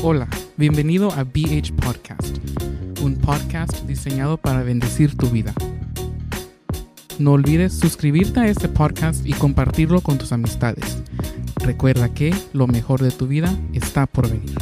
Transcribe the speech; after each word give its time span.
Hola, 0.00 0.28
bienvenido 0.56 1.10
a 1.10 1.24
BH 1.24 1.74
Podcast, 1.74 2.38
un 3.00 3.18
podcast 3.20 3.72
diseñado 3.80 4.36
para 4.36 4.62
bendecir 4.62 5.16
tu 5.16 5.28
vida. 5.28 5.52
No 7.18 7.32
olvides 7.32 7.76
suscribirte 7.76 8.38
a 8.38 8.46
este 8.46 8.68
podcast 8.68 9.26
y 9.26 9.32
compartirlo 9.32 10.00
con 10.00 10.16
tus 10.16 10.30
amistades. 10.30 11.02
Recuerda 11.56 12.14
que 12.14 12.32
lo 12.52 12.68
mejor 12.68 13.02
de 13.02 13.10
tu 13.10 13.26
vida 13.26 13.52
está 13.74 14.06
por 14.06 14.30
venir. 14.30 14.56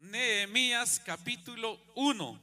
Nehemías 0.00 1.02
capítulo 1.04 1.78
1. 1.96 2.40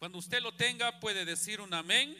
Cuando 0.00 0.18
usted 0.18 0.42
lo 0.42 0.52
tenga 0.56 0.98
puede 0.98 1.24
decir 1.24 1.60
un 1.60 1.72
amén, 1.72 2.16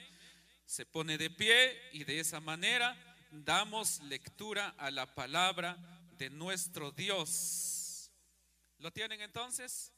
se 0.64 0.86
pone 0.86 1.19
de 1.19 1.28
pie 1.28 1.76
y 1.92 2.04
de 2.04 2.20
esa 2.20 2.38
manera 2.38 2.97
damos 3.32 4.00
lectura 4.03 4.75
a 4.76 4.91
la 4.91 5.15
palabra 5.15 5.76
de 6.19 6.28
nuestro 6.28 6.93
Dios. 6.93 8.10
¿Lo 8.78 8.93
tienen 8.93 9.22
entonces? 9.22 9.93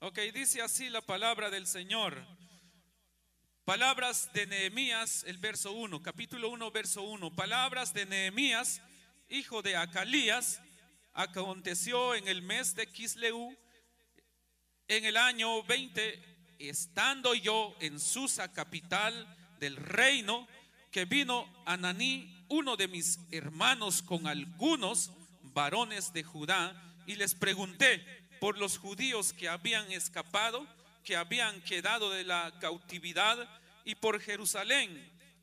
Ok, 0.00 0.18
dice 0.34 0.60
así 0.60 0.90
la 0.90 1.00
palabra 1.00 1.50
del 1.50 1.66
Señor. 1.66 2.26
Palabras 3.64 4.32
de 4.32 4.46
Nehemías, 4.46 5.22
el 5.24 5.38
verso 5.38 5.72
1, 5.72 6.02
capítulo 6.02 6.48
1, 6.50 6.70
verso 6.72 7.02
1. 7.02 7.34
Palabras 7.36 7.94
de 7.94 8.06
Nehemías, 8.06 8.82
hijo 9.28 9.62
de 9.62 9.76
Acalías, 9.76 10.60
aconteció 11.12 12.16
en 12.16 12.26
el 12.26 12.42
mes 12.42 12.74
de 12.74 12.88
Kisleu, 12.88 13.56
en 14.88 15.04
el 15.04 15.16
año 15.16 15.62
20, 15.62 16.56
estando 16.58 17.34
yo 17.34 17.76
en 17.80 18.00
Susa, 18.00 18.52
capital 18.52 19.36
del 19.60 19.76
reino, 19.76 20.48
que 20.90 21.04
vino 21.04 21.46
Ananí, 21.66 22.39
uno 22.50 22.76
de 22.76 22.88
mis 22.88 23.20
hermanos, 23.30 24.02
con 24.02 24.26
algunos 24.26 25.12
varones 25.54 26.12
de 26.12 26.24
Judá, 26.24 26.74
y 27.06 27.14
les 27.14 27.34
pregunté 27.34 28.04
por 28.40 28.58
los 28.58 28.76
judíos 28.76 29.32
que 29.32 29.48
habían 29.48 29.90
escapado, 29.92 30.66
que 31.04 31.16
habían 31.16 31.60
quedado 31.62 32.10
de 32.10 32.24
la 32.24 32.52
cautividad, 32.60 33.48
y 33.84 33.94
por 33.94 34.20
Jerusalén. 34.20 34.90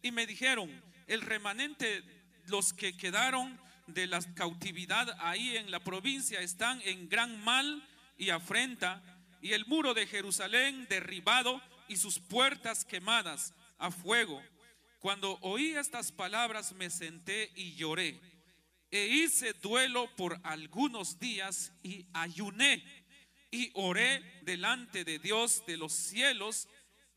Y 0.02 0.12
me 0.12 0.28
dijeron, 0.28 0.70
el 1.08 1.22
remanente, 1.22 2.04
los 2.48 2.74
que 2.74 2.96
quedaron 2.96 3.58
de 3.88 4.06
la 4.06 4.22
cautividad 4.36 5.18
ahí 5.22 5.56
en 5.56 5.72
la 5.72 5.80
provincia, 5.80 6.42
están 6.42 6.82
en 6.84 7.08
gran 7.08 7.42
mal 7.42 7.88
y 8.18 8.32
afrenta, 8.32 9.02
y 9.42 9.54
el 9.54 9.66
muro 9.66 9.94
de 9.94 10.08
Jerusalén 10.08 10.88
derribado 10.90 11.62
y 11.88 11.96
sus 11.96 12.20
puertas 12.20 12.84
quemadas 12.84 13.54
a 13.80 13.92
fuego. 13.92 14.44
Cuando 15.00 15.38
oí 15.42 15.76
estas 15.76 16.12
palabras 16.12 16.74
me 16.74 16.90
senté 16.90 17.52
y 17.56 17.76
lloré. 17.76 18.20
E 18.90 19.06
hice 19.08 19.54
duelo 19.54 20.10
por 20.16 20.40
algunos 20.44 21.20
días 21.20 21.74
y 21.84 22.06
ayuné 22.14 22.84
y 23.52 23.70
oré 23.74 24.22
delante 24.44 25.04
de 25.04 25.20
Dios 25.20 25.64
de 25.66 25.78
los 25.78 25.94
cielos 25.94 26.68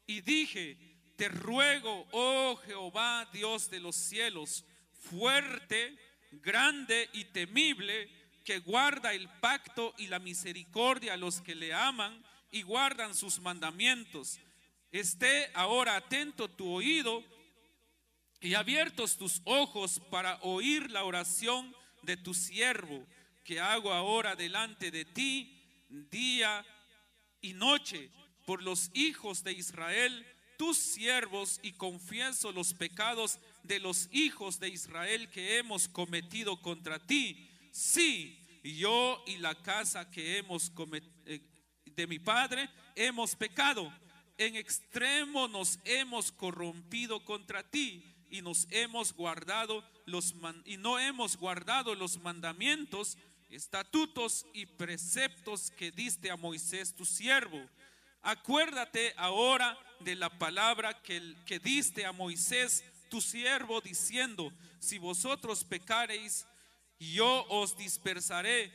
y 0.06 0.20
dije, 0.20 0.76
te 1.16 1.28
ruego, 1.28 2.06
oh 2.12 2.56
Jehová, 2.66 3.28
Dios 3.32 3.70
de 3.70 3.80
los 3.80 3.94
cielos, 3.94 4.64
fuerte, 4.92 5.96
grande 6.32 7.08
y 7.12 7.24
temible, 7.26 8.08
que 8.44 8.58
guarda 8.58 9.12
el 9.12 9.28
pacto 9.40 9.94
y 9.98 10.06
la 10.06 10.18
misericordia 10.18 11.14
a 11.14 11.16
los 11.16 11.40
que 11.40 11.54
le 11.54 11.72
aman 11.72 12.24
y 12.50 12.62
guardan 12.62 13.14
sus 13.14 13.38
mandamientos. 13.38 14.40
Esté 14.90 15.50
ahora 15.54 15.96
atento 15.96 16.48
tu 16.48 16.68
oído 16.68 17.24
y 18.40 18.54
abiertos 18.54 19.16
tus 19.16 19.42
ojos 19.44 20.00
para 20.10 20.38
oír 20.42 20.90
la 20.90 21.04
oración 21.04 21.74
de 22.02 22.16
tu 22.16 22.32
siervo 22.32 23.06
que 23.44 23.60
hago 23.60 23.92
ahora 23.92 24.34
delante 24.34 24.90
de 24.90 25.04
ti 25.04 25.60
día 25.88 26.64
y 27.40 27.52
noche 27.52 28.10
por 28.46 28.62
los 28.62 28.90
hijos 28.94 29.44
de 29.44 29.52
Israel, 29.52 30.26
tus 30.56 30.78
siervos, 30.78 31.60
y 31.62 31.72
confieso 31.72 32.52
los 32.52 32.74
pecados 32.74 33.38
de 33.62 33.78
los 33.78 34.08
hijos 34.12 34.58
de 34.58 34.68
Israel 34.68 35.28
que 35.30 35.58
hemos 35.58 35.88
cometido 35.88 36.60
contra 36.60 36.98
ti. 36.98 37.50
Sí, 37.72 38.38
yo 38.62 39.22
y 39.26 39.36
la 39.36 39.54
casa 39.54 40.10
que 40.10 40.38
hemos 40.38 40.70
cometido 40.70 41.10
de 41.84 42.06
mi 42.06 42.18
padre 42.18 42.68
hemos 42.94 43.36
pecado. 43.36 43.92
En 44.38 44.56
extremo 44.56 45.48
nos 45.48 45.78
hemos 45.84 46.32
corrompido 46.32 47.24
contra 47.24 47.62
ti 47.62 48.09
y 48.30 48.42
nos 48.42 48.66
hemos 48.70 49.12
guardado 49.12 49.84
los 50.06 50.34
y 50.64 50.76
no 50.76 50.98
hemos 50.98 51.36
guardado 51.36 51.94
los 51.94 52.18
mandamientos, 52.18 53.18
estatutos 53.48 54.46
y 54.52 54.66
preceptos 54.66 55.70
que 55.72 55.90
diste 55.90 56.30
a 56.30 56.36
Moisés 56.36 56.94
tu 56.94 57.04
siervo. 57.04 57.60
Acuérdate 58.22 59.14
ahora 59.16 59.78
de 60.00 60.14
la 60.14 60.30
palabra 60.38 61.02
que, 61.02 61.34
que 61.46 61.58
diste 61.58 62.04
a 62.04 62.12
Moisés 62.12 62.84
tu 63.08 63.20
siervo 63.20 63.80
diciendo, 63.80 64.52
si 64.78 64.98
vosotros 64.98 65.64
pecareis, 65.64 66.46
yo 66.98 67.46
os 67.48 67.76
dispersaré 67.76 68.72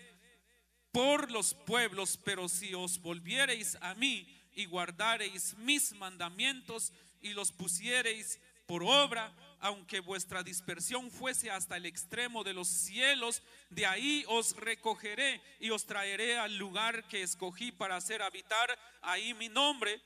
por 0.91 1.31
los 1.31 1.53
pueblos, 1.53 2.19
pero 2.23 2.49
si 2.49 2.73
os 2.73 2.99
volviereis 2.99 3.77
a 3.81 3.93
mí 3.95 4.27
y 4.53 4.65
guardareis 4.65 5.55
mis 5.57 5.93
mandamientos 5.93 6.91
y 7.21 7.33
los 7.33 7.51
pusiereis 7.51 8.39
por 8.65 8.83
obra, 8.83 9.33
aunque 9.59 9.99
vuestra 9.99 10.43
dispersión 10.43 11.11
fuese 11.11 11.51
hasta 11.51 11.77
el 11.77 11.85
extremo 11.85 12.43
de 12.43 12.53
los 12.53 12.67
cielos, 12.67 13.41
de 13.69 13.85
ahí 13.85 14.23
os 14.27 14.55
recogeré 14.55 15.41
y 15.59 15.69
os 15.69 15.85
traeré 15.85 16.37
al 16.37 16.57
lugar 16.57 17.07
que 17.07 17.21
escogí 17.21 17.71
para 17.71 17.95
hacer 17.95 18.21
habitar 18.21 18.77
ahí 19.01 19.33
mi 19.33 19.49
nombre. 19.49 20.01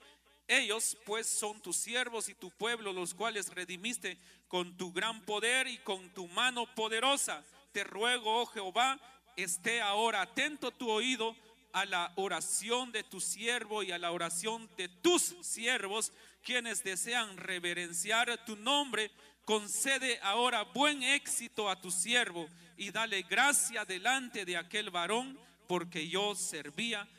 Ellos 0.47 0.97
pues 1.05 1.27
son 1.27 1.61
tus 1.61 1.77
siervos 1.77 2.27
y 2.29 2.33
tu 2.33 2.49
pueblo, 2.51 2.91
los 2.91 3.13
cuales 3.13 3.53
redimiste 3.53 4.17
con 4.47 4.75
tu 4.77 4.91
gran 4.91 5.21
poder 5.21 5.67
y 5.67 5.77
con 5.77 6.09
tu 6.09 6.27
mano 6.27 6.65
poderosa. 6.73 7.43
Te 7.71 7.83
ruego, 7.83 8.41
oh 8.41 8.45
Jehová, 8.47 8.99
esté 9.35 9.81
ahora 9.81 10.21
atento 10.21 10.71
tu 10.71 10.89
oído 10.89 11.35
a 11.71 11.85
la 11.85 12.11
oración 12.15 12.91
de 12.91 13.03
tu 13.03 13.21
siervo 13.21 13.83
y 13.83 13.91
a 13.91 13.99
la 13.99 14.11
oración 14.11 14.69
de 14.75 14.89
tus 14.89 15.35
siervos, 15.41 16.11
quienes 16.43 16.83
desean 16.83 17.37
reverenciar 17.37 18.43
tu 18.45 18.55
nombre. 18.55 19.11
Concede 19.49 20.19
ahora 20.21 20.61
buen 20.61 21.01
éxito 21.01 21.71
a 21.71 21.81
tu 21.81 21.89
siervo 21.89 22.47
y 22.77 22.91
dale 22.91 23.23
gracia 23.23 23.83
delante 23.83 24.45
de 24.45 24.55
aquel 24.55 24.91
varón, 24.91 25.39
porque 25.67 26.07
yo 26.07 26.35
servía, 26.35 27.09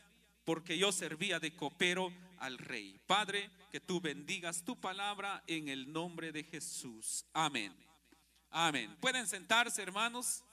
porque 0.44 0.78
yo 0.78 0.92
servía 0.92 1.40
de 1.40 1.56
copero 1.56 2.12
al 2.38 2.56
rey. 2.56 3.00
Padre, 3.04 3.50
que 3.72 3.80
tú 3.80 4.00
bendigas 4.00 4.64
tu 4.64 4.80
palabra 4.80 5.42
en 5.48 5.68
el 5.68 5.92
nombre 5.92 6.30
de 6.30 6.44
Jesús. 6.44 7.24
Amén. 7.32 7.74
Amén. 8.50 8.96
Pueden 9.00 9.26
sentarse, 9.26 9.82
hermanos. 9.82 10.44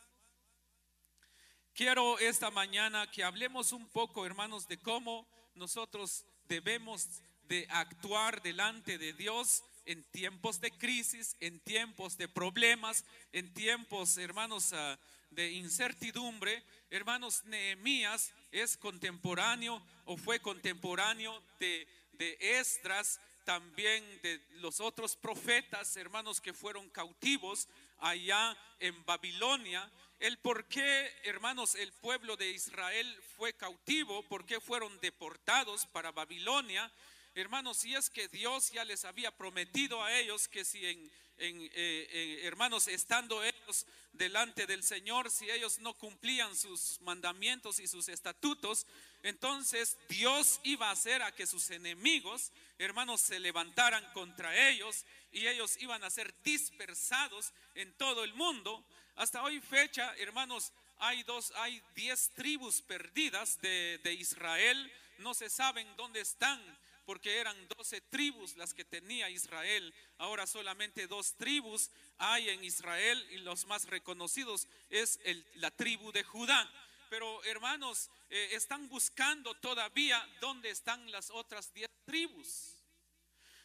Quiero 1.75 2.17
esta 2.17 2.49
mañana 2.49 3.05
que 3.11 3.23
hablemos 3.23 3.71
un 3.71 3.87
poco, 3.89 4.25
hermanos, 4.25 4.67
de 4.67 4.79
cómo 4.79 5.27
nosotros 5.53 6.25
debemos 6.47 7.21
de 7.47 7.67
actuar 7.69 8.41
delante 8.41 8.97
de 8.97 9.13
Dios 9.13 9.61
en 9.87 10.03
tiempos 10.11 10.61
de 10.61 10.69
crisis, 10.71 11.35
en 11.39 11.59
tiempos 11.59 12.17
de 12.17 12.27
problemas, 12.27 13.03
en 13.33 13.51
tiempos, 13.53 14.17
hermanos, 14.17 14.73
ah, 14.73 14.99
de 15.31 15.51
incertidumbre. 15.51 16.63
Hermanos, 16.91 17.43
Nehemías 17.45 18.31
es 18.51 18.77
contemporáneo 18.77 19.81
o 20.05 20.15
fue 20.15 20.39
contemporáneo 20.39 21.41
de, 21.59 21.87
de 22.13 22.37
Esdras, 22.39 23.19
también 23.43 24.03
de 24.21 24.39
los 24.57 24.79
otros 24.79 25.15
profetas, 25.15 25.97
hermanos, 25.97 26.39
que 26.39 26.53
fueron 26.53 26.89
cautivos 26.89 27.67
allá 27.99 28.55
en 28.79 29.05
Babilonia 29.05 29.89
el 30.19 30.37
por 30.39 30.65
qué, 30.65 31.13
hermanos, 31.25 31.75
el 31.75 31.93
pueblo 31.93 32.37
de 32.37 32.49
Israel 32.49 33.19
fue 33.35 33.53
cautivo, 33.53 34.23
por 34.23 34.45
qué 34.45 34.59
fueron 34.59 34.99
deportados 34.99 35.85
para 35.85 36.11
Babilonia. 36.11 36.91
Hermanos, 37.37 37.77
si 37.77 37.93
es 37.93 38.09
que 38.09 38.27
Dios 38.29 38.71
ya 38.71 38.83
les 38.83 39.05
había 39.05 39.29
prometido 39.29 40.03
a 40.03 40.11
ellos 40.17 40.47
que 40.47 40.65
si 40.65 40.83
en, 40.83 41.11
eh, 41.37 41.69
eh, 41.75 42.39
hermanos, 42.45 42.87
estando 42.87 43.43
ellos 43.43 43.85
delante 44.11 44.65
del 44.65 44.81
Señor, 44.81 45.29
si 45.29 45.47
ellos 45.47 45.77
no 45.77 45.93
cumplían 45.93 46.55
sus 46.55 46.99
mandamientos 47.01 47.77
y 47.77 47.87
sus 47.87 48.09
estatutos, 48.09 48.87
entonces 49.21 49.99
Dios 50.09 50.59
iba 50.63 50.89
a 50.89 50.93
hacer 50.93 51.21
a 51.21 51.31
que 51.31 51.45
sus 51.45 51.69
enemigos, 51.69 52.51
hermanos, 52.79 53.21
se 53.21 53.39
levantaran 53.39 54.03
contra 54.13 54.69
ellos 54.69 55.05
y 55.31 55.45
ellos 55.45 55.77
iban 55.79 56.03
a 56.03 56.09
ser 56.09 56.33
dispersados 56.41 57.53
en 57.75 57.93
todo 57.97 58.23
el 58.23 58.33
mundo. 58.33 58.83
Hasta 59.15 59.43
hoy 59.43 59.61
fecha, 59.61 60.11
hermanos, 60.17 60.71
hay 60.97 61.21
dos, 61.21 61.53
hay 61.57 61.83
diez 61.93 62.31
tribus 62.33 62.81
perdidas 62.81 63.61
de, 63.61 63.99
de 63.99 64.13
Israel. 64.13 64.91
No 65.19 65.35
se 65.35 65.51
saben 65.51 65.87
dónde 65.97 66.21
están 66.21 66.59
porque 67.07 67.37
eran 67.37 67.55
doce 67.69 68.01
tribus 68.01 68.57
las 68.57 68.73
que 68.73 68.83
tenía 68.83 69.29
Israel. 69.29 69.93
Ahora 70.17 70.45
solamente 70.45 71.07
dos 71.07 71.35
tribus 71.37 71.89
hay 72.17 72.49
en 72.49 72.65
Israel 72.65 73.25
y 73.31 73.37
los 73.37 73.65
más 73.65 73.85
reconocidos 73.85 74.67
es 74.89 75.17
el, 75.23 75.47
la 75.55 75.71
tribu 75.71 76.11
de 76.11 76.23
Judá. 76.23 76.69
Pero 77.09 77.41
hermanos, 77.45 78.09
eh, 78.29 78.49
están 78.51 78.89
buscando 78.89 79.55
todavía 79.55 80.21
dónde 80.41 80.69
están 80.69 81.09
las 81.09 81.29
otras 81.29 81.73
diez 81.73 81.89
tribus. 82.03 82.73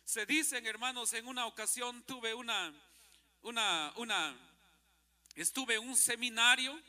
Se 0.04 0.24
dicen, 0.24 0.64
hermanos, 0.64 1.12
en 1.12 1.26
una 1.26 1.46
ocasión 1.46 2.04
tuve 2.04 2.34
una, 2.34 2.72
una, 3.40 3.92
una 3.96 4.36
estuve 5.34 5.74
en 5.74 5.88
un 5.88 5.96
seminario 5.96 6.80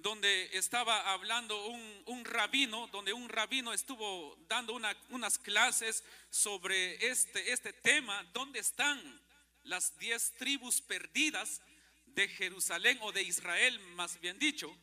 donde 0.00 0.50
estaba 0.56 1.12
hablando 1.12 1.66
un, 1.66 2.24
rabino, 2.24 2.86
donde 2.88 3.12
un 3.12 3.28
rabino 3.28 3.72
estuvo 3.72 4.36
dando 4.48 4.74
unas 5.10 5.38
clases 5.38 6.04
sobre 6.30 7.10
este, 7.10 7.52
este 7.52 7.72
tema, 7.72 8.22
¿dónde 8.32 8.60
están 8.60 9.20
las 9.64 9.98
diez 9.98 10.32
tribus 10.34 10.80
perdidas 10.80 11.60
de 12.06 12.28
Jerusalén 12.28 12.98
o 13.02 13.12
de 13.12 13.22
Israel, 13.22 13.78
más 13.96 14.20
bien 14.20 14.38
dicho? 14.38 14.74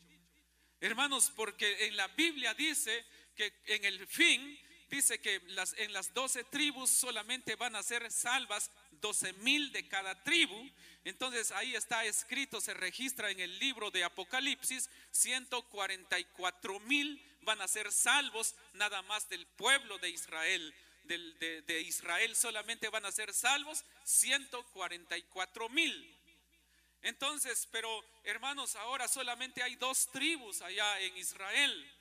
Hermanos, 0.82 1.32
porque 1.36 1.88
en 1.88 1.96
la 1.96 2.08
Biblia 2.10 2.54
dice 2.54 3.06
que 3.36 3.54
en 3.66 3.86
el 3.86 4.06
fin, 4.08 4.60
dice 4.90 5.20
que 5.20 5.42
las, 5.48 5.74
en 5.74 5.94
las 5.94 6.14
doce 6.14 6.44
tribus 6.44 6.90
solamente 6.90 7.56
van 7.56 7.76
a 7.76 7.84
ser 7.84 8.12
salvas 8.12 8.72
doce 9.02 9.34
mil 9.34 9.72
de 9.72 9.88
cada 9.88 10.24
tribu 10.24 10.70
entonces 11.06 11.52
ahí 11.52 11.76
está 11.76 12.04
escrito, 12.04 12.60
se 12.60 12.74
registra 12.74 13.30
en 13.30 13.40
el 13.40 13.60
libro 13.60 13.92
de 13.92 14.04
Apocalipsis, 14.04 14.90
144 15.12 16.80
mil 16.82 17.24
van 17.42 17.62
a 17.62 17.68
ser 17.68 17.92
salvos 17.92 18.56
nada 18.74 19.04
más 19.04 19.30
del 19.30 19.46
pueblo 19.46 20.00
de 20.00 20.10
Israel. 20.10 20.74
de, 21.04 21.82
Israel 21.82 22.36
solamente 22.36 22.90
van 22.90 23.06
a 23.06 23.12
ser 23.12 23.32
salvos 23.36 23.86
144 24.04 25.70
mil. 25.70 26.18
Entonces, 27.04 27.68
pero 27.72 28.04
hermanos, 28.24 28.76
ahora 28.76 29.08
solamente 29.08 29.62
hay 29.62 29.76
dos 29.76 30.08
tribus 30.12 30.64
allá 30.64 31.00
en 31.02 31.16
Israel. 31.18 31.92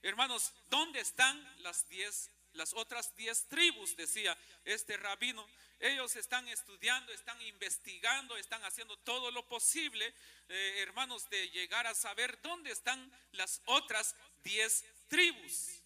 Hermanos, 0.00 0.54
¿dónde 0.70 1.00
están 1.00 1.38
las 1.58 1.86
diez, 1.90 2.30
las 2.58 2.74
otras 2.74 3.16
diez 3.16 3.46
tribus? 3.48 3.96
Decía 3.96 4.36
este 4.64 4.98
rabino. 4.98 5.48
Ellos 5.80 6.16
están 6.16 6.46
estudiando, 6.48 7.12
están 7.12 7.40
investigando, 7.42 8.36
están 8.36 8.62
haciendo 8.64 8.96
todo 8.98 9.30
lo 9.30 9.46
posible, 9.46 10.12
eh, 10.48 10.74
hermanos, 10.80 11.30
de 11.30 11.48
llegar 11.50 11.86
a 11.86 11.94
saber 11.94 12.38
dónde 12.42 12.72
están 12.72 13.10
las 13.32 13.62
otras 13.64 14.14
diez 14.42 14.84
tribus. 15.08 15.80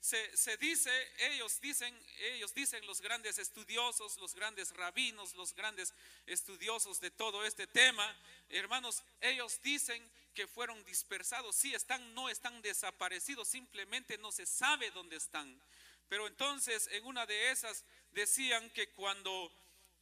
Se, 0.00 0.56
dice, 0.58 0.90
ellos 1.32 1.58
dicen, 1.62 1.98
ellos 2.18 2.52
dicen 2.52 2.86
los 2.86 3.00
grandes 3.00 3.38
estudiosos, 3.38 4.18
los 4.18 4.34
grandes 4.34 4.70
rabinos, 4.76 5.34
los 5.34 5.54
grandes 5.54 5.94
estudiosos 6.26 7.00
de 7.00 7.10
todo 7.10 7.42
este 7.42 7.66
tema, 7.66 8.14
hermanos, 8.50 9.02
ellos 9.22 9.58
dicen 9.62 10.06
que 10.34 10.46
fueron 10.46 10.84
dispersados, 10.84 11.56
sí 11.56 11.74
están, 11.74 12.12
no 12.12 12.28
están 12.28 12.60
desaparecidos, 12.60 13.48
simplemente 13.48 14.18
no 14.18 14.30
se 14.30 14.44
sabe 14.44 14.90
dónde 14.90 15.16
están. 15.16 15.58
Pero 16.08 16.26
entonces 16.26 16.88
en 16.92 17.04
una 17.04 17.26
de 17.26 17.50
esas 17.50 17.84
decían 18.12 18.70
que 18.70 18.88
cuando, 18.90 19.52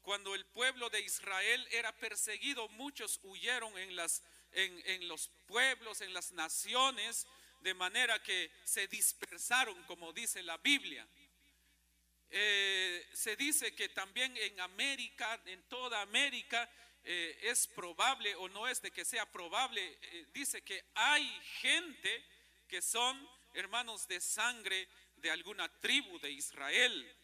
cuando 0.02 0.35
el 0.35 0.44
pueblo 0.47 0.90
de 0.90 1.00
Israel 1.00 1.66
era 1.71 1.92
perseguido, 1.97 2.68
muchos 2.71 3.21
huyeron 3.23 3.76
en, 3.78 3.97
las, 3.97 4.23
en, 4.52 5.09
los 5.09 5.28
pueblos, 5.47 6.00
en 6.00 6.12
las 6.12 6.32
naciones, 6.32 7.26
de 7.61 7.75
manera 7.75 8.21
que 8.23 8.50
se 8.64 8.88
dispersaron, 8.88 9.80
como 9.85 10.12
dice 10.12 10.42
la 10.42 10.59
Biblia. 10.59 11.06
Eh, 12.30 13.06
se 13.12 13.37
dice 13.37 13.75
que 13.75 13.90
también 13.90 14.37
en 14.37 14.59
América, 14.61 15.40
en 15.47 15.62
toda 15.68 16.00
América, 16.00 16.68
eh, 17.04 17.38
es 17.42 17.66
probable 17.66 18.35
o 18.37 18.49
no 18.49 18.68
es 18.68 18.80
de 18.80 18.90
que 18.90 19.04
sea 19.04 19.30
probable, 19.30 19.99
eh, 20.02 20.26
dice 20.32 20.62
que 20.62 20.85
hay 20.94 21.26
gente 21.61 22.25
que 22.68 22.80
son 22.80 23.28
hermanos 23.54 24.06
de 24.06 24.21
sangre 24.21 24.88
de 25.23 25.31
alguna 25.31 25.69
tribu 25.81 26.19
de 26.19 26.31
Israel. 26.31 27.17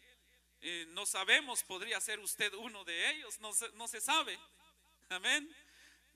Eh, 0.61 0.85
no 0.89 1.05
sabemos, 1.05 1.63
podría 1.63 1.99
ser 2.01 2.19
usted 2.19 2.53
uno 2.53 2.83
de 2.83 3.11
ellos, 3.11 3.39
no 3.39 3.53
se, 3.53 3.69
no 3.73 3.87
se 3.87 4.01
sabe. 4.01 4.39
Amén. 5.09 5.53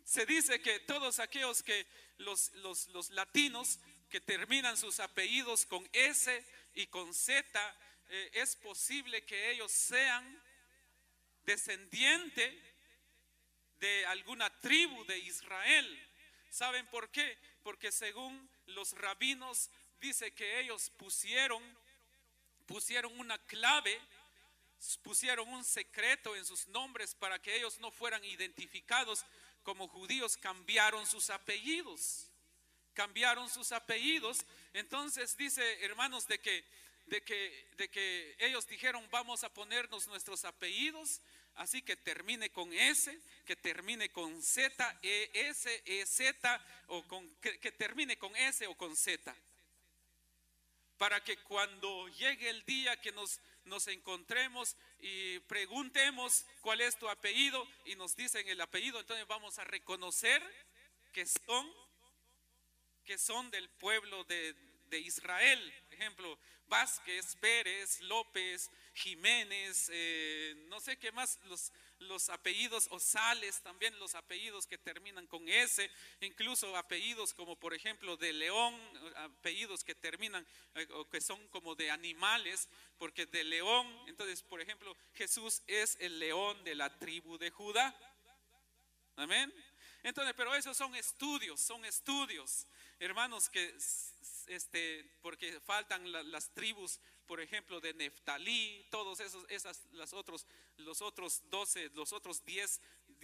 Se 0.05 0.25
dice 0.25 0.61
que 0.61 0.79
todos 0.79 1.19
aquellos 1.19 1.61
que 1.61 1.85
los, 2.17 2.51
los, 2.55 3.09
latinos 3.11 3.79
que 4.09 4.21
terminan 4.21 4.77
sus 4.77 4.99
apellidos 4.99 5.65
con 5.65 5.87
S 5.93 6.45
y 6.75 6.87
con 6.87 7.13
Z, 7.13 7.75
eh, 8.09 8.31
es 8.33 8.55
posible 8.55 9.23
que 9.23 9.51
ellos 9.51 9.71
sean 9.71 10.41
descendientes 11.45 12.53
de 13.79 14.05
alguna 14.07 14.49
tribu 14.61 15.03
de 15.05 15.17
Israel. 15.19 16.07
¿Saben 16.49 16.85
por 16.87 17.09
qué? 17.09 17.37
Porque 17.63 17.91
según 17.91 18.49
los 18.67 18.91
rabinos 18.93 19.69
dice 20.03 20.31
que 20.33 20.59
ellos 20.59 20.91
pusieron 20.97 21.63
pusieron 22.65 23.17
una 23.19 23.37
clave 23.45 23.97
pusieron 25.01 25.47
un 25.47 25.63
secreto 25.63 26.35
en 26.35 26.45
sus 26.45 26.67
nombres 26.67 27.15
para 27.15 27.41
que 27.41 27.55
ellos 27.55 27.79
no 27.79 27.89
fueran 27.89 28.23
identificados 28.25 29.25
como 29.63 29.87
judíos, 29.87 30.35
cambiaron 30.35 31.07
sus 31.07 31.29
apellidos. 31.29 32.27
Cambiaron 32.93 33.49
sus 33.49 33.71
apellidos. 33.71 34.45
Entonces 34.73 35.37
dice, 35.37 35.63
hermanos, 35.85 36.27
de 36.27 36.37
que 36.39 36.65
de 37.05 37.21
que 37.21 37.67
de 37.77 37.89
que 37.89 38.35
ellos 38.39 38.67
dijeron, 38.67 39.07
"Vamos 39.09 39.43
a 39.43 39.53
ponernos 39.53 40.07
nuestros 40.07 40.43
apellidos." 40.43 41.21
así 41.55 41.81
que 41.81 41.95
termine 41.95 42.49
con 42.49 42.73
S, 42.73 43.15
que 43.45 43.55
termine 43.55 44.09
con 44.09 44.41
Z, 44.41 44.99
E, 45.03 45.29
S, 45.33 45.83
E, 45.85 46.05
Z, 46.05 46.65
o 46.87 47.03
con, 47.03 47.29
que, 47.35 47.59
que 47.59 47.71
termine 47.71 48.17
con 48.17 48.35
S 48.35 48.65
o 48.65 48.75
con 48.75 48.95
Z. 48.95 49.35
Para 51.03 51.21
que 51.21 51.35
cuando 51.35 52.07
llegue 52.07 52.49
el 52.49 52.63
día 52.63 52.95
que 53.01 53.11
nos, 53.11 53.41
nos 53.65 53.89
encontremos 53.89 54.77
y 55.01 55.37
preguntemos 55.39 56.45
cuál 56.61 56.79
es 56.79 56.97
tu 56.97 57.09
apellido 57.09 57.67
y 57.83 57.97
nos 57.97 58.15
dicen 58.15 58.47
el 58.47 58.61
apellido, 58.61 59.01
entonces 59.01 59.27
vamos 59.27 59.59
a 59.59 59.65
reconocer 59.65 60.41
que 61.11 61.25
son, 61.25 61.69
que 63.03 63.17
son 63.17 63.51
del 63.51 63.69
pueblo 63.71 64.23
de, 64.23 64.55
de 64.85 64.99
Israel. 64.99 65.73
Ejemplo, 65.91 66.39
Vázquez, 66.67 67.35
Pérez, 67.35 67.99
López, 67.99 68.71
Jiménez, 68.93 69.89
eh, 69.91 70.53
no 70.69 70.79
sé 70.79 70.95
qué 70.95 71.11
más, 71.11 71.37
los, 71.43 71.73
los 72.07 72.29
apellidos, 72.29 72.87
o 72.91 72.99
Sales, 72.99 73.61
también 73.61 73.97
los 73.99 74.15
apellidos 74.15 74.67
que 74.67 74.77
terminan 74.77 75.27
con 75.27 75.47
S, 75.47 75.89
incluso 76.21 76.75
apellidos 76.75 77.33
como 77.33 77.55
por 77.55 77.73
ejemplo 77.73 78.17
de 78.17 78.33
León, 78.33 78.75
apellidos 79.15 79.83
que 79.83 79.95
terminan 79.95 80.45
eh, 80.75 80.87
o 80.93 81.09
que 81.09 81.21
son 81.21 81.47
como 81.49 81.75
de 81.75 81.91
animales, 81.91 82.69
porque 82.97 83.25
de 83.25 83.43
León, 83.43 83.87
entonces 84.07 84.41
por 84.41 84.61
ejemplo 84.61 84.95
Jesús 85.13 85.61
es 85.67 85.97
el 85.99 86.19
león 86.19 86.63
de 86.63 86.75
la 86.75 86.97
tribu 86.97 87.37
de 87.37 87.49
Judá. 87.49 87.95
Amén. 89.15 89.53
Entonces, 90.01 90.33
pero 90.35 90.53
esos 90.53 90.75
son 90.75 90.93
estudios, 90.95 91.61
son 91.61 91.85
estudios, 91.85 92.67
hermanos, 92.99 93.49
que 93.49 93.73
este, 94.47 95.05
porque 95.21 95.59
faltan 95.61 96.11
las 96.31 96.53
tribus, 96.53 96.99
por 97.27 97.39
ejemplo, 97.39 97.79
de 97.79 97.93
Neftalí, 97.93 98.85
todos 98.89 99.19
esos, 99.19 99.45
esas, 99.49 99.81
las 99.91 100.13
otros, 100.13 100.45
los 100.77 101.01
otros 101.01 101.41
12, 101.49 101.89
los 101.93 102.13
otros 102.13 102.43
10, 102.45 102.81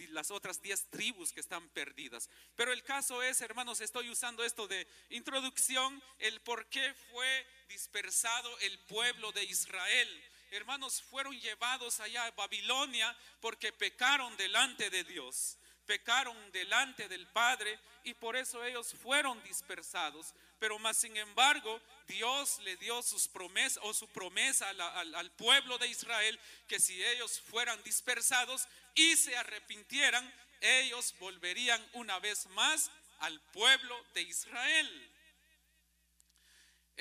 las 0.08 0.30
otras 0.30 0.60
10 0.62 0.90
tribus 0.90 1.32
que 1.32 1.40
están 1.40 1.68
perdidas. 1.70 2.28
Pero 2.56 2.72
el 2.72 2.82
caso 2.82 3.22
es, 3.22 3.40
hermanos, 3.40 3.80
estoy 3.80 4.10
usando 4.10 4.44
esto 4.44 4.66
de 4.66 4.86
introducción, 5.10 6.02
el 6.18 6.40
por 6.40 6.68
qué 6.68 6.94
fue 7.10 7.46
dispersado 7.68 8.58
el 8.60 8.78
pueblo 8.80 9.32
de 9.32 9.44
Israel. 9.44 10.24
Hermanos, 10.50 11.02
fueron 11.02 11.38
llevados 11.38 12.00
allá 12.00 12.26
a 12.26 12.30
Babilonia 12.32 13.16
porque 13.40 13.72
pecaron 13.72 14.36
delante 14.36 14.90
de 14.90 15.04
Dios 15.04 15.59
pecaron 15.90 16.36
delante 16.52 17.08
del 17.08 17.26
Padre 17.26 17.76
y 18.04 18.14
por 18.14 18.36
eso 18.36 18.64
ellos 18.64 18.94
fueron 19.02 19.42
dispersados. 19.42 20.32
Pero 20.60 20.78
más 20.78 20.98
sin 20.98 21.16
embargo, 21.16 21.80
Dios 22.06 22.60
le 22.60 22.76
dio 22.76 23.02
sus 23.02 23.26
promesas 23.26 23.82
o 23.82 23.92
su 23.92 24.06
promesa 24.06 24.68
al, 24.68 25.30
pueblo 25.32 25.78
de 25.78 25.88
Israel 25.88 26.38
que 26.68 26.78
si 26.78 27.04
ellos 27.04 27.40
fueran 27.40 27.82
dispersados 27.82 28.68
y 28.94 29.16
se 29.16 29.36
arrepintieran, 29.36 30.32
ellos 30.60 31.12
volverían 31.18 31.84
una 31.94 32.20
vez 32.20 32.46
más 32.50 32.88
al 33.18 33.40
pueblo 33.50 34.00
de 34.14 34.22
Israel. 34.22 35.10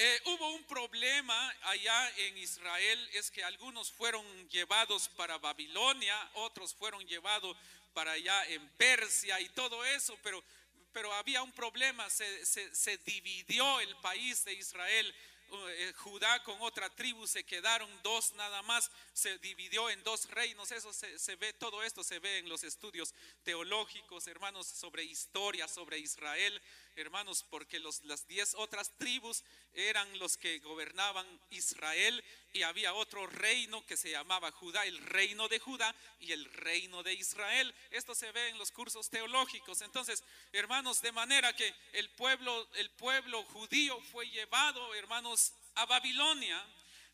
Eh, 0.01 0.22
hubo 0.25 0.50
un 0.55 0.63
problema 0.63 1.55
allá 1.63 2.10
en 2.17 2.38
Israel, 2.38 3.10
es 3.13 3.29
que 3.29 3.43
algunos 3.43 3.91
fueron 3.91 4.25
llevados 4.50 5.10
para 5.10 5.38
Babilonia, 5.38 6.17
otros 6.36 6.74
fueron 6.74 7.05
llevados 7.05 7.55
para 7.93 8.13
allá 8.13 8.46
en 8.48 8.67
Persia 8.77 9.39
y 9.39 9.50
todo 9.50 9.84
eso, 9.86 10.17
pero, 10.24 10.43
pero 10.91 11.13
había 11.13 11.41
un 11.41 11.51
problema, 11.51 12.10
se, 12.10 12.46
se, 12.46 12.98
dividió 13.00 13.79
el 13.79 13.96
país 13.98 14.43
de 14.46 14.53
Israel. 14.53 15.15
Eh, 15.51 15.93
Judá 15.98 16.43
con 16.43 16.62
otra 16.62 16.89
tribu 16.91 17.25
se 17.25 17.43
quedaron 17.43 17.89
dos 18.03 18.34
nada 18.34 18.62
más, 18.62 18.91
se 19.13 19.38
dividió 19.39 19.89
en 19.89 20.03
dos 20.03 20.29
reinos. 20.29 20.72
Eso 20.72 20.93
se, 20.93 21.17
se, 21.17 21.36
ve, 21.38 21.53
todo 21.53 21.81
esto 21.81 22.03
se 22.03 22.19
ve 22.19 22.38
en 22.38 22.50
los 22.50 22.63
estudios 22.63 23.15
teológicos, 23.43 24.27
hermanos, 24.27 24.67
sobre 24.67 25.03
historia, 25.03 25.67
sobre 25.67 25.98
Israel 25.98 26.62
hermanos, 27.01 27.46
porque 27.50 27.79
los, 27.79 28.03
las 28.06 28.27
diez 28.27 28.53
otras 28.56 28.91
tribus 28.98 29.44
eran 29.74 30.20
los 30.20 30.38
que 30.38 30.60
gobernaban 30.60 31.25
Israel 31.50 32.24
y 32.53 32.63
había 32.63 32.94
otro 32.94 33.25
reino 33.27 33.86
que 33.86 33.98
se 33.98 34.12
llamaba 34.12 34.51
Judá, 34.51 34.86
el 34.86 34.98
reino 34.98 35.48
de 35.48 35.60
Judá 35.60 35.96
y 36.20 36.32
el 36.32 36.46
reino 36.46 37.03
de 37.03 37.13
Israel. 37.13 37.74
Esto 37.91 38.15
se 38.15 38.32
ve 38.32 38.50
en 38.50 38.58
los 38.58 38.72
cursos 38.72 39.10
teológicos. 39.10 39.82
Entonces, 39.82 40.24
hermanos, 40.51 41.01
de 41.01 41.12
manera 41.12 41.56
que 41.56 41.74
el 41.94 42.10
pueblo, 42.12 42.68
el 42.75 42.89
pueblo 42.91 43.44
judío 43.46 44.00
fue 44.12 44.29
llevado, 44.29 44.94
hermanos, 44.96 45.53
a 45.75 45.86
Babilonia, 45.86 46.65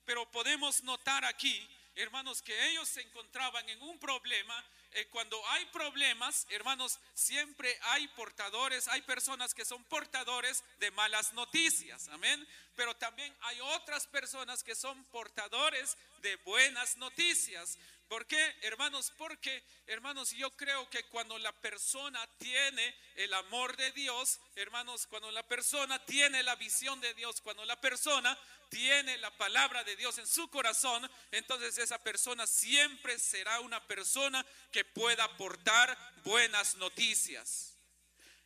pero 0.05 0.29
podemos 0.31 0.83
notar 0.83 1.25
aquí, 1.25 1.67
hermanos, 1.95 2.41
que 2.41 2.69
ellos 2.69 2.87
se 2.87 3.01
encontraban 3.01 3.67
en 3.69 3.81
un 3.81 3.99
problema 3.99 4.63
eh, 4.95 5.07
cuando 5.07 5.37
hay 5.49 5.65
problemas, 5.65 6.47
hermanos, 6.49 6.99
siempre 7.13 7.77
hay 7.83 8.07
portadores, 8.09 8.87
hay 8.87 9.01
personas 9.01 9.53
que 9.53 9.65
son 9.65 9.83
portadores 9.83 10.63
de 10.79 10.89
malas 10.91 11.33
noticias, 11.33 12.07
amén. 12.07 12.47
Pero 12.77 12.95
también 12.95 13.33
hay 13.41 13.59
otras 13.59 14.07
personas 14.07 14.63
que 14.63 14.73
son 14.73 15.03
portadores 15.05 15.97
de 16.21 16.37
buenas 16.37 16.95
noticias. 16.95 17.77
¿Por 18.07 18.27
qué, 18.27 18.55
hermanos? 18.61 19.11
Porque, 19.17 19.63
hermanos, 19.87 20.31
yo 20.31 20.51
creo 20.51 20.87
que 20.89 21.03
cuando 21.05 21.39
la 21.39 21.51
persona 21.51 22.25
tiene 22.37 22.95
el 23.15 23.33
amor 23.33 23.75
de 23.77 23.91
Dios, 23.93 24.39
hermanos, 24.55 25.07
cuando 25.07 25.31
la 25.31 25.43
persona 25.43 26.03
tiene 26.05 26.43
la 26.43 26.55
visión 26.55 27.01
de 27.01 27.13
Dios, 27.15 27.41
cuando 27.41 27.65
la 27.65 27.79
persona 27.81 28.37
tiene 28.69 29.17
la 29.17 29.35
palabra 29.37 29.83
de 29.83 29.95
Dios 29.95 30.17
en 30.19 30.27
su 30.27 30.47
corazón, 30.49 31.09
entonces 31.31 31.77
esa 31.79 31.97
persona 31.97 32.45
siempre 32.45 33.17
será 33.17 33.59
una 33.61 33.85
persona 33.87 34.45
que 34.71 34.85
pueda 34.85 35.23
aportar 35.23 35.97
buenas 36.23 36.75
noticias. 36.75 37.74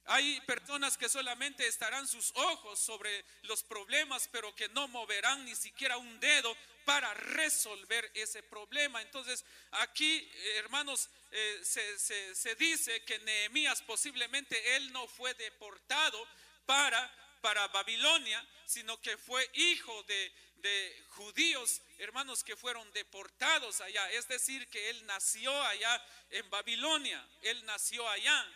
Hay 0.06 0.42
personas 0.42 0.98
que 0.98 1.08
solamente 1.08 1.68
estarán 1.68 2.08
sus 2.08 2.32
ojos 2.36 2.80
sobre 2.80 3.24
los 3.44 3.64
problemas, 3.64 4.28
pero 4.32 4.56
que 4.56 4.68
no 4.70 4.88
moverán 4.88 5.46
ni 5.46 5.56
siquiera 5.56 5.98
un 5.98 6.20
dedo 6.20 6.56
para 6.86 7.14
resolver 7.14 8.10
ese 8.16 8.42
problema. 8.42 9.02
Entonces, 9.02 9.46
aquí, 9.72 10.28
hermanos, 10.56 11.10
eh, 11.32 11.62
se, 11.64 12.34
se, 12.36 12.56
dice 12.56 13.04
que 13.04 13.20
Nehemías 13.20 13.84
posiblemente 13.84 14.76
él 14.76 14.92
no 14.92 15.08
fue 15.08 15.34
deportado 15.36 16.28
para, 16.66 17.38
para 17.42 17.68
Babilonia, 17.68 18.44
sino 18.66 19.00
que 19.00 19.16
fue 19.18 19.48
hijo 19.54 20.02
de, 20.04 20.34
de 20.58 21.04
judíos, 21.10 21.82
hermanos, 22.00 22.44
que 22.44 22.56
fueron 22.56 22.92
deportados 22.94 23.82
allá. 23.82 24.12
Es 24.12 24.28
decir, 24.28 24.68
que 24.70 24.90
él 24.90 25.06
nació 25.06 25.54
allá 25.64 26.04
en 26.32 26.50
Babilonia, 26.50 27.24
él 27.44 27.64
nació 27.66 28.08
allá. 28.10 28.48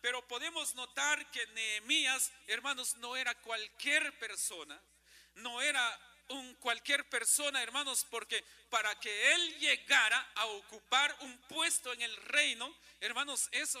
Pero 0.00 0.26
podemos 0.26 0.74
notar 0.74 1.30
que 1.30 1.46
Nehemías, 1.48 2.32
hermanos, 2.46 2.96
no 2.96 3.16
era 3.16 3.34
cualquier 3.42 4.18
persona, 4.18 4.80
no 5.34 5.60
era 5.60 6.00
un 6.28 6.54
cualquier 6.54 7.08
persona, 7.08 7.62
hermanos, 7.62 8.06
porque 8.08 8.44
para 8.70 8.98
que 9.00 9.34
él 9.34 9.58
llegara 9.58 10.30
a 10.36 10.46
ocupar 10.46 11.14
un 11.20 11.36
puesto 11.48 11.92
en 11.92 12.02
el 12.02 12.16
reino, 12.16 12.74
hermanos, 13.00 13.48
eso 13.52 13.80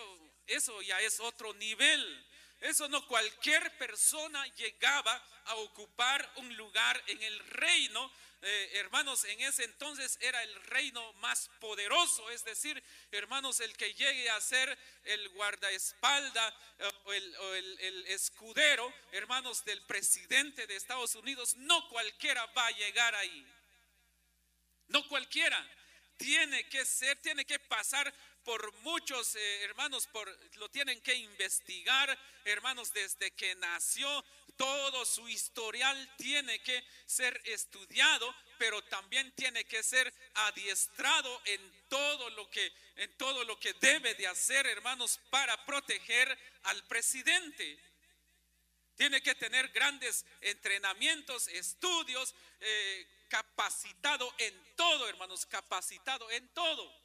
eso 0.50 0.82
ya 0.82 1.00
es 1.00 1.20
otro 1.20 1.54
nivel. 1.54 2.26
Eso 2.60 2.88
no 2.88 3.06
cualquier 3.06 3.76
persona 3.78 4.44
llegaba 4.56 5.24
a 5.46 5.54
ocupar 5.56 6.28
un 6.36 6.56
lugar 6.56 7.00
en 7.06 7.22
el 7.22 7.38
reino. 7.38 8.10
Eh, 8.42 8.70
hermanos, 8.76 9.24
en 9.24 9.38
ese 9.42 9.64
entonces 9.64 10.16
era 10.18 10.42
el 10.42 10.54
reino 10.62 11.12
más 11.14 11.50
poderoso, 11.60 12.30
es 12.30 12.42
decir, 12.42 12.82
hermanos, 13.10 13.60
el 13.60 13.76
que 13.76 13.92
llegue 13.92 14.30
a 14.30 14.40
ser 14.40 14.78
el 15.04 15.28
guardaespalda 15.30 16.48
eh, 16.78 16.90
o, 17.04 17.12
el, 17.52 18.06
escudero, 18.08 18.92
hermanos, 19.12 19.62
del 19.66 19.82
presidente 19.82 20.66
de 20.66 20.76
Estados 20.76 21.14
Unidos, 21.16 21.54
no 21.56 21.86
cualquiera 21.90 22.46
va 22.46 22.66
a 22.66 22.70
llegar 22.70 23.14
ahí. 23.14 23.46
No 24.88 25.06
cualquiera. 25.06 25.62
Tiene 26.16 26.66
que 26.68 26.84
ser, 26.86 27.20
tiene 27.20 27.44
que 27.44 27.58
pasar 27.58 28.12
por 28.42 28.72
muchos 28.78 29.36
eh, 29.36 29.64
hermanos, 29.64 30.06
por, 30.06 30.28
lo 30.56 30.70
tienen 30.70 31.00
que 31.02 31.14
investigar, 31.14 32.18
hermanos, 32.44 32.90
desde 32.92 33.32
que 33.32 33.54
nació, 33.56 34.24
todo 34.60 35.06
su 35.06 35.26
historial 35.26 35.96
tiene 36.18 36.58
que 36.58 36.84
ser 37.06 37.40
estudiado, 37.46 38.34
pero 38.58 38.84
también 38.84 39.32
tiene 39.34 39.64
que 39.64 39.82
ser 39.82 40.12
adiestrado 40.34 41.40
en 41.46 41.72
todo 41.88 42.28
lo 42.28 42.50
que 42.50 42.70
en 42.96 43.16
todo 43.16 43.42
lo 43.44 43.58
que 43.58 43.72
debe 43.80 44.14
de 44.16 44.26
hacer, 44.26 44.66
hermanos, 44.66 45.18
para 45.30 45.64
proteger 45.64 46.38
al 46.64 46.84
presidente. 46.84 47.82
Tiene 48.96 49.22
que 49.22 49.34
tener 49.34 49.68
grandes 49.68 50.26
entrenamientos, 50.42 51.48
estudios, 51.48 52.34
eh, 52.60 53.06
capacitado 53.30 54.30
en 54.36 54.76
todo, 54.76 55.08
hermanos, 55.08 55.46
capacitado 55.46 56.30
en 56.30 56.46
todo 56.48 56.99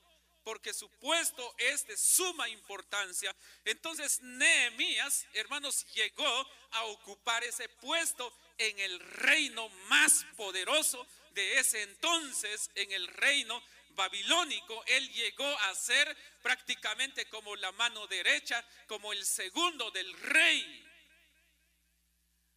porque 0.46 0.74
su 0.74 0.90
puesto 1.00 1.54
es 1.58 1.86
de 1.88 1.98
suma 1.98 2.48
importancia. 2.48 3.36
Entonces 3.66 4.22
Nehemías, 4.22 5.26
hermanos, 5.34 5.86
llegó 5.94 6.48
a 6.72 6.86
ocupar 6.86 7.44
ese 7.44 7.68
puesto 7.68 8.32
en 8.58 8.80
el 8.80 9.00
reino 9.00 9.68
más 9.90 10.26
poderoso 10.38 11.06
de 11.32 11.60
ese 11.60 11.82
entonces, 11.82 12.72
en 12.76 12.92
el 12.94 13.08
reino 13.08 13.62
babilónico, 13.90 14.84
él 14.88 15.12
llegó 15.14 15.60
a 15.62 15.76
ser 15.76 16.16
prácticamente 16.42 17.28
como 17.28 17.56
la 17.56 17.72
mano 17.74 18.08
derecha, 18.08 18.64
como 18.88 19.12
el 19.12 19.26
segundo 19.26 19.90
del 19.92 20.14
rey. 20.14 20.86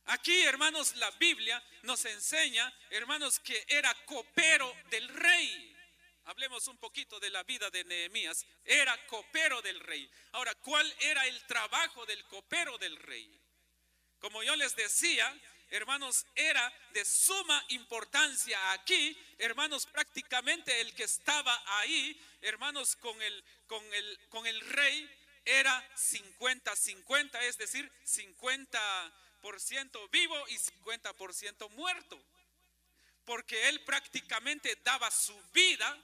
Aquí, 0.07 0.43
hermanos, 0.43 0.95
la 0.97 1.11
Biblia 1.13 1.63
nos 1.83 2.05
enseña, 2.05 2.73
hermanos, 2.91 3.39
que 3.41 3.65
era 3.69 3.95
copero 4.05 4.75
del 4.91 5.09
rey. 5.09 5.78
Hablemos 6.29 6.69
un 6.69 6.77
poquito 6.77 7.19
de 7.19 7.31
la 7.31 7.43
vida 7.45 7.71
de 7.71 7.85
Nehemías. 7.85 8.45
Era 8.63 8.95
copero 9.07 9.63
del 9.63 9.81
rey. 9.81 10.07
Ahora, 10.33 10.55
¿cuál 10.57 10.95
era 11.01 11.27
el 11.27 11.47
trabajo 11.47 12.05
del 12.05 12.23
copero 12.27 12.77
del 12.77 12.99
rey? 12.99 13.41
Como 14.21 14.43
yo 14.43 14.55
les 14.55 14.77
decía, 14.77 15.35
hermanos, 15.71 16.27
era 16.35 16.71
de 16.93 17.03
suma 17.07 17.65
importancia 17.69 18.73
aquí, 18.73 19.17
hermanos, 19.39 19.87
prácticamente 19.87 20.83
el 20.83 20.95
que 20.95 21.05
estaba 21.05 21.63
ahí, 21.79 22.21
hermanos, 22.43 22.95
con 22.97 23.23
el, 23.23 23.43
con 23.67 23.83
el, 23.95 24.19
con 24.29 24.47
el 24.47 24.61
rey 24.61 25.11
era 25.47 25.83
50-50, 25.97 27.41
es 27.41 27.57
decir, 27.57 27.91
50% 28.05 30.11
vivo 30.11 30.49
y 30.49 30.59
50% 30.59 31.71
muerto. 31.71 32.23
Porque 33.25 33.71
él 33.71 33.83
prácticamente 33.85 34.77
daba 34.85 35.11
su 35.11 35.35
vida 35.53 35.99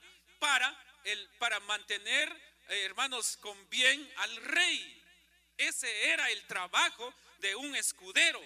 para, 0.45 1.01
el, 1.05 1.29
para 1.39 1.59
mantener, 1.61 2.29
eh, 2.69 2.83
hermanos, 2.85 3.39
con 3.39 3.57
bien 3.71 4.13
al 4.17 4.37
rey. 4.37 5.03
Ese 5.57 6.11
era 6.11 6.31
el 6.31 6.47
trabajo 6.47 7.15
de 7.39 7.57
un 7.57 7.75
escudero. 7.75 8.43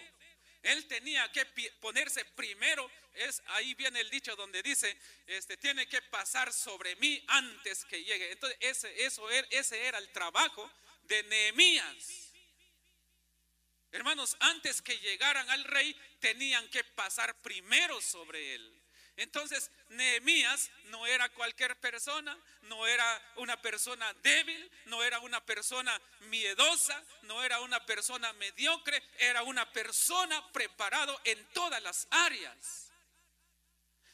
Él 0.63 0.87
tenía 0.87 1.31
que 1.33 1.45
ponerse 1.81 2.25
primero, 2.25 2.89
es 3.15 3.43
ahí 3.47 3.75
viene 3.75 3.99
el 4.01 4.11
dicho 4.11 4.37
donde 4.37 4.63
dice, 4.63 4.97
este 5.27 5.57
tiene 5.57 5.89
que 5.89 6.01
pasar 6.03 6.53
sobre 6.53 6.95
mí 6.97 7.25
antes 7.27 7.85
que 7.87 8.05
llegue. 8.05 8.31
Entonces, 8.31 8.59
ese, 8.61 9.05
eso, 9.05 9.29
er, 9.31 9.49
ese 9.51 9.87
era 9.87 9.99
el 9.99 10.09
trabajo 10.11 10.71
de 11.03 11.25
Nehemías. 11.25 12.33
Hermanos, 13.91 14.37
antes 14.39 14.83
que 14.83 14.97
llegaran 15.01 15.51
al 15.51 15.65
rey, 15.65 15.97
tenían 16.21 16.69
que 16.69 16.85
pasar 16.85 17.35
primero 17.41 18.01
sobre 18.01 18.55
él. 18.55 18.78
Entonces, 19.19 19.73
Nehemías 19.89 20.71
no 20.85 21.05
era 21.05 21.29
cualquier 21.31 21.75
persona, 21.81 22.39
no 22.63 22.87
era 22.87 23.33
una 23.35 23.61
persona 23.61 24.15
débil, 24.23 24.71
no 24.87 25.03
era 25.03 25.19
una 25.19 25.45
persona 25.45 26.01
miedosa, 26.29 27.03
no 27.23 27.43
era 27.43 27.61
una 27.61 27.85
persona 27.85 28.33
mediocre, 28.35 29.03
era 29.19 29.43
una 29.43 29.69
persona 29.73 30.53
preparado 30.53 31.21
en 31.25 31.45
todas 31.47 31.83
las 31.83 32.07
áreas. 32.11 32.93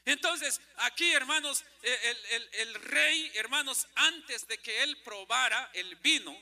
Entonces, 0.07 0.59
aquí, 0.77 1.13
hermanos, 1.13 1.67
el, 1.83 2.49
el 2.55 2.75
rey, 2.75 3.31
hermanos, 3.35 3.87
antes 3.97 4.47
de 4.47 4.57
que 4.57 4.85
él 4.85 4.97
probara 5.03 5.71
el 5.75 5.97
vino, 5.97 6.35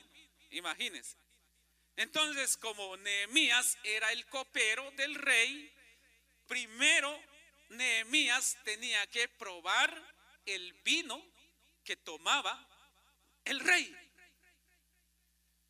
imagínense. 0.51 1.17
Entonces, 1.97 2.55
como 2.55 2.95
Nehemías 2.95 3.77
era 3.83 4.13
el 4.13 4.25
copero 4.27 4.89
del 4.91 5.15
rey, 5.15 5.69
primero 6.47 7.32
Nehemías 7.69 8.57
tenía 8.63 9.05
que 9.07 9.27
probar 9.27 9.91
el 10.45 10.73
vino 10.83 11.23
que 11.83 11.95
tomaba 11.95 12.67
el 13.45 13.59
rey. 13.59 13.95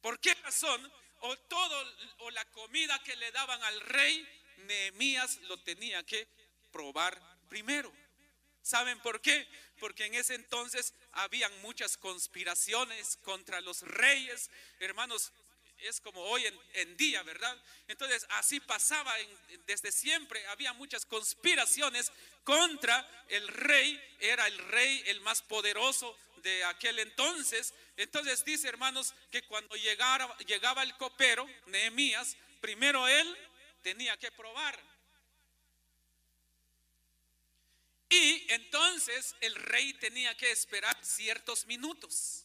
¿Por 0.02 0.20
qué 0.20 0.34
razón? 0.36 0.92
O 1.22 1.38
todo 1.38 1.96
o 2.20 2.32
la 2.32 2.44
comida 2.46 3.02
que 3.04 3.16
le 3.16 3.32
daban 3.32 3.64
al 3.64 3.80
rey, 3.82 4.28
Nehemías 4.58 5.38
lo 5.44 5.58
tenía 5.62 6.04
que 6.04 6.28
probar 6.72 7.20
primero. 7.48 7.94
¿Saben 8.62 9.00
por 9.00 9.22
qué? 9.22 9.48
Porque 9.80 10.06
en 10.06 10.16
ese 10.16 10.36
entonces 10.36 10.94
habían 11.12 11.62
muchas 11.62 11.98
conspiraciones 11.98 13.18
contra 13.18 13.62
los 13.62 13.82
reyes. 13.82 14.50
Hermanos, 14.80 15.34
es 15.84 16.00
como 16.00 16.22
hoy 16.22 16.44
en, 16.74 16.98
día, 16.98 17.24
¿verdad? 17.24 17.56
Entonces 17.88 18.26
así 18.32 18.60
pasaba 18.60 19.14
desde 19.66 19.92
siempre, 19.92 20.46
había 20.48 20.74
muchas 20.74 21.06
conspiraciones 21.06 22.12
contra 22.44 23.08
el 23.30 23.48
rey, 23.48 24.02
era 24.20 24.48
el 24.48 24.58
rey 24.58 25.04
el 25.08 25.22
más 25.22 25.42
poderoso 25.42 26.18
de 26.38 26.64
aquel 26.66 27.00
entonces. 27.00 27.74
Entonces 27.98 28.44
dice, 28.46 28.68
hermanos, 28.68 29.14
que 29.32 29.44
cuando 29.44 29.76
llegaba 29.76 30.84
el 30.84 30.96
copero, 30.98 31.48
Nehemías, 31.68 32.36
primero 32.62 33.08
él 33.08 33.38
tenía 33.82 34.18
que 34.18 34.32
probar. 34.32 34.80
Y 38.10 38.46
entonces 38.54 39.36
el 39.42 39.56
rey 39.56 39.94
tenía 39.96 40.36
que 40.38 40.52
esperar 40.52 40.96
ciertos 41.04 41.66
minutos. 41.66 42.43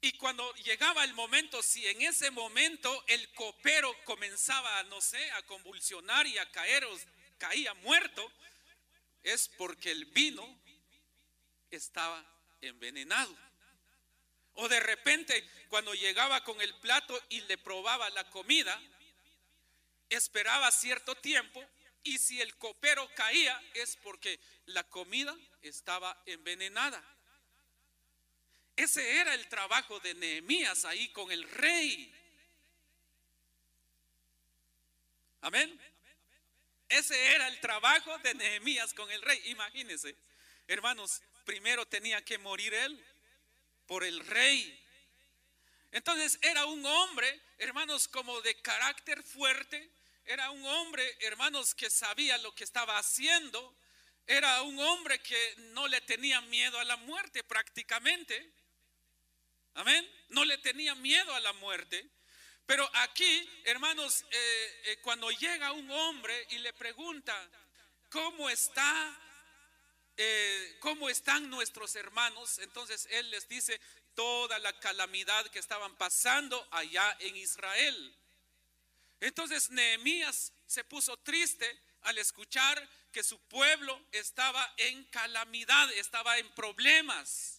Y 0.00 0.12
cuando 0.12 0.54
llegaba 0.56 1.02
el 1.04 1.12
momento, 1.14 1.62
si 1.62 1.86
en 1.86 2.02
ese 2.02 2.30
momento 2.30 3.04
el 3.08 3.32
copero 3.32 3.94
comenzaba, 4.04 4.82
no 4.84 5.00
sé, 5.00 5.30
a 5.32 5.42
convulsionar 5.42 6.26
y 6.26 6.38
a 6.38 6.50
caer, 6.52 6.84
o 6.84 6.98
caía 7.36 7.74
muerto, 7.74 8.30
es 9.22 9.48
porque 9.48 9.90
el 9.90 10.04
vino 10.06 10.60
estaba 11.70 12.24
envenenado. 12.60 13.36
O 14.54 14.68
de 14.68 14.80
repente, 14.80 15.48
cuando 15.68 15.94
llegaba 15.94 16.42
con 16.44 16.60
el 16.60 16.74
plato 16.76 17.20
y 17.28 17.40
le 17.42 17.58
probaba 17.58 18.08
la 18.10 18.28
comida, 18.30 18.80
esperaba 20.08 20.70
cierto 20.70 21.14
tiempo 21.16 21.64
y 22.02 22.18
si 22.18 22.40
el 22.40 22.56
copero 22.56 23.08
caía 23.14 23.60
es 23.74 23.96
porque 23.96 24.40
la 24.66 24.84
comida 24.84 25.36
estaba 25.62 26.20
envenenada. 26.26 27.02
Ese 28.78 29.18
era 29.18 29.34
el 29.34 29.48
trabajo 29.48 29.98
de 29.98 30.14
Nehemías 30.14 30.84
ahí 30.84 31.08
con 31.08 31.32
el 31.32 31.42
rey. 31.50 32.14
Amén. 35.40 35.80
Ese 36.88 37.34
era 37.34 37.48
el 37.48 37.58
trabajo 37.58 38.16
de 38.18 38.34
Nehemías 38.34 38.94
con 38.94 39.10
el 39.10 39.20
rey. 39.22 39.42
Imagínense, 39.46 40.14
hermanos, 40.68 41.20
primero 41.44 41.86
tenía 41.86 42.24
que 42.24 42.38
morir 42.38 42.72
él 42.72 43.04
por 43.88 44.04
el 44.04 44.24
rey. 44.24 44.80
Entonces 45.90 46.38
era 46.40 46.64
un 46.66 46.86
hombre, 46.86 47.40
hermanos, 47.58 48.06
como 48.06 48.40
de 48.42 48.54
carácter 48.62 49.24
fuerte. 49.24 49.90
Era 50.24 50.52
un 50.52 50.64
hombre, 50.64 51.16
hermanos, 51.22 51.74
que 51.74 51.90
sabía 51.90 52.38
lo 52.38 52.54
que 52.54 52.62
estaba 52.62 52.96
haciendo. 52.96 53.74
Era 54.24 54.62
un 54.62 54.78
hombre 54.78 55.18
que 55.18 55.54
no 55.72 55.88
le 55.88 56.00
tenía 56.02 56.40
miedo 56.42 56.78
a 56.78 56.84
la 56.84 56.96
muerte 56.96 57.42
prácticamente. 57.42 58.57
Amén. 59.78 60.04
No 60.30 60.44
le 60.44 60.58
tenía 60.58 60.96
miedo 60.96 61.32
a 61.32 61.38
la 61.38 61.52
muerte. 61.52 62.04
Pero 62.66 62.90
aquí, 62.94 63.48
hermanos, 63.62 64.24
eh, 64.28 64.82
eh, 64.86 64.98
cuando 65.02 65.30
llega 65.30 65.70
un 65.70 65.88
hombre 65.88 66.34
y 66.50 66.58
le 66.58 66.72
pregunta, 66.72 67.48
¿cómo 68.10 68.50
está? 68.50 69.16
Eh, 70.16 70.78
¿Cómo 70.80 71.08
están 71.08 71.48
nuestros 71.48 71.94
hermanos? 71.94 72.58
Entonces 72.58 73.06
él 73.12 73.30
les 73.30 73.46
dice 73.46 73.80
toda 74.14 74.58
la 74.58 74.76
calamidad 74.80 75.46
que 75.46 75.60
estaban 75.60 75.94
pasando 75.94 76.66
allá 76.72 77.16
en 77.20 77.36
Israel. 77.36 78.16
Entonces 79.20 79.70
Nehemías 79.70 80.52
se 80.66 80.82
puso 80.82 81.16
triste 81.18 81.80
al 82.00 82.18
escuchar 82.18 82.84
que 83.12 83.22
su 83.22 83.38
pueblo 83.42 84.04
estaba 84.10 84.74
en 84.76 85.04
calamidad, 85.04 85.92
estaba 85.92 86.36
en 86.38 86.52
problemas. 86.54 87.57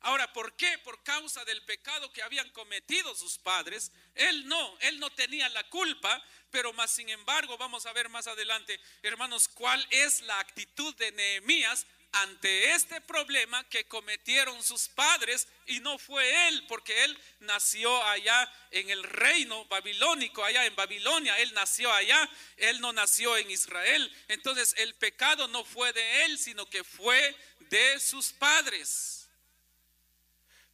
Ahora, 0.00 0.32
¿por 0.32 0.54
qué? 0.54 0.78
Por 0.78 1.02
causa 1.02 1.44
del 1.44 1.62
pecado 1.64 2.12
que 2.12 2.22
habían 2.22 2.48
cometido 2.50 3.14
sus 3.14 3.38
padres. 3.38 3.90
Él 4.14 4.46
no, 4.46 4.78
él 4.80 5.00
no 5.00 5.10
tenía 5.10 5.48
la 5.48 5.68
culpa, 5.68 6.22
pero 6.50 6.72
más 6.72 6.90
sin 6.90 7.08
embargo, 7.08 7.58
vamos 7.58 7.84
a 7.86 7.92
ver 7.92 8.08
más 8.08 8.26
adelante, 8.26 8.80
hermanos, 9.02 9.48
cuál 9.48 9.84
es 9.90 10.20
la 10.22 10.38
actitud 10.38 10.94
de 10.96 11.12
Nehemías 11.12 11.86
ante 12.12 12.72
este 12.72 13.00
problema 13.02 13.68
que 13.68 13.86
cometieron 13.86 14.62
sus 14.62 14.88
padres 14.88 15.46
y 15.66 15.80
no 15.80 15.98
fue 15.98 16.48
él, 16.48 16.64
porque 16.66 17.04
él 17.04 17.18
nació 17.40 18.02
allá 18.04 18.50
en 18.70 18.88
el 18.90 19.02
reino 19.02 19.64
babilónico, 19.66 20.44
allá 20.44 20.64
en 20.64 20.74
Babilonia, 20.74 21.38
él 21.38 21.52
nació 21.54 21.92
allá, 21.92 22.28
él 22.56 22.80
no 22.80 22.92
nació 22.92 23.36
en 23.36 23.50
Israel. 23.50 24.10
Entonces 24.28 24.74
el 24.78 24.94
pecado 24.94 25.48
no 25.48 25.64
fue 25.64 25.92
de 25.92 26.24
él, 26.24 26.38
sino 26.38 26.68
que 26.70 26.82
fue 26.82 27.36
de 27.60 28.00
sus 28.00 28.32
padres. 28.32 29.17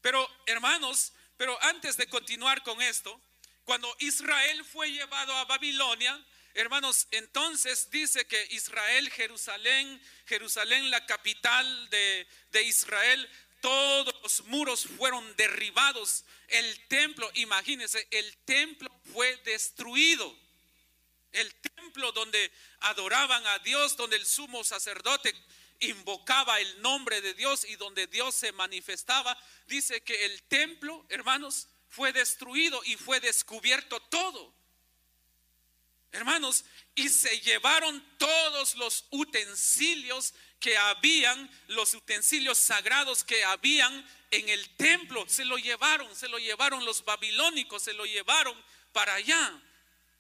Pero 0.04 0.30
hermanos, 0.44 1.14
pero 1.38 1.58
antes 1.62 1.96
de 1.96 2.06
continuar 2.06 2.62
con 2.62 2.82
esto, 2.82 3.18
cuando 3.64 3.90
Israel 4.00 4.62
fue 4.62 4.92
llevado 4.92 5.34
a 5.34 5.46
Babilonia, 5.46 6.22
hermanos, 6.52 7.08
entonces 7.10 7.88
dice 7.90 8.26
que 8.26 8.48
Israel, 8.50 9.10
Jerusalén, 9.10 9.98
Jerusalén, 10.26 10.90
la 10.90 11.06
capital 11.06 11.88
de, 11.88 12.26
de 12.52 12.62
Israel, 12.64 13.30
todos 13.62 14.14
los 14.22 14.44
muros 14.44 14.86
fueron 14.98 15.24
derribados. 15.36 16.26
El 16.48 16.86
templo, 16.88 17.30
imagínense, 17.36 18.06
el 18.10 18.36
templo 18.44 18.90
fue 19.10 19.34
destruido. 19.46 20.36
El 21.32 21.50
templo 21.54 22.12
donde 22.12 22.52
adoraban 22.80 23.46
a 23.46 23.58
Dios, 23.60 23.96
donde 23.96 24.16
el 24.16 24.26
sumo 24.26 24.64
sacerdote 24.64 25.34
invocaba 25.80 26.60
el 26.60 26.82
nombre 26.82 27.20
de 27.20 27.34
Dios 27.34 27.64
y 27.64 27.76
donde 27.76 28.06
Dios 28.06 28.34
se 28.34 28.52
manifestaba, 28.52 29.36
dice 29.66 30.02
que 30.02 30.24
el 30.26 30.42
templo, 30.44 31.04
hermanos, 31.08 31.68
fue 31.88 32.12
destruido 32.12 32.82
y 32.84 32.96
fue 32.96 33.20
descubierto 33.20 34.00
todo. 34.00 34.54
Hermanos, 36.12 36.64
y 36.94 37.08
se 37.08 37.40
llevaron 37.40 38.02
todos 38.18 38.76
los 38.76 39.06
utensilios 39.10 40.32
que 40.60 40.76
habían, 40.76 41.50
los 41.66 41.92
utensilios 41.94 42.56
sagrados 42.56 43.24
que 43.24 43.44
habían 43.44 44.08
en 44.30 44.48
el 44.48 44.68
templo, 44.76 45.24
se 45.28 45.44
lo 45.44 45.58
llevaron, 45.58 46.14
se 46.14 46.28
lo 46.28 46.38
llevaron 46.38 46.84
los 46.84 47.04
babilónicos, 47.04 47.82
se 47.82 47.92
lo 47.94 48.06
llevaron 48.06 48.56
para 48.92 49.14
allá. 49.14 49.60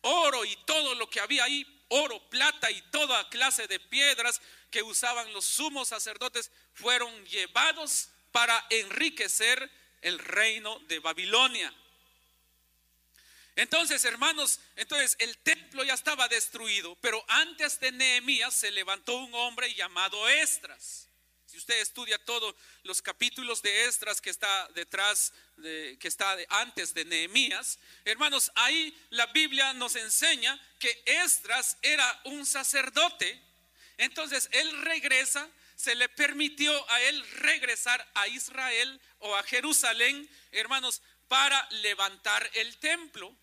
Oro 0.02 0.44
y 0.44 0.56
todo 0.66 0.94
lo 0.96 1.08
que 1.08 1.20
había 1.20 1.44
ahí, 1.44 1.64
oro, 1.88 2.20
plata 2.28 2.70
y 2.70 2.82
toda 2.90 3.28
clase 3.30 3.66
de 3.68 3.80
piedras 3.80 4.40
que 4.74 4.82
usaban 4.82 5.32
los 5.32 5.44
sumos 5.44 5.86
sacerdotes, 5.86 6.50
fueron 6.72 7.24
llevados 7.26 8.08
para 8.32 8.66
enriquecer 8.70 9.70
el 10.02 10.18
reino 10.18 10.80
de 10.88 10.98
Babilonia. 10.98 11.72
Entonces, 13.54 14.04
hermanos, 14.04 14.58
entonces 14.74 15.14
el 15.20 15.38
templo 15.38 15.84
ya 15.84 15.94
estaba 15.94 16.26
destruido, 16.26 16.96
pero 16.96 17.24
antes 17.28 17.78
de 17.78 17.92
Nehemías 17.92 18.52
se 18.52 18.72
levantó 18.72 19.14
un 19.14 19.32
hombre 19.36 19.72
llamado 19.74 20.28
Estras. 20.28 21.08
Si 21.46 21.56
usted 21.56 21.80
estudia 21.80 22.18
todos 22.24 22.52
los 22.82 23.00
capítulos 23.00 23.62
de 23.62 23.84
Estras 23.84 24.20
que 24.20 24.30
está 24.30 24.68
detrás, 24.74 25.32
de, 25.56 25.96
que 26.00 26.08
está 26.08 26.36
antes 26.48 26.94
de 26.94 27.04
Nehemías, 27.04 27.78
hermanos, 28.04 28.50
ahí 28.56 28.92
la 29.10 29.26
Biblia 29.26 29.72
nos 29.74 29.94
enseña 29.94 30.60
que 30.80 31.00
Estras 31.06 31.78
era 31.80 32.22
un 32.24 32.44
sacerdote. 32.44 33.53
Entonces 33.98 34.48
él 34.52 34.82
regresa, 34.82 35.48
se 35.76 35.94
le 35.94 36.08
permitió 36.08 36.90
a 36.90 37.00
él 37.02 37.30
regresar 37.36 38.06
a 38.14 38.28
Israel 38.28 39.00
o 39.18 39.34
a 39.36 39.42
Jerusalén, 39.44 40.28
hermanos, 40.52 41.02
para 41.28 41.66
levantar 41.70 42.48
el 42.54 42.76
templo. 42.78 43.34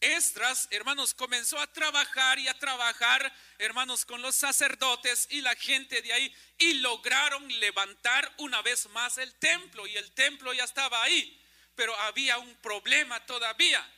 Estras, 0.00 0.66
hermanos, 0.72 1.14
comenzó 1.14 1.60
a 1.60 1.72
trabajar 1.72 2.38
y 2.38 2.48
a 2.48 2.58
trabajar, 2.58 3.32
hermanos, 3.58 4.04
con 4.04 4.20
los 4.20 4.34
sacerdotes 4.34 5.28
y 5.30 5.40
la 5.42 5.54
gente 5.54 6.02
de 6.02 6.12
ahí 6.12 6.36
y 6.58 6.74
lograron 6.74 7.46
levantar 7.60 8.34
una 8.38 8.62
vez 8.62 8.88
más 8.90 9.18
el 9.18 9.32
templo 9.34 9.86
y 9.86 9.96
el 9.96 10.10
templo 10.12 10.52
ya 10.52 10.64
estaba 10.64 11.02
ahí, 11.04 11.40
pero 11.76 11.96
había 12.00 12.38
un 12.38 12.52
problema 12.56 13.24
todavía. 13.26 13.88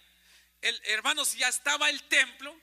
El, 0.61 0.79
hermanos, 0.85 1.35
ya 1.35 1.49
estaba 1.49 1.89
el 1.89 2.03
templo 2.05 2.55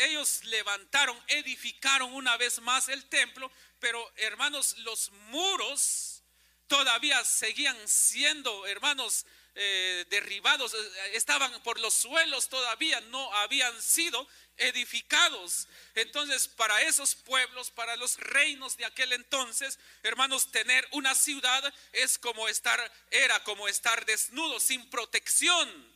ellos 0.00 0.44
levantaron, 0.44 1.18
edificaron 1.28 2.12
una 2.14 2.36
vez 2.36 2.60
más 2.60 2.88
el 2.88 3.04
templo, 3.06 3.50
pero 3.78 4.12
hermanos, 4.16 4.78
los 4.78 5.10
muros 5.30 6.22
todavía 6.66 7.24
seguían 7.24 7.76
siendo, 7.86 8.66
hermanos, 8.66 9.26
eh, 9.54 10.04
derribados, 10.10 10.74
eh, 10.74 11.10
estaban 11.12 11.62
por 11.62 11.78
los 11.78 11.94
suelos 11.94 12.48
todavía, 12.48 13.00
no 13.02 13.32
habían 13.34 13.80
sido 13.80 14.26
edificados. 14.56 15.68
Entonces, 15.94 16.48
para 16.48 16.82
esos 16.82 17.14
pueblos, 17.14 17.70
para 17.70 17.96
los 17.96 18.16
reinos 18.18 18.76
de 18.76 18.84
aquel 18.84 19.12
entonces, 19.12 19.78
hermanos, 20.02 20.50
tener 20.50 20.86
una 20.92 21.14
ciudad 21.14 21.72
es 21.92 22.18
como 22.18 22.48
estar, 22.48 22.92
era 23.10 23.42
como 23.44 23.68
estar 23.68 24.04
desnudo, 24.06 24.58
sin 24.58 24.88
protección 24.90 25.94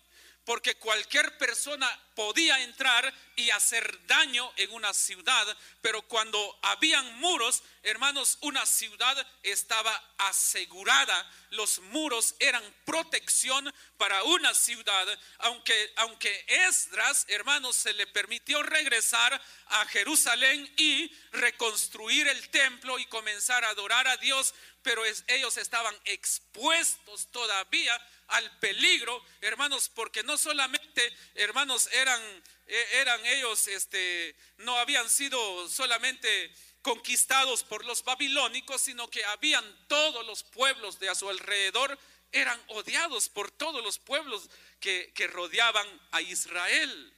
porque 0.48 0.76
cualquier 0.76 1.36
persona 1.36 1.86
podía 2.18 2.60
entrar 2.64 3.14
y 3.36 3.48
hacer 3.50 4.04
daño 4.08 4.52
en 4.56 4.72
una 4.72 4.92
ciudad, 4.92 5.56
pero 5.80 6.02
cuando 6.02 6.58
habían 6.62 7.16
muros, 7.20 7.62
hermanos, 7.84 8.38
una 8.40 8.66
ciudad 8.66 9.24
estaba 9.44 9.94
asegurada. 10.18 11.30
Los 11.50 11.78
muros 11.78 12.34
eran 12.40 12.64
protección 12.84 13.72
para 13.98 14.24
una 14.24 14.52
ciudad, 14.52 15.06
aunque 15.38 15.92
aunque 15.94 16.44
Esdras, 16.48 17.24
hermanos, 17.28 17.76
se 17.76 17.92
le 17.92 18.08
permitió 18.08 18.64
regresar 18.64 19.40
a 19.66 19.86
Jerusalén 19.86 20.68
y 20.76 21.08
reconstruir 21.30 22.26
el 22.26 22.48
templo 22.48 22.98
y 22.98 23.06
comenzar 23.06 23.64
a 23.64 23.70
adorar 23.70 24.08
a 24.08 24.16
Dios, 24.16 24.54
pero 24.82 25.04
ellos 25.28 25.56
estaban 25.56 25.96
expuestos 26.04 27.28
todavía 27.30 27.96
al 28.28 28.58
peligro, 28.58 29.24
hermanos, 29.40 29.88
porque 29.88 30.22
no 30.22 30.36
solamente, 30.36 31.12
hermanos, 31.34 31.88
eran, 32.08 32.42
eh, 32.66 32.88
eran 33.00 33.26
ellos, 33.26 33.68
este, 33.68 34.34
no 34.58 34.76
habían 34.78 35.08
sido 35.10 35.68
solamente 35.68 36.52
conquistados 36.82 37.64
por 37.64 37.84
los 37.84 38.02
babilónicos, 38.02 38.80
sino 38.80 39.08
que 39.10 39.24
habían 39.24 39.64
todos 39.88 40.24
los 40.26 40.42
pueblos 40.42 40.98
de 40.98 41.08
a 41.08 41.14
su 41.14 41.28
alrededor, 41.28 41.98
eran 42.32 42.60
odiados 42.68 43.28
por 43.28 43.50
todos 43.50 43.82
los 43.82 43.98
pueblos 43.98 44.48
que, 44.80 45.12
que 45.14 45.26
rodeaban 45.26 45.86
a 46.12 46.20
Israel 46.20 47.14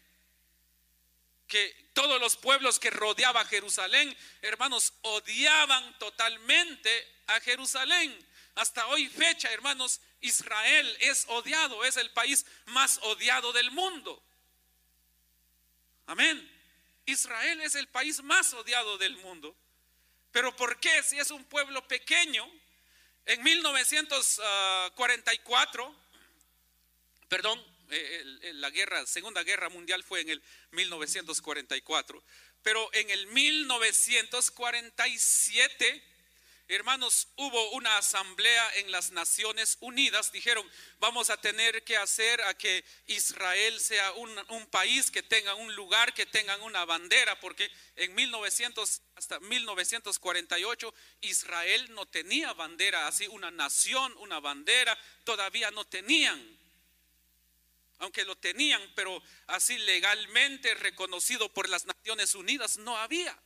que 1.46 1.90
todos 1.94 2.20
los 2.20 2.36
pueblos 2.36 2.78
que 2.78 2.90
rodeaban 2.90 3.44
Jerusalén, 3.48 4.16
hermanos, 4.40 4.94
odiaban 5.02 5.98
totalmente 5.98 7.08
a 7.26 7.40
Jerusalén. 7.40 8.16
Hasta 8.54 8.86
hoy 8.86 9.08
fecha, 9.08 9.50
hermanos, 9.52 10.00
Israel 10.20 10.96
es 11.00 11.24
odiado, 11.28 11.84
es 11.84 11.96
el 11.96 12.08
país 12.12 12.46
más 12.66 13.00
odiado 13.02 13.52
del 13.52 13.72
mundo. 13.72 14.22
Amén. 16.10 16.36
Israel 17.06 17.60
es 17.60 17.76
el 17.76 17.86
país 17.86 18.20
más 18.24 18.52
odiado 18.52 18.98
del 18.98 19.16
mundo. 19.18 19.54
Pero 20.32 20.56
¿por 20.56 20.80
qué 20.80 21.04
si 21.04 21.20
es 21.20 21.30
un 21.30 21.44
pueblo 21.44 21.86
pequeño? 21.86 22.44
En 23.26 23.40
1944, 23.44 25.94
perdón, 27.28 27.64
eh, 27.90 28.50
la 28.54 28.70
guerra, 28.70 29.06
Segunda 29.06 29.44
Guerra 29.44 29.68
Mundial 29.68 30.02
fue 30.02 30.22
en 30.22 30.30
el 30.30 30.42
1944, 30.72 32.24
pero 32.64 32.92
en 32.92 33.08
el 33.10 33.28
1947 33.28 36.02
Hermanos, 36.72 37.26
hubo 37.34 37.70
una 37.72 37.98
asamblea 37.98 38.76
en 38.76 38.92
las 38.92 39.10
Naciones 39.10 39.76
Unidas. 39.80 40.30
Dijeron, 40.30 40.64
vamos 41.00 41.28
a 41.28 41.36
tener 41.36 41.82
que 41.82 41.96
hacer 41.96 42.40
a 42.42 42.54
que 42.54 42.84
Israel 43.08 43.80
sea 43.80 44.12
un, 44.12 44.30
país 44.70 45.10
que 45.10 45.24
tenga 45.24 45.56
un 45.56 45.74
lugar, 45.74 46.14
que 46.14 46.26
tengan 46.26 46.62
una 46.62 46.84
bandera, 46.84 47.40
porque 47.40 47.68
en 47.96 48.14
1900 48.14 49.02
hasta 49.16 49.40
1948 49.40 50.94
Israel 51.22 51.92
no 51.92 52.06
tenía 52.06 52.52
bandera, 52.52 53.08
así 53.08 53.26
una 53.26 53.50
nación, 53.50 54.14
una 54.18 54.38
bandera, 54.38 54.96
todavía 55.24 55.72
no 55.72 55.84
tenían. 55.84 56.40
Aunque 57.98 58.24
lo 58.24 58.36
tenían, 58.36 58.80
pero 58.94 59.20
así 59.48 59.76
legalmente 59.76 60.72
reconocido 60.74 61.52
por 61.52 61.68
las 61.68 61.84
Naciones 61.84 62.36
Unidas 62.36 62.76
no 62.76 62.96
había. 62.96 63.36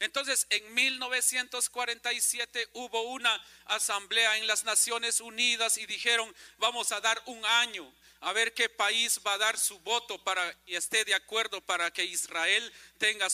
Entonces, 0.00 0.46
en 0.48 0.72
1947 0.72 2.70
hubo 2.72 3.02
una 3.02 3.44
asamblea 3.66 4.38
en 4.38 4.46
las 4.46 4.64
Naciones 4.64 5.20
Unidas 5.20 5.76
y 5.76 5.84
dijeron, 5.84 6.34
vamos 6.56 6.90
a 6.90 7.02
dar 7.02 7.22
un 7.26 7.44
año 7.44 7.92
a 8.20 8.32
ver 8.32 8.54
qué 8.54 8.70
país 8.70 9.20
va 9.26 9.34
a 9.34 9.38
dar 9.38 9.58
su 9.58 9.78
voto 9.80 10.22
para 10.24 10.56
y 10.66 10.74
esté 10.74 11.04
de 11.04 11.14
acuerdo 11.14 11.60
para 11.60 11.90
que 11.90 12.04
Israel 12.04 12.72
tenga 12.96 13.28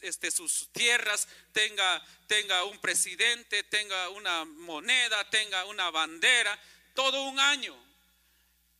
este, 0.00 0.30
sus 0.30 0.70
tierras, 0.72 1.28
tenga, 1.52 2.02
tenga 2.26 2.64
un 2.64 2.78
presidente, 2.78 3.62
tenga 3.64 4.08
una 4.08 4.46
moneda, 4.46 5.28
tenga 5.28 5.66
una 5.66 5.90
bandera, 5.90 6.58
todo 6.94 7.24
un 7.24 7.38
año. 7.38 7.76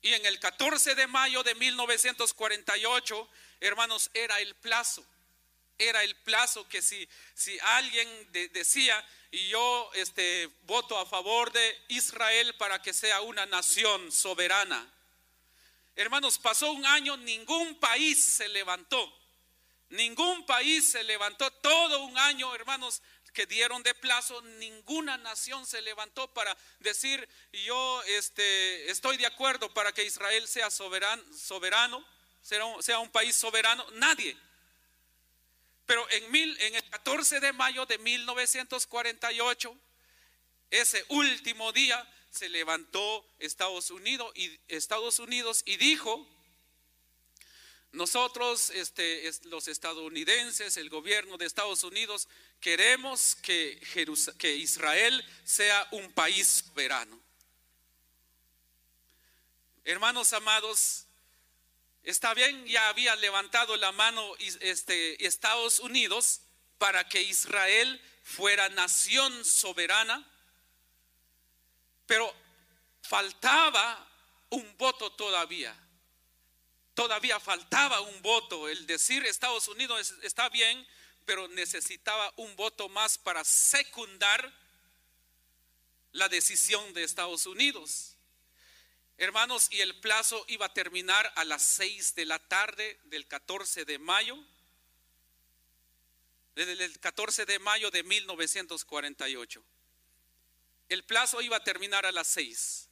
Y 0.00 0.14
en 0.14 0.24
el 0.24 0.38
14 0.40 0.94
de 0.94 1.06
mayo 1.06 1.42
de 1.42 1.54
1948, 1.54 3.28
hermanos, 3.60 4.10
era 4.14 4.40
el 4.40 4.54
plazo 4.54 5.04
era 5.78 6.02
el 6.02 6.16
plazo 6.16 6.68
que 6.68 6.82
si, 6.82 7.08
si 7.34 7.58
alguien 7.60 8.08
decía, 8.52 9.04
y 9.30 9.48
yo 9.48 9.90
este, 9.94 10.46
voto 10.62 10.98
a 10.98 11.06
favor 11.06 11.52
de 11.52 11.84
Israel 11.88 12.54
para 12.56 12.82
que 12.82 12.92
sea 12.92 13.20
una 13.20 13.46
nación 13.46 14.10
soberana. 14.10 14.92
Hermanos, 15.96 16.38
pasó 16.38 16.72
un 16.72 16.86
año, 16.86 17.16
ningún 17.16 17.78
país 17.78 18.22
se 18.22 18.48
levantó. 18.48 19.14
Ningún 19.90 20.44
país 20.46 20.90
se 20.90 21.02
levantó 21.02 21.50
todo 21.50 22.02
un 22.02 22.18
año, 22.18 22.54
hermanos, 22.54 23.02
que 23.32 23.46
dieron 23.46 23.82
de 23.82 23.94
plazo, 23.94 24.42
ninguna 24.42 25.16
nación 25.18 25.66
se 25.66 25.80
levantó 25.80 26.32
para 26.34 26.56
decir, 26.80 27.26
yo 27.52 28.02
este, 28.04 28.90
estoy 28.90 29.16
de 29.16 29.26
acuerdo 29.26 29.72
para 29.72 29.92
que 29.92 30.04
Israel 30.04 30.46
sea 30.48 30.70
soberano, 30.70 31.22
soberano 31.34 32.04
sea 32.80 32.98
un 32.98 33.10
país 33.10 33.36
soberano. 33.36 33.84
Nadie. 33.92 34.36
Pero 35.88 36.06
en, 36.10 36.74
el 36.74 36.90
14 36.90 37.40
de 37.40 37.50
mayo 37.54 37.86
de 37.86 37.96
1948, 37.96 39.74
ese 40.70 41.02
último 41.08 41.72
día, 41.72 42.06
se 42.30 42.50
levantó 42.50 43.26
Estados 43.38 43.90
Unidos 43.90 44.30
y, 44.36 44.60
Estados 44.68 45.18
Unidos 45.18 45.62
y 45.64 45.78
dijo, 45.78 46.28
Nosotros, 47.92 48.68
este, 48.68 49.28
es- 49.28 49.46
los 49.46 49.66
estadounidenses, 49.66 50.76
el 50.76 50.90
gobierno 50.90 51.38
de 51.38 51.46
Estados 51.46 51.82
Unidos, 51.82 52.28
queremos 52.60 53.34
que, 53.36 53.80
que 54.36 54.56
Israel 54.56 55.24
sea 55.42 55.88
un 55.92 56.12
país 56.12 56.64
soberano. 56.66 57.18
Hermanos 59.84 60.34
amados, 60.34 61.07
está 62.02 62.34
bien, 62.34 62.66
ya 62.66 62.88
había 62.88 63.14
levantado 63.16 63.76
la 63.76 63.92
mano 63.92 64.34
este, 64.60 65.26
Estados 65.26 65.78
Unidos 65.80 66.40
para 66.78 67.08
que 67.08 67.22
Israel 67.22 68.00
fuera 68.22 68.68
nación 68.70 69.44
soberana, 69.44 70.26
pero 72.06 72.34
faltaba 73.02 74.06
un 74.50 74.76
voto 74.76 75.12
todavía. 75.12 75.76
Todavía 76.94 77.38
faltaba 77.38 78.00
un 78.00 78.22
voto. 78.22 78.68
El 78.68 78.86
decir 78.86 79.24
Estados 79.26 79.68
Unidos 79.68 80.00
es- 80.00 80.24
está 80.24 80.48
bien, 80.48 80.86
pero 81.24 81.46
necesitaba 81.48 82.32
un 82.36 82.56
voto 82.56 82.88
más 82.88 83.18
para 83.18 83.44
secundar 83.44 84.52
la 86.12 86.28
decisión 86.28 86.92
de 86.94 87.04
Estados 87.04 87.46
Unidos. 87.46 88.16
Hermanos, 89.20 89.66
y 89.72 89.80
el 89.80 89.98
plazo 89.98 90.44
iba 90.46 90.66
a 90.66 90.72
terminar 90.72 91.32
a 91.34 91.44
las 91.44 91.62
6 91.62 92.14
de 92.14 92.24
la 92.24 92.38
tarde 92.38 93.00
del 93.06 93.26
14 93.26 93.84
de 93.84 93.98
mayo, 93.98 94.38
desde 96.54 96.84
el 96.84 97.00
14 97.00 97.44
de 97.44 97.58
mayo 97.58 97.90
de 97.90 98.04
1948. 98.04 99.64
El 100.88 101.02
plazo 101.04 101.40
iba 101.40 101.56
a 101.56 101.64
terminar 101.64 102.06
a 102.06 102.12
las 102.12 102.28
6. 102.28 102.88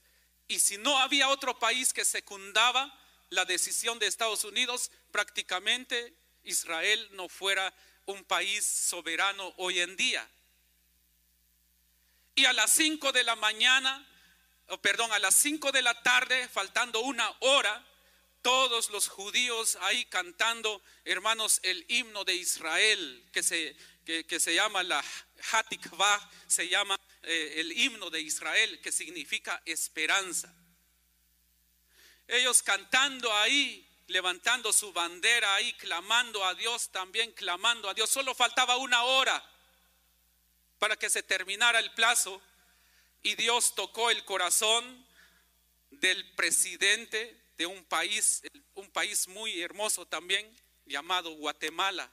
Y 0.48 0.58
si 0.58 0.78
no 0.78 0.98
había 0.98 1.28
otro 1.28 1.60
país 1.60 1.92
que 1.92 2.04
secundaba 2.04 2.92
la 3.30 3.44
decisión 3.44 4.00
de 4.00 4.08
Estados 4.08 4.42
Unidos, 4.42 4.90
prácticamente 5.12 6.12
Israel 6.42 7.08
no 7.12 7.28
fuera 7.28 7.72
un 8.04 8.24
país 8.24 8.66
soberano 8.66 9.54
hoy 9.58 9.78
en 9.78 9.96
día. 9.96 10.28
Y 12.34 12.46
a 12.46 12.52
las 12.52 12.72
5 12.72 13.12
de 13.12 13.22
la 13.22 13.36
mañana, 13.36 14.04
perdón, 14.82 15.12
a 15.12 15.18
las 15.18 15.34
5 15.36 15.72
de 15.72 15.82
la 15.82 16.02
tarde, 16.02 16.48
faltando 16.48 17.00
una 17.00 17.30
hora, 17.40 17.84
todos 18.42 18.90
los 18.90 19.08
judíos 19.08 19.76
ahí 19.82 20.04
cantando, 20.06 20.82
hermanos, 21.04 21.60
el 21.62 21.84
himno 21.88 22.24
de 22.24 22.34
Israel, 22.34 23.28
que 23.32 23.42
se, 23.42 23.76
que 24.04 24.40
se 24.40 24.54
llama 24.54 24.82
la 24.82 25.04
Hatikvah, 25.52 26.30
se 26.46 26.68
llama 26.68 26.96
eh, 27.22 27.54
el 27.56 27.72
himno 27.72 28.08
de 28.08 28.20
Israel, 28.20 28.80
que 28.80 28.92
significa 28.92 29.60
esperanza. 29.64 30.54
Ellos 32.28 32.62
cantando 32.62 33.32
ahí, 33.34 33.84
levantando 34.06 34.72
su 34.72 34.92
bandera 34.92 35.54
ahí, 35.56 35.72
clamando 35.74 36.44
a 36.44 36.54
Dios, 36.54 36.90
también 36.90 37.32
clamando 37.32 37.88
a 37.88 37.94
Dios. 37.94 38.10
Solo 38.10 38.32
faltaba 38.32 38.76
una 38.76 39.02
hora 39.02 39.44
para 40.78 40.96
que 40.96 41.10
se 41.10 41.24
terminara 41.24 41.80
el 41.80 41.92
plazo 41.94 42.40
y 43.26 43.34
Dios 43.34 43.74
tocó 43.74 44.08
el 44.10 44.24
corazón 44.24 45.04
del 45.90 46.32
presidente 46.36 47.36
de 47.58 47.66
un 47.66 47.82
país, 47.82 48.40
un 48.74 48.88
país 48.92 49.26
muy 49.26 49.60
hermoso 49.60 50.06
también, 50.06 50.48
llamado 50.84 51.32
Guatemala. 51.32 52.08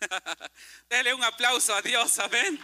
Dele 0.90 1.14
un 1.14 1.24
aplauso 1.24 1.74
a 1.74 1.80
Dios, 1.80 2.18
amén. 2.18 2.62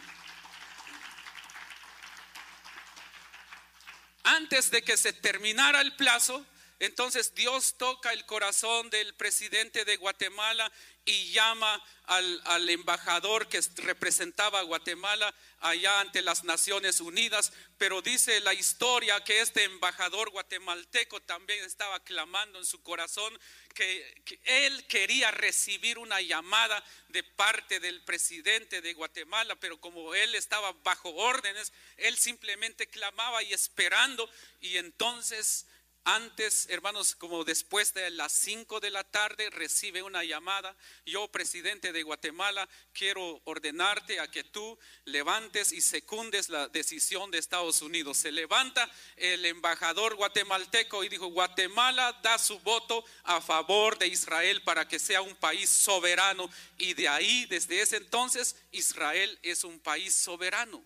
Antes 4.25 4.71
de 4.71 4.83
que 4.83 4.99
se 4.99 5.15
terminara 5.15 5.81
el 5.81 5.97
plazo, 5.97 6.45
entonces 6.83 7.33
Dios 7.37 7.77
toca 7.79 8.13
el 8.13 8.27
corazón 8.27 8.91
del 8.91 9.15
presidente 9.15 9.85
de 9.85 9.97
Guatemala 9.99 10.73
y 11.05 11.31
llama 11.31 11.81
al, 12.07 12.69
embajador 12.69 13.47
que 13.47 13.61
representaba 13.77 14.59
a 14.59 14.65
Guatemala 14.65 15.33
allá 15.61 16.01
ante 16.01 16.23
las 16.23 16.43
Naciones 16.43 16.99
Unidas, 16.99 17.53
pero 17.79 18.03
dice 18.03 18.41
la 18.41 18.53
historia 18.53 19.23
que 19.23 19.41
este 19.41 19.63
embajador 19.63 20.31
guatemalteco 20.31 21.21
también 21.23 21.63
estaba 21.65 22.03
clamando 22.03 22.59
en 22.59 22.67
su 22.67 22.83
corazón 22.83 23.33
que 23.75 24.41
él 24.43 24.85
quería 24.89 25.31
recibir 25.31 25.99
una 25.99 26.21
llamada 26.21 26.85
de 27.11 27.23
parte 27.23 27.79
del 27.79 28.03
presidente 28.03 28.83
de 28.83 28.93
Guatemala, 28.95 29.55
pero 29.61 29.81
como 29.81 30.17
él 30.17 30.35
estaba 30.35 30.73
bajo 30.83 31.11
órdenes, 31.11 31.73
él 31.97 32.19
simplemente 32.19 32.89
clamaba 32.89 33.41
y 33.45 33.53
esperando 33.53 34.29
y 34.61 34.79
entonces 34.79 35.67
antes, 36.05 36.67
hermanos, 36.69 37.15
como 37.15 37.45
después 37.45 37.95
de 37.95 38.11
las 38.11 38.33
5 38.33 38.81
de 38.81 38.91
la 38.91 39.05
tarde 39.05 39.51
recibe 39.51 40.03
una 40.03 40.25
llamada. 40.25 40.77
Yo, 41.07 41.29
presidente 41.29 41.93
de 41.93 42.03
Guatemala, 42.03 42.69
quiero 42.93 43.41
ordenarte 43.45 44.19
a 44.19 44.29
que 44.29 44.43
tú 44.43 44.77
levantes 45.05 45.71
y 45.71 45.81
secundes 45.81 46.49
la 46.49 46.67
decisión 46.69 47.31
de 47.31 47.39
Estados 47.39 47.83
Unidos. 47.83 48.19
Se 48.19 48.33
levanta 48.33 48.91
el 49.17 49.45
embajador 49.45 50.17
guatemalteco 50.17 51.05
y 51.05 51.09
dijo, 51.09 51.27
Guatemala 51.27 52.19
da 52.23 52.37
su 52.37 52.59
voto 52.61 53.05
a 53.23 53.41
favor 53.41 53.97
de 53.97 54.09
Israel 54.09 54.63
para 54.63 54.89
que 54.89 54.99
sea 54.99 55.23
un 55.23 55.37
país 55.37 55.71
soberano. 55.71 56.51
Y 56.79 56.95
de 56.95 57.09
ahí, 57.09 57.47
desde 57.47 57.81
ese 57.81 57.99
entonces, 57.99 58.57
Israel 58.73 59.39
es 59.43 59.63
un 59.63 59.79
país 59.79 60.15
soberano. 60.15 60.85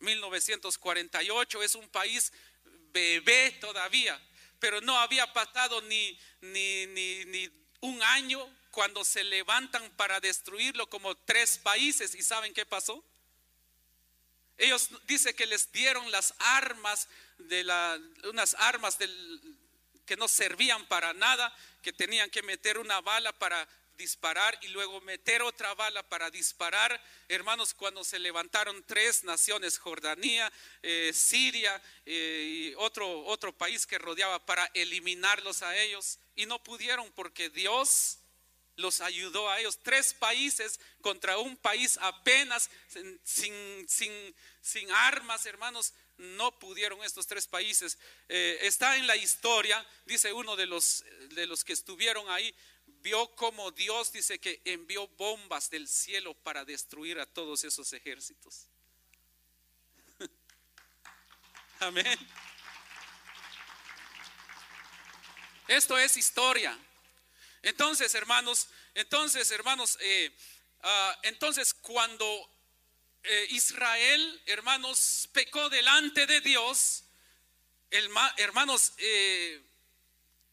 1948 0.00 1.62
es 1.62 1.74
un 1.74 1.88
país 1.88 2.32
bebé 2.94 3.50
todavía, 3.60 4.18
pero 4.58 4.80
no 4.80 4.96
había 4.98 5.30
pasado 5.34 5.82
ni, 5.82 6.18
ni, 6.40 6.86
ni, 6.86 7.24
ni, 7.26 7.50
un 7.80 8.02
año 8.02 8.48
cuando 8.70 9.04
se 9.04 9.22
levantan 9.24 9.90
para 9.96 10.20
destruirlo 10.20 10.88
como 10.88 11.14
tres 11.14 11.58
países. 11.58 12.14
¿Y 12.14 12.22
saben 12.22 12.54
qué 12.54 12.64
pasó? 12.64 13.04
Ellos 14.56 14.88
dice 15.06 15.34
que 15.34 15.46
les 15.46 15.70
dieron 15.72 16.10
las 16.10 16.32
armas 16.38 17.08
de 17.36 17.64
la, 17.64 18.00
unas 18.24 18.54
armas 18.54 18.98
del, 18.98 19.58
que 20.06 20.16
no 20.16 20.28
servían 20.28 20.86
para 20.86 21.12
nada, 21.12 21.54
que 21.82 21.92
tenían 21.92 22.30
que 22.30 22.42
meter 22.42 22.78
una 22.78 23.00
bala 23.00 23.32
para 23.32 23.68
disparar 23.96 24.58
y 24.62 24.68
luego 24.68 25.00
meter 25.02 25.42
otra 25.42 25.74
bala 25.74 26.02
para 26.08 26.30
disparar. 26.30 27.02
Hermanos, 27.28 27.74
cuando 27.74 28.04
se 28.04 28.18
levantaron 28.18 28.82
tres 28.84 29.24
naciones, 29.24 29.78
Jordania, 29.78 30.52
eh, 30.82 31.12
Siria 31.14 31.80
eh, 32.06 32.70
y 32.70 32.74
otro, 32.76 33.24
otro 33.26 33.56
país 33.56 33.86
que 33.86 33.98
rodeaba 33.98 34.44
para 34.44 34.70
eliminarlos 34.74 35.62
a 35.62 35.76
ellos, 35.76 36.18
y 36.34 36.46
no 36.46 36.62
pudieron 36.62 37.10
porque 37.12 37.50
Dios 37.50 38.18
los 38.76 39.00
ayudó 39.00 39.50
a 39.50 39.60
ellos. 39.60 39.78
Tres 39.82 40.14
países 40.14 40.80
contra 41.00 41.38
un 41.38 41.56
país 41.56 41.98
apenas 42.00 42.70
sin, 43.22 43.88
sin, 43.88 44.34
sin 44.60 44.90
armas, 44.90 45.46
hermanos. 45.46 45.92
No 46.16 46.56
pudieron 46.58 47.02
estos 47.02 47.26
tres 47.26 47.46
países. 47.46 47.98
Eh, 48.28 48.58
está 48.62 48.96
en 48.96 49.06
la 49.06 49.16
historia, 49.16 49.84
dice 50.06 50.32
uno 50.32 50.54
de 50.54 50.66
los, 50.66 51.04
de 51.30 51.46
los 51.46 51.64
que 51.64 51.72
estuvieron 51.72 52.28
ahí, 52.30 52.54
vio 53.04 53.28
como 53.36 53.70
Dios 53.70 54.10
dice 54.12 54.40
que 54.40 54.62
envió 54.64 55.06
bombas 55.08 55.68
del 55.68 55.86
cielo 55.86 56.32
para 56.42 56.64
destruir 56.64 57.20
a 57.20 57.26
todos 57.26 57.62
esos 57.62 57.92
ejércitos. 57.92 58.66
Amén. 61.80 62.18
Esto 65.68 65.98
es 65.98 66.16
historia. 66.16 66.78
Entonces, 67.60 68.14
hermanos, 68.14 68.68
entonces, 68.94 69.50
hermanos, 69.50 69.98
eh, 70.00 70.34
uh, 70.82 71.18
entonces 71.24 71.74
cuando 71.74 72.50
eh, 73.22 73.48
Israel, 73.50 74.42
hermanos, 74.46 75.28
pecó 75.30 75.68
delante 75.68 76.26
de 76.26 76.40
Dios, 76.40 77.04
el, 77.90 78.10
hermanos, 78.38 78.94
eh, 78.96 79.62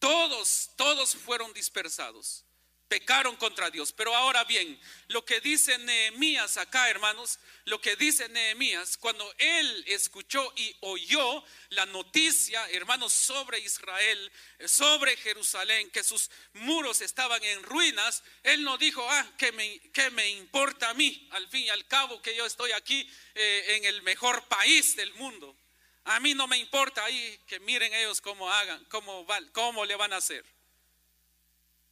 todos, 0.02 0.70
todos 0.74 1.14
fueron 1.14 1.52
dispersados. 1.52 2.44
Pecaron 2.88 3.36
contra 3.36 3.70
Dios. 3.70 3.92
Pero 3.92 4.14
ahora 4.16 4.42
bien, 4.42 4.78
lo 5.06 5.24
que 5.24 5.40
dice 5.40 5.78
Nehemías 5.78 6.56
acá, 6.56 6.90
hermanos, 6.90 7.38
lo 7.66 7.80
que 7.80 7.94
dice 7.94 8.28
Nehemías, 8.28 8.96
cuando 8.96 9.32
él 9.38 9.84
escuchó 9.86 10.52
y 10.56 10.76
oyó 10.80 11.44
la 11.70 11.86
noticia, 11.86 12.68
hermanos, 12.70 13.12
sobre 13.12 13.60
Israel, 13.60 14.32
sobre 14.66 15.16
Jerusalén, 15.16 15.88
que 15.90 16.02
sus 16.02 16.30
muros 16.54 17.00
estaban 17.00 17.42
en 17.44 17.62
ruinas, 17.62 18.24
él 18.42 18.64
no 18.64 18.76
dijo, 18.78 19.08
ah, 19.08 19.32
¿qué 19.38 19.52
me, 19.52 19.78
qué 19.92 20.10
me 20.10 20.28
importa 20.30 20.90
a 20.90 20.94
mí? 20.94 21.28
Al 21.30 21.48
fin 21.48 21.66
y 21.66 21.70
al 21.70 21.86
cabo 21.86 22.20
que 22.20 22.34
yo 22.34 22.44
estoy 22.44 22.72
aquí 22.72 23.08
eh, 23.36 23.76
en 23.76 23.84
el 23.84 24.02
mejor 24.02 24.48
país 24.48 24.96
del 24.96 25.14
mundo. 25.14 25.56
A 26.04 26.18
mí 26.20 26.34
no 26.34 26.46
me 26.48 26.58
importa 26.58 27.04
ahí 27.04 27.38
que 27.46 27.60
miren 27.60 27.92
ellos 27.94 28.20
cómo 28.20 28.50
hagan, 28.50 28.84
cómo, 28.86 29.24
van, 29.24 29.48
cómo 29.50 29.84
le 29.84 29.94
van 29.94 30.12
a 30.12 30.16
hacer. 30.16 30.44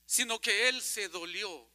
Sino 0.07 0.41
que 0.41 0.69
él 0.69 0.83
se 0.83 1.09
dolió. 1.09 1.69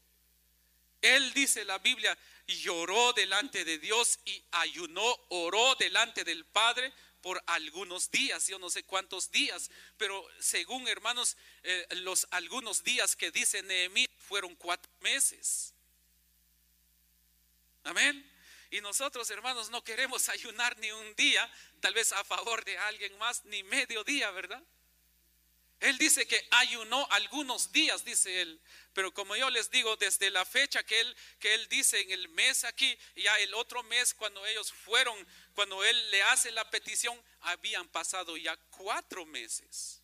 Él 1.02 1.34
dice 1.34 1.64
la 1.64 1.78
Biblia, 1.78 2.18
lloró 2.48 3.14
delante 3.14 3.64
de 3.64 3.78
Dios 3.78 4.20
y 4.26 4.44
ayunó, 4.52 5.06
oró 5.30 5.76
delante 5.76 6.24
del 6.24 6.46
Padre 6.46 6.92
por 7.22 7.42
algunos 7.48 8.12
días, 8.12 8.46
yo 8.46 8.60
no 8.60 8.70
sé 8.70 8.84
cuántos 8.84 9.32
días, 9.32 9.72
pero 9.98 10.28
según 10.40 10.88
hermanos, 10.88 11.36
eh, 11.64 11.88
los 11.96 12.28
algunos 12.30 12.84
días 12.84 13.16
que 13.16 13.32
dice 13.32 13.64
Nehemías 13.64 14.12
fueron 14.20 14.56
cuatro 14.56 14.92
meses. 15.00 15.74
Amén. 17.84 18.35
Y 18.72 18.82
nosotros, 18.82 19.30
hermanos, 19.30 19.70
no 19.70 19.84
queremos 19.84 20.30
ayunar 20.30 20.78
ni 20.80 20.92
un 20.92 21.16
día, 21.16 21.50
tal 21.80 21.94
vez 21.94 22.12
a 22.12 22.24
favor 22.24 22.64
de 22.66 22.78
alguien 22.78 23.18
más, 23.18 23.44
ni 23.46 23.64
medio 23.64 24.04
día, 24.04 24.32
¿verdad? 24.32 24.62
Él 25.82 25.98
dice 25.98 26.26
que 26.26 26.48
ayunó 26.52 27.06
algunos 27.12 27.72
días, 27.72 28.04
dice 28.06 28.42
él. 28.42 28.60
Pero 28.94 29.14
como 29.14 29.36
yo 29.36 29.50
les 29.50 29.70
digo, 29.70 29.96
desde 29.98 30.30
la 30.30 30.46
fecha 30.46 30.84
que 30.84 31.00
él, 31.00 31.16
que 31.38 31.54
él 31.54 31.68
dice 31.68 32.00
en 32.00 32.12
el 32.12 32.30
mes 32.30 32.64
aquí, 32.64 32.98
ya 33.16 33.38
el 33.40 33.54
otro 33.54 33.84
mes 33.84 34.14
cuando 34.14 34.46
ellos 34.46 34.72
fueron, 34.72 35.16
cuando 35.54 35.84
él 35.84 36.12
le 36.12 36.24
hace 36.24 36.50
la 36.52 36.70
petición, 36.70 37.22
habían 37.42 37.88
pasado 37.90 38.38
ya 38.38 38.56
cuatro 38.72 39.26
meses. 39.26 40.02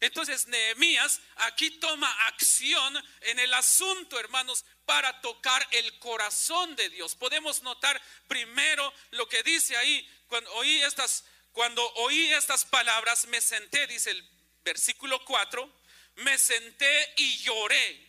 Entonces 0.00 0.46
Nehemías 0.46 1.20
aquí 1.36 1.70
toma 1.70 2.10
acción 2.26 3.02
en 3.22 3.38
el 3.38 3.52
asunto, 3.54 4.18
hermanos, 4.18 4.64
para 4.84 5.20
tocar 5.20 5.66
el 5.72 5.98
corazón 5.98 6.76
de 6.76 6.88
Dios. 6.90 7.14
Podemos 7.14 7.62
notar 7.62 8.00
primero 8.26 8.92
lo 9.10 9.28
que 9.28 9.42
dice 9.42 9.76
ahí, 9.76 10.08
cuando 10.28 10.52
oí 10.54 10.80
estas, 10.82 11.24
cuando 11.52 11.86
oí 11.94 12.32
estas 12.32 12.64
palabras, 12.64 13.26
me 13.26 13.40
senté, 13.40 13.86
dice 13.86 14.10
el 14.10 14.28
versículo 14.64 15.24
4, 15.24 15.72
me 16.16 16.38
senté 16.38 17.14
y 17.16 17.38
lloré 17.38 18.08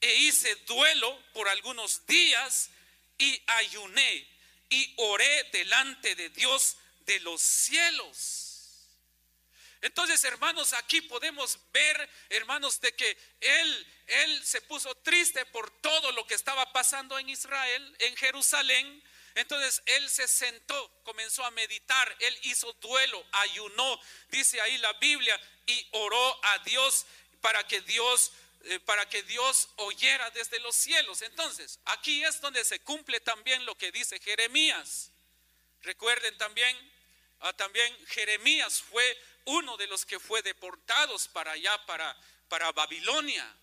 e 0.00 0.14
hice 0.14 0.54
duelo 0.66 1.22
por 1.32 1.48
algunos 1.48 2.06
días 2.06 2.70
y 3.18 3.42
ayuné 3.46 4.26
y 4.70 4.94
oré 4.96 5.44
delante 5.52 6.14
de 6.14 6.30
Dios 6.30 6.76
de 7.00 7.20
los 7.20 7.40
cielos. 7.42 8.49
Entonces, 9.82 10.22
hermanos, 10.24 10.72
aquí 10.74 11.00
podemos 11.02 11.58
ver, 11.72 12.10
hermanos, 12.28 12.80
de 12.80 12.92
que 12.94 13.16
él, 13.40 13.86
él 14.06 14.44
se 14.44 14.60
puso 14.62 14.94
triste 14.96 15.46
por 15.46 15.70
todo 15.80 16.12
lo 16.12 16.26
que 16.26 16.34
estaba 16.34 16.70
pasando 16.72 17.18
en 17.18 17.28
Israel, 17.28 17.96
en 18.00 18.16
Jerusalén. 18.16 19.02
Entonces 19.34 19.82
él 19.86 20.10
se 20.10 20.28
sentó, 20.28 21.02
comenzó 21.02 21.44
a 21.44 21.50
meditar, 21.52 22.16
él 22.18 22.38
hizo 22.42 22.72
duelo, 22.74 23.24
ayunó, 23.32 24.00
dice 24.28 24.60
ahí 24.60 24.76
la 24.78 24.92
Biblia, 24.94 25.40
y 25.66 25.86
oró 25.92 26.44
a 26.44 26.58
Dios 26.58 27.06
para 27.40 27.66
que 27.66 27.80
Dios 27.82 28.32
eh, 28.64 28.78
para 28.80 29.08
que 29.08 29.22
Dios 29.22 29.70
oyera 29.76 30.30
desde 30.32 30.60
los 30.60 30.76
cielos. 30.76 31.22
Entonces, 31.22 31.78
aquí 31.86 32.22
es 32.22 32.42
donde 32.42 32.62
se 32.62 32.80
cumple 32.80 33.18
también 33.20 33.64
lo 33.64 33.74
que 33.78 33.90
dice 33.90 34.20
Jeremías. 34.20 35.12
Recuerden 35.80 36.36
también, 36.36 36.76
ah, 37.40 37.54
también 37.54 37.96
Jeremías 38.08 38.82
fue 38.82 39.18
uno 39.44 39.76
de 39.76 39.86
los 39.86 40.04
que 40.04 40.20
fue 40.20 40.42
deportados 40.42 41.28
para 41.28 41.52
allá, 41.52 41.84
para, 41.86 42.16
para 42.48 42.72
Babilonia. 42.72 43.56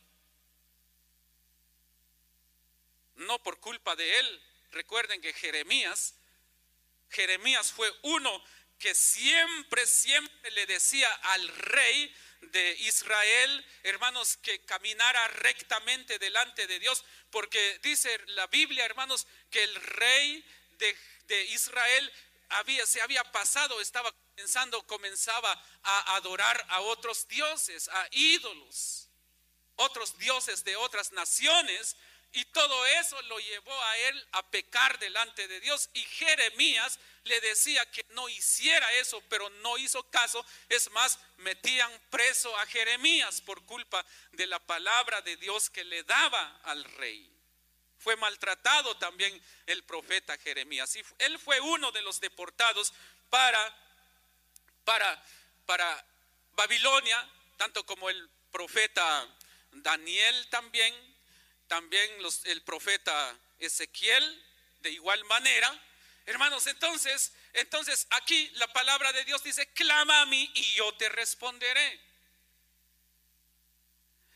No 3.15 3.41
por 3.43 3.59
culpa 3.59 3.95
de 3.95 4.19
él. 4.19 4.43
Recuerden 4.71 5.21
que 5.21 5.33
Jeremías, 5.33 6.15
Jeremías 7.09 7.71
fue 7.71 7.91
uno 8.03 8.43
que 8.79 8.93
siempre, 8.93 9.85
siempre 9.87 10.51
le 10.51 10.65
decía 10.67 11.11
al 11.13 11.47
rey 11.47 12.13
de 12.41 12.73
Israel, 12.81 13.65
hermanos, 13.83 14.37
que 14.37 14.63
caminara 14.65 15.27
rectamente 15.29 16.19
delante 16.19 16.67
de 16.67 16.79
Dios, 16.79 17.03
porque 17.31 17.79
dice 17.81 18.19
la 18.27 18.47
Biblia, 18.47 18.85
hermanos, 18.85 19.27
que 19.49 19.63
el 19.63 19.75
rey 19.75 20.45
de, 20.77 20.95
de 21.27 21.45
Israel 21.45 22.11
había, 22.49 22.86
se 22.86 23.01
había 23.01 23.23
pasado, 23.31 23.79
estaba 23.81 24.12
comenzando, 24.36 24.86
comenzaba 24.88 25.51
a 25.83 26.15
adorar 26.15 26.65
a 26.69 26.81
otros 26.81 27.27
dioses, 27.27 27.89
a 27.89 28.07
ídolos, 28.12 29.10
otros 29.75 30.17
dioses 30.17 30.63
de 30.63 30.75
otras 30.75 31.12
naciones. 31.12 31.95
Y 32.33 32.43
todo 32.45 32.86
eso 32.86 33.19
lo 33.23 33.39
llevó 33.39 33.83
a 33.83 33.97
él 33.97 34.27
a 34.33 34.51
pecar 34.51 34.99
delante 34.99 35.47
de 35.47 35.60
Dios. 35.60 35.89
Y 35.93 36.01
Jeremías 36.03 36.99
le 37.23 37.39
decía 37.41 37.89
que 37.89 38.05
no 38.10 38.27
hiciera 38.29 38.91
eso, 38.93 39.21
pero 39.29 39.49
no 39.49 39.77
hizo 39.77 40.03
caso. 40.10 40.45
Es 40.69 40.91
más, 40.91 41.19
metían 41.38 41.91
preso 42.10 42.55
a 42.57 42.65
Jeremías 42.67 43.41
por 43.41 43.65
culpa 43.65 44.05
de 44.33 44.45
la 44.47 44.60
palabra 44.60 45.21
de 45.21 45.38
Dios 45.38 45.69
que 45.69 45.83
le 45.83 46.03
daba 46.03 46.60
al 46.63 46.83
rey. 46.83 47.37
Fue 48.07 48.15
maltratado 48.15 48.95
también 48.95 49.37
el 49.65 49.83
profeta 49.83 50.37
Jeremías. 50.37 50.97
Él 51.17 51.37
fue 51.39 51.59
uno 51.59 51.91
de 51.91 52.01
los 52.03 52.21
deportados 52.21 52.93
para 53.29 53.59
para, 54.85 55.21
para 55.65 56.05
Babilonia, 56.53 57.29
tanto 57.57 57.85
como 57.85 58.09
el 58.09 58.29
profeta 58.49 59.27
Daniel 59.73 60.47
también, 60.49 60.95
también 61.67 62.09
el 62.45 62.61
profeta 62.61 63.37
Ezequiel, 63.59 64.45
de 64.79 64.91
igual 64.91 65.25
manera. 65.25 65.69
Hermanos, 66.27 66.65
entonces, 66.67 67.33
entonces 67.51 68.07
aquí 68.11 68.49
la 68.53 68.71
palabra 68.71 69.11
de 69.11 69.25
Dios 69.25 69.43
dice, 69.43 69.67
clama 69.73 70.21
a 70.21 70.25
mí 70.27 70.49
y 70.55 70.63
yo 70.75 70.93
te 70.93 71.09
responderé. 71.09 71.99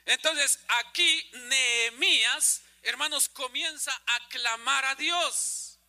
Entonces 0.08 0.60
aquí 0.68 1.30
Nehemías, 1.32 2.64
hermanos, 2.84 3.30
comienza 3.30 3.92
a 3.92 4.28
clamar 4.30 4.86
a 4.86 4.96
Dios. 4.96 5.80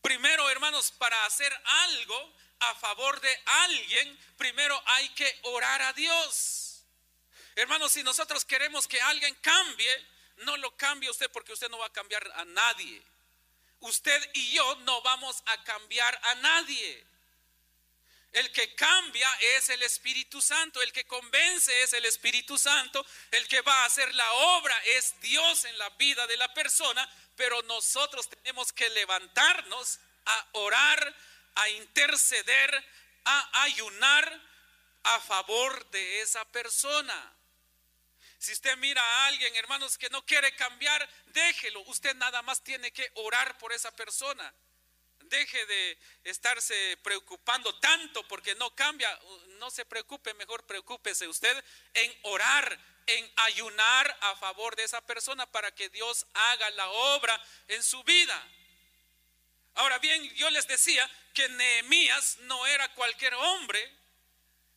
Primero, 0.00 0.48
hermanos, 0.50 0.90
para 0.92 1.24
hacer 1.26 1.52
algo, 1.64 2.34
a 2.60 2.74
favor 2.76 3.20
de 3.20 3.42
alguien, 3.44 4.18
primero 4.36 4.80
hay 4.86 5.08
que 5.10 5.40
orar 5.42 5.82
a 5.82 5.92
Dios. 5.92 6.84
Hermanos, 7.56 7.92
si 7.92 8.02
nosotros 8.02 8.44
queremos 8.44 8.86
que 8.86 9.00
alguien 9.00 9.34
cambie, 9.36 10.06
no 10.38 10.56
lo 10.56 10.74
cambie 10.76 11.10
usted 11.10 11.30
porque 11.30 11.52
usted 11.52 11.68
no 11.70 11.78
va 11.78 11.86
a 11.86 11.92
cambiar 11.92 12.30
a 12.36 12.44
nadie. 12.44 13.02
Usted 13.80 14.30
y 14.34 14.52
yo 14.52 14.76
no 14.76 15.02
vamos 15.02 15.42
a 15.46 15.64
cambiar 15.64 16.18
a 16.22 16.34
nadie. 16.36 17.06
El 18.32 18.50
que 18.50 18.74
cambia 18.74 19.30
es 19.56 19.68
el 19.68 19.82
Espíritu 19.82 20.40
Santo, 20.40 20.80
el 20.80 20.92
que 20.92 21.04
convence 21.04 21.82
es 21.82 21.92
el 21.92 22.04
Espíritu 22.06 22.56
Santo, 22.56 23.04
el 23.30 23.46
que 23.46 23.60
va 23.60 23.82
a 23.82 23.84
hacer 23.84 24.14
la 24.14 24.32
obra 24.32 24.76
es 24.96 25.20
Dios 25.20 25.66
en 25.66 25.76
la 25.76 25.90
vida 25.90 26.26
de 26.26 26.38
la 26.38 26.52
persona, 26.54 27.08
pero 27.36 27.60
nosotros 27.62 28.30
tenemos 28.30 28.72
que 28.72 28.88
levantarnos 28.90 29.98
a 30.24 30.48
orar 30.52 31.14
a 31.54 31.68
interceder, 31.68 32.84
a 33.24 33.62
ayunar 33.64 34.40
a 35.04 35.20
favor 35.20 35.90
de 35.90 36.20
esa 36.22 36.44
persona. 36.46 37.36
Si 38.38 38.52
usted 38.52 38.76
mira 38.78 39.02
a 39.02 39.26
alguien, 39.26 39.54
hermanos, 39.56 39.98
que 39.98 40.10
no 40.10 40.24
quiere 40.24 40.54
cambiar, 40.56 41.08
déjelo. 41.26 41.80
Usted 41.82 42.14
nada 42.16 42.42
más 42.42 42.62
tiene 42.64 42.90
que 42.92 43.10
orar 43.14 43.56
por 43.58 43.72
esa 43.72 43.94
persona. 43.94 44.52
Deje 45.32 45.64
de 45.64 45.98
estarse 46.24 46.98
preocupando 47.02 47.74
tanto 47.76 48.22
porque 48.28 48.54
no 48.56 48.74
cambia. 48.74 49.18
No 49.60 49.70
se 49.70 49.86
preocupe, 49.86 50.34
mejor 50.34 50.66
preocúpese 50.66 51.26
usted 51.26 51.64
en 51.94 52.14
orar, 52.24 52.78
en 53.06 53.32
ayunar 53.36 54.14
a 54.20 54.36
favor 54.36 54.76
de 54.76 54.84
esa 54.84 55.00
persona 55.06 55.50
para 55.50 55.74
que 55.74 55.88
Dios 55.88 56.26
haga 56.34 56.68
la 56.72 56.86
obra 56.90 57.42
en 57.68 57.82
su 57.82 58.04
vida. 58.04 58.46
Ahora 59.76 59.98
bien, 60.00 60.22
yo 60.34 60.50
les 60.50 60.66
decía 60.66 61.10
que 61.32 61.48
Nehemías 61.48 62.36
no 62.40 62.66
era 62.66 62.92
cualquier 62.92 63.32
hombre. 63.32 63.90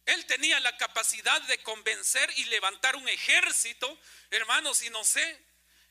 Él 0.06 0.26
tenía 0.26 0.62
la 0.62 0.78
capacidad 0.78 1.42
de 1.42 1.62
convencer 1.64 2.32
y 2.38 2.46
levantar 2.46 2.96
un 2.96 3.10
ejército, 3.10 4.00
hermanos, 4.32 4.84
y 4.84 4.90
no 4.90 5.04
sé, 5.04 5.38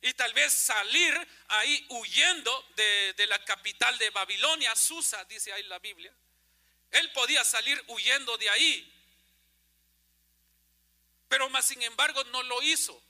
y 0.05 0.15
tal 0.15 0.33
vez 0.33 0.53
salir 0.53 1.29
ahí 1.49 1.87
huyendo 1.91 2.69
de, 2.77 3.13
de, 3.15 3.27
la 3.27 3.45
capital 3.45 3.99
de 3.99 4.11
Babilonia, 4.11 4.75
Susa, 4.77 5.25
dice 5.25 5.53
ahí 5.53 5.63
la 5.65 5.79
Biblia. 5.79 6.13
Él 6.91 7.11
podía 7.13 7.43
salir 7.45 7.83
huyendo 7.89 8.37
de 8.39 8.49
ahí, 8.51 8.93
pero 11.29 11.51
más 11.51 11.67
sin 11.67 11.83
embargo 11.83 12.23
no 12.25 12.43
lo 12.45 12.63
hizo. 12.63 13.03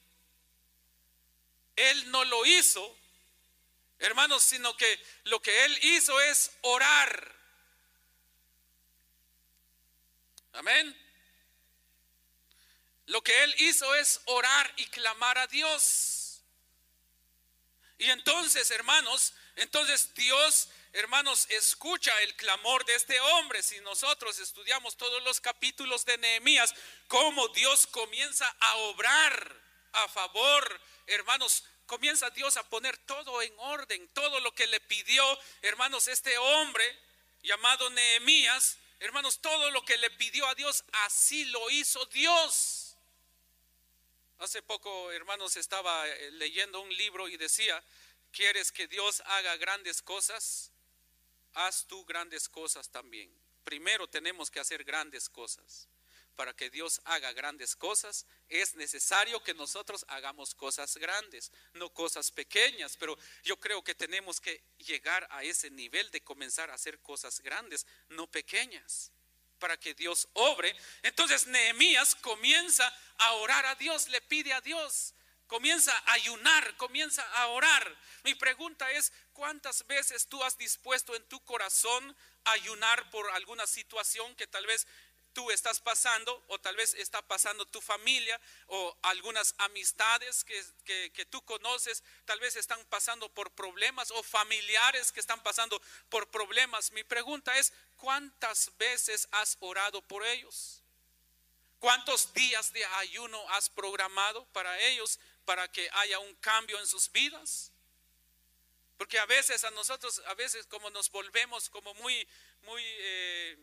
Él 1.76 2.10
no 2.10 2.24
lo 2.24 2.46
hizo 2.46 2.96
hermanos, 3.98 4.42
sino 4.42 4.76
que 4.76 5.00
lo 5.24 5.40
que 5.40 5.64
él 5.64 5.78
hizo 5.82 6.20
es 6.20 6.50
orar. 6.62 7.34
Amén. 10.52 11.00
Lo 13.06 13.22
que 13.22 13.44
él 13.44 13.54
hizo 13.58 13.94
es 13.94 14.20
orar 14.26 14.72
y 14.76 14.86
clamar 14.86 15.38
a 15.38 15.46
Dios. 15.46 16.13
Y 17.98 18.10
entonces, 18.10 18.70
hermanos, 18.70 19.34
entonces 19.56 20.12
Dios, 20.14 20.68
hermanos, 20.92 21.46
escucha 21.50 22.12
el 22.22 22.34
clamor 22.36 22.84
de 22.84 22.94
este 22.94 23.18
hombre. 23.20 23.62
Si 23.62 23.80
nosotros 23.80 24.38
estudiamos 24.38 24.96
todos 24.96 25.22
los 25.22 25.40
capítulos 25.40 26.04
de 26.04 26.18
Nehemías, 26.18 26.74
cómo 27.08 27.48
Dios 27.48 27.86
comienza 27.86 28.48
a 28.60 28.76
obrar 28.76 29.62
a 29.92 30.08
favor, 30.08 30.80
hermanos, 31.06 31.64
comienza 31.86 32.30
Dios 32.30 32.56
a 32.56 32.68
poner 32.68 32.96
todo 32.98 33.42
en 33.42 33.52
orden, 33.58 34.08
todo 34.08 34.40
lo 34.40 34.52
que 34.54 34.66
le 34.66 34.80
pidió, 34.80 35.24
hermanos, 35.62 36.08
este 36.08 36.36
hombre 36.38 36.84
llamado 37.42 37.90
Nehemías, 37.90 38.78
Hermanos, 39.04 39.38
todo 39.40 39.70
lo 39.70 39.84
que 39.84 39.98
le 39.98 40.08
pidió 40.12 40.46
a 40.48 40.54
Dios, 40.54 40.82
así 41.04 41.44
lo 41.44 41.68
hizo 41.68 42.06
Dios. 42.06 42.83
Hace 44.44 44.60
poco, 44.60 45.10
hermanos, 45.10 45.56
estaba 45.56 46.06
eh, 46.06 46.30
leyendo 46.32 46.78
un 46.82 46.94
libro 46.94 47.28
y 47.28 47.38
decía, 47.38 47.82
¿quieres 48.30 48.70
que 48.72 48.86
Dios 48.86 49.22
haga 49.24 49.56
grandes 49.56 50.02
cosas? 50.02 50.70
Haz 51.54 51.86
tú 51.86 52.04
grandes 52.04 52.46
cosas 52.50 52.90
también. 52.90 53.34
Primero 53.64 54.06
tenemos 54.06 54.50
que 54.50 54.60
hacer 54.60 54.84
grandes 54.84 55.30
cosas 55.30 55.88
para 56.36 56.52
que 56.52 56.68
Dios 56.68 57.00
haga 57.06 57.32
grandes 57.32 57.74
cosas, 57.74 58.26
es 58.50 58.74
necesario 58.74 59.42
que 59.42 59.54
nosotros 59.54 60.04
hagamos 60.08 60.54
cosas 60.54 60.94
grandes, 60.98 61.50
no 61.72 61.88
cosas 61.94 62.30
pequeñas, 62.30 62.98
pero 62.98 63.16
yo 63.44 63.58
creo 63.58 63.82
que 63.82 63.94
tenemos 63.94 64.42
que 64.42 64.62
llegar 64.76 65.26
a 65.30 65.42
ese 65.42 65.70
nivel 65.70 66.10
de 66.10 66.22
comenzar 66.22 66.70
a 66.70 66.74
hacer 66.74 66.98
cosas 66.98 67.40
grandes, 67.40 67.86
no 68.08 68.26
pequeñas, 68.26 69.10
para 69.58 69.76
que 69.76 69.94
Dios 69.94 70.28
obre. 70.32 70.74
Entonces 71.02 71.46
Nehemías 71.46 72.14
comienza 72.16 72.92
a 73.18 73.32
orar 73.32 73.66
a 73.66 73.74
Dios, 73.76 74.08
le 74.08 74.20
pide 74.22 74.52
a 74.52 74.60
Dios, 74.60 75.14
comienza 75.46 75.96
a 76.06 76.12
ayunar, 76.12 76.76
comienza 76.76 77.22
a 77.34 77.48
orar. 77.48 77.96
Mi 78.24 78.34
pregunta 78.34 78.90
es, 78.92 79.12
¿cuántas 79.32 79.86
veces 79.86 80.26
tú 80.26 80.42
has 80.42 80.58
dispuesto 80.58 81.14
en 81.14 81.24
tu 81.28 81.40
corazón 81.44 82.16
a 82.44 82.52
ayunar 82.52 83.10
por 83.10 83.30
alguna 83.32 83.66
situación 83.66 84.34
que 84.36 84.46
tal 84.46 84.66
vez 84.66 84.86
tú 85.34 85.50
estás 85.50 85.80
pasando 85.80 86.42
o 86.48 86.58
tal 86.58 86.76
vez 86.76 86.94
está 86.94 87.20
pasando 87.20 87.66
tu 87.66 87.80
familia 87.80 88.40
o 88.68 88.96
algunas 89.02 89.54
amistades 89.58 90.44
que, 90.44 91.12
que, 91.12 91.26
tú 91.26 91.44
conoces, 91.44 92.02
tal 92.24 92.40
vez 92.40 92.56
están 92.56 92.82
pasando 92.86 93.28
por 93.28 93.50
problemas 93.50 94.10
o 94.12 94.22
familiares 94.22 95.12
que 95.12 95.20
están 95.20 95.42
pasando 95.42 95.82
por 96.08 96.30
problemas. 96.30 96.92
Mi 96.92 97.04
pregunta 97.04 97.58
es, 97.58 97.72
¿cuántas 97.96 98.70
veces 98.78 99.28
has 99.32 99.56
orado 99.60 100.00
por 100.02 100.24
ellos? 100.24 100.82
¿Cuántos 101.80 102.32
días 102.32 102.72
de 102.72 102.84
ayuno 102.84 103.38
has 103.50 103.68
programado 103.68 104.46
para 104.52 104.80
ellos 104.80 105.18
para 105.44 105.70
que 105.70 105.90
haya 105.92 106.18
un 106.20 106.34
cambio 106.36 106.78
en 106.78 106.86
sus 106.86 107.10
vidas? 107.10 107.72
Porque 108.96 109.18
a 109.18 109.26
veces 109.26 109.64
a 109.64 109.70
nosotros, 109.72 110.22
a 110.26 110.34
veces 110.34 110.66
como 110.66 110.88
nos 110.90 111.10
volvemos 111.10 111.68
como 111.68 111.92
muy, 111.94 112.26
muy... 112.62 112.82
Eh, 112.82 113.58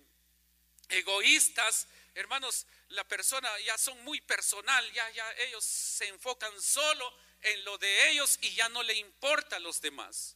egoístas, 0.91 1.87
hermanos, 2.15 2.65
la 2.89 3.03
persona 3.05 3.49
ya 3.61 3.77
son 3.77 4.01
muy 4.03 4.21
personal, 4.21 4.91
ya, 4.91 5.09
ya 5.11 5.31
ellos 5.39 5.63
se 5.63 6.07
enfocan 6.07 6.61
solo 6.61 7.11
en 7.41 7.63
lo 7.65 7.77
de 7.77 8.09
ellos 8.11 8.37
y 8.41 8.53
ya 8.53 8.69
no 8.69 8.83
le 8.83 8.93
importa 8.95 9.55
a 9.55 9.59
los 9.59 9.81
demás. 9.81 10.35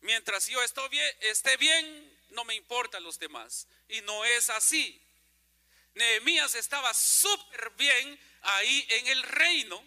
Mientras 0.00 0.46
yo 0.48 0.62
estoy 0.62 0.88
bien, 0.90 1.16
esté 1.20 1.56
bien, 1.56 2.18
no 2.30 2.44
me 2.44 2.54
importa 2.54 2.98
a 2.98 3.00
los 3.00 3.18
demás. 3.18 3.66
Y 3.88 4.02
no 4.02 4.24
es 4.24 4.50
así. 4.50 5.00
Nehemías 5.94 6.54
estaba 6.56 6.92
súper 6.92 7.70
bien 7.70 8.20
ahí 8.42 8.86
en 8.90 9.06
el 9.06 9.22
reino. 9.22 9.82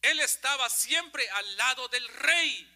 Él 0.00 0.20
estaba 0.20 0.70
siempre 0.70 1.28
al 1.30 1.56
lado 1.56 1.88
del 1.88 2.08
rey. 2.08 2.75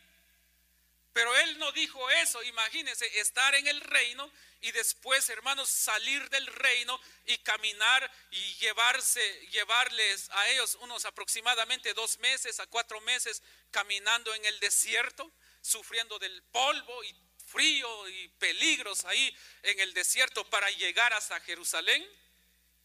Pero 1.13 1.37
él 1.37 1.59
no 1.59 1.73
dijo 1.73 2.09
eso, 2.11 2.43
imagínense, 2.45 3.19
estar 3.19 3.55
en 3.57 3.67
el 3.67 3.81
reino 3.81 4.31
y 4.61 4.71
después, 4.73 5.29
hermanos, 5.29 5.69
salir 5.69 6.29
del 6.31 6.47
reino 6.47 7.01
y 7.27 7.37
caminar 7.39 8.11
y 8.31 8.55
llevarse, 8.57 9.21
llevarles 9.49 10.29
a 10.31 10.49
ellos 10.51 10.77
unos 10.83 11.05
aproximadamente 11.07 11.95
dos 11.95 12.19
meses 12.19 12.61
a 12.61 12.67
cuatro 12.67 13.01
meses 13.01 13.43
caminando 13.71 14.33
en 14.35 14.45
el 14.45 14.61
desierto, 14.61 15.33
sufriendo 15.61 16.19
del 16.19 16.43
polvo 16.45 17.03
y 17.03 17.15
frío 17.47 18.09
y 18.09 18.29
peligros 18.39 19.05
ahí 19.05 19.37
en 19.63 19.81
el 19.81 19.93
desierto 19.93 20.49
para 20.49 20.71
llegar 20.71 21.13
hasta 21.13 21.41
Jerusalén. 21.41 22.07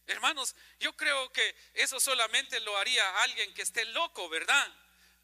Hermanos, 0.08 0.56
yo 0.80 0.96
creo 0.96 1.32
que 1.32 1.56
eso 1.74 2.00
solamente 2.00 2.60
lo 2.62 2.76
haría 2.78 3.22
alguien 3.22 3.54
que 3.54 3.62
esté 3.62 3.86
loco, 3.86 4.30
¿verdad? 4.30 4.74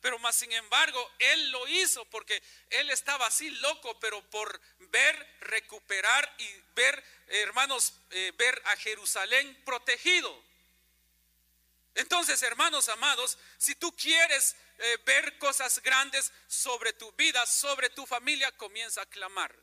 Pero 0.02 0.18
más 0.20 0.36
sin 0.36 0.52
embargo, 0.52 1.12
él 1.20 1.52
lo 1.52 1.68
hizo 1.68 2.04
porque 2.06 2.42
él 2.70 2.90
estaba 2.90 3.28
así 3.28 3.50
loco, 3.52 4.00
pero 4.00 4.22
por 4.30 4.60
ver, 4.80 5.36
recuperar 5.42 6.36
y 6.40 6.48
ver, 6.76 7.04
hermanos, 7.28 7.94
eh, 8.10 8.34
ver 8.36 8.62
a 8.66 8.76
Jerusalén 8.78 9.62
protegido. 9.64 10.44
Entonces, 11.94 12.42
hermanos 12.42 12.90
amados, 12.90 13.38
si 13.58 13.76
tú 13.76 13.96
quieres 13.96 14.56
eh, 14.78 14.98
ver 15.06 15.38
cosas 15.38 15.82
grandes 15.84 16.32
sobre 16.48 16.94
tu 16.94 17.12
vida, 17.12 17.46
sobre 17.46 17.90
tu 17.90 18.06
familia, 18.06 18.52
comienza 18.54 19.02
a 19.02 19.06
clamar, 19.06 19.54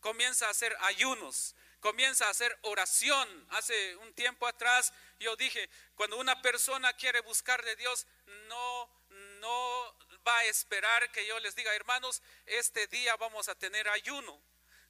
comienza 0.00 0.46
a 0.46 0.50
hacer 0.50 0.76
ayunos, 0.82 1.54
comienza 1.80 2.26
a 2.26 2.30
hacer 2.30 2.56
oración. 2.62 3.46
Hace 3.50 3.96
un 3.96 4.12
tiempo 4.12 4.46
atrás 4.46 4.92
yo 5.18 5.34
dije, 5.36 5.68
cuando 5.94 6.18
una 6.18 6.40
persona 6.42 6.92
quiere 6.92 7.20
buscar 7.20 7.64
de 7.64 7.74
Dios, 7.76 8.06
no 8.48 8.97
no 9.38 9.96
va 10.26 10.38
a 10.38 10.44
esperar 10.44 11.10
que 11.10 11.26
yo 11.26 11.38
les 11.40 11.54
diga, 11.54 11.74
hermanos, 11.74 12.22
este 12.46 12.86
día 12.88 13.16
vamos 13.16 13.48
a 13.48 13.54
tener 13.54 13.88
ayuno. 13.88 14.40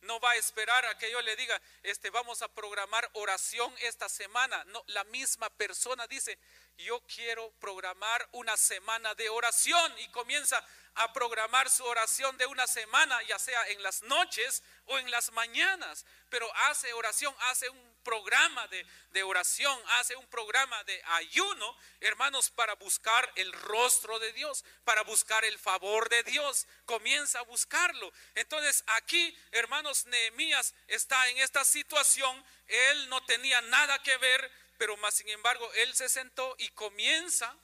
No 0.03 0.21
va 0.21 0.31
a 0.31 0.37
esperar 0.37 0.85
a 0.87 0.97
que 0.97 1.11
yo 1.11 1.21
le 1.23 1.35
diga, 1.37 1.61
este 1.83 2.11
vamos 2.11 2.43
a 2.43 2.49
programar 2.49 3.09
oración 3.15 3.73
esta 3.81 4.09
semana. 4.09 4.63
No, 4.67 4.83
la 4.89 5.03
misma 5.05 5.51
persona 5.51 6.07
dice, 6.07 6.39
yo 6.79 7.01
quiero 7.13 7.51
programar 7.61 8.27
una 8.33 8.57
semana 8.57 9.15
de 9.15 9.29
oración 9.29 9.95
y 9.99 10.09
comienza 10.09 10.65
a 10.95 11.13
programar 11.13 11.71
su 11.71 11.85
oración 11.85 12.37
de 12.39 12.47
una 12.47 12.67
semana, 12.67 13.21
ya 13.23 13.39
sea 13.39 13.69
en 13.69 13.83
las 13.83 14.03
noches 14.03 14.63
o 14.87 14.99
en 14.99 15.11
las 15.11 15.31
mañanas, 15.33 16.05
pero 16.29 16.53
hace 16.69 16.93
oración, 16.93 17.35
hace 17.51 17.69
un 17.69 17.89
programa 18.03 18.67
de, 18.69 18.87
de, 19.11 19.23
oración, 19.23 19.79
hace 19.99 20.17
un 20.17 20.27
programa 20.29 20.83
de 20.85 21.01
ayuno, 21.05 21.77
hermanos, 22.01 22.51
para 22.51 22.75
buscar 22.75 23.31
el 23.37 23.53
rostro 23.53 24.19
de 24.19 24.33
Dios, 24.33 24.65
para 24.85 25.03
buscar 25.03 25.45
el 25.45 25.59
favor 25.59 26.09
de 26.09 26.23
Dios. 26.23 26.67
Comienza 26.87 27.41
a 27.41 27.43
buscarlo. 27.43 28.11
Entonces 28.35 28.83
aquí, 28.87 29.37
hermanos, 29.53 30.07
Nehemías 30.07 30.75
está 30.87 31.29
en 31.29 31.39
esta 31.39 31.65
situación, 31.65 32.45
él 32.67 33.09
no 33.09 33.23
tenía 33.25 33.61
nada 33.63 34.03
que 34.03 34.17
ver, 34.17 34.51
pero 34.79 34.97
más 34.97 35.15
sin 35.15 35.29
embargo, 35.29 35.71
él 35.75 35.95
se 35.95 36.09
sentó 36.09 36.55
y 36.59 36.69
comienza 36.71 37.55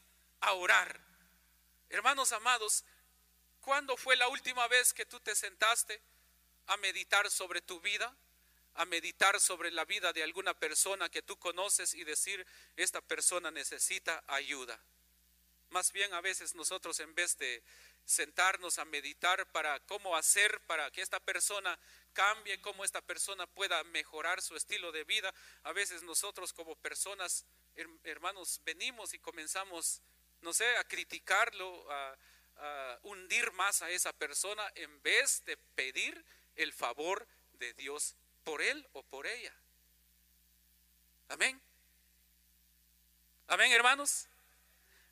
a 0.41 0.53
orar. 0.53 1.01
Hermanos 1.89 2.33
amados, 2.33 2.85
¿cuándo 3.61 3.97
fue 3.97 4.17
la 4.17 4.29
última 4.29 4.67
vez 4.69 4.93
que 4.93 5.07
tú 5.07 5.21
te 5.21 5.35
sentaste 5.35 6.03
a 6.67 6.77
meditar 6.77 7.31
sobre 7.31 7.63
tu 7.63 7.81
vida? 7.81 8.15
a 8.77 8.85
meditar 8.87 9.41
sobre 9.41 9.71
la 9.71 9.85
vida 9.85 10.13
de 10.13 10.23
alguna 10.23 10.53
persona 10.55 11.09
que 11.09 11.23
tú 11.23 11.39
conoces 11.39 11.95
y 11.95 12.05
decir, 12.05 12.45
esta 12.77 13.01
persona 13.01 13.51
necesita 13.51 14.25
ayuda. 14.27 14.79
Más 15.71 15.93
bien 15.93 16.13
a 16.13 16.21
veces 16.21 16.55
nosotros 16.55 16.99
en 17.01 17.15
vez 17.15 17.39
de 17.39 17.63
sentarnos 18.05 18.79
a 18.79 18.85
meditar 18.85 19.51
para 19.53 19.81
cómo 19.87 20.17
hacer 20.17 20.61
para 20.67 20.91
que 20.91 21.01
esta 21.01 21.21
persona 21.21 21.79
cambie, 22.13 22.61
cómo 22.61 22.85
esta 22.85 23.01
persona 23.01 23.47
pueda 23.47 23.83
mejorar 23.85 24.41
su 24.43 24.57
estilo 24.57 24.93
de 24.93 25.05
vida, 25.05 25.35
a 25.65 25.73
veces 25.73 26.03
nosotros 26.03 26.53
como 26.53 26.77
personas, 26.77 27.45
hermanos, 28.05 28.61
venimos 28.65 29.15
y 29.15 29.19
comenzamos, 29.19 30.01
no 30.41 30.53
sé, 30.53 30.77
a 30.77 30.85
criticarlo, 30.85 31.91
a, 31.91 32.17
hundir 33.03 33.51
más 33.53 33.83
a 33.83 33.91
esa 33.91 34.13
persona 34.13 34.63
en 34.77 35.03
vez 35.03 35.45
de 35.45 35.57
pedir 35.75 36.25
el 36.55 36.73
favor 36.73 37.27
de 37.55 37.75
Dios 37.75 38.15
por 38.45 38.63
él 38.63 38.87
o 38.93 39.03
por 39.03 39.27
ella. 39.27 39.53
Amén. 41.29 41.61
Amén, 43.49 43.73
hermanos. 43.73 44.29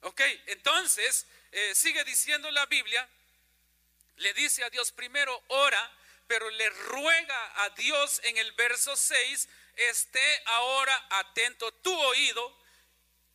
Ok, 0.03 0.21
entonces 0.47 1.27
eh, 1.53 1.75
sigue 1.75 2.03
diciendo 2.05 2.51
la 2.51 2.67
Biblia, 2.67 3.09
le 4.17 4.33
dice 4.35 4.65
a 4.65 4.71
Dios 4.71 4.91
primero, 4.93 5.43
ora, 5.49 5.99
pero 6.27 6.49
le 6.51 6.71
ruega 6.71 7.65
a 7.65 7.71
Dios 7.71 8.21
en 8.25 8.39
el 8.39 8.53
verso 8.53 8.97
6, 8.97 9.49
esté 9.77 10.43
ahora 10.47 11.07
atento 11.11 11.71
tu 11.75 11.95
oído, 11.95 12.59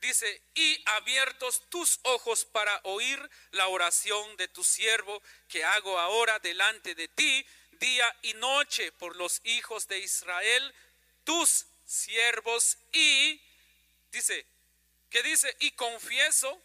dice, 0.01 0.41
y 0.55 0.81
abiertos 0.85 1.69
tus 1.69 1.99
ojos 2.03 2.45
para 2.45 2.79
oír 2.83 3.29
la 3.51 3.67
oración 3.67 4.35
de 4.37 4.47
tu 4.47 4.63
siervo 4.63 5.21
que 5.47 5.63
hago 5.63 5.99
ahora 5.99 6.39
delante 6.39 6.95
de 6.95 7.07
ti, 7.09 7.45
día 7.73 8.17
y 8.23 8.33
noche 8.35 8.91
por 8.93 9.15
los 9.15 9.41
hijos 9.43 9.87
de 9.87 9.99
Israel, 9.99 10.73
tus 11.23 11.67
siervos, 11.85 12.77
y 12.91 13.39
dice, 14.11 14.45
que 15.11 15.21
dice, 15.21 15.55
y 15.59 15.71
confieso 15.71 16.61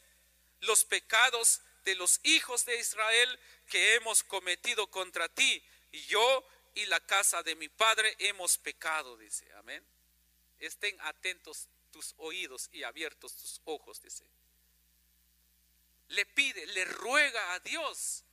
los 0.63 0.85
pecados 0.85 1.61
de 1.85 1.95
los 1.95 2.21
hijos 2.23 2.65
de 2.65 2.79
Israel 2.79 3.39
que 3.69 3.95
hemos 3.95 4.23
cometido 4.23 4.87
contra 4.89 5.29
ti. 5.29 5.63
Y 5.93 6.01
yo 6.07 6.45
y 6.75 6.87
la 6.87 7.01
casa 7.01 7.43
de 7.43 7.55
mi 7.55 7.69
padre 7.69 8.15
hemos 8.19 8.59
pecado, 8.59 9.17
dice. 9.17 9.51
Amén. 9.55 9.85
Estén 10.59 10.99
atentos 11.03 11.69
tus 11.91 12.15
oídos 12.19 12.69
y 12.73 12.83
abiertos 12.83 13.37
tus 13.37 13.61
ojos, 13.65 14.01
dice. 14.01 14.25
Le 16.09 16.25
pide, 16.27 16.67
le 16.67 16.85
ruega 16.85 17.55
a 17.55 17.61
Dios 17.61 18.25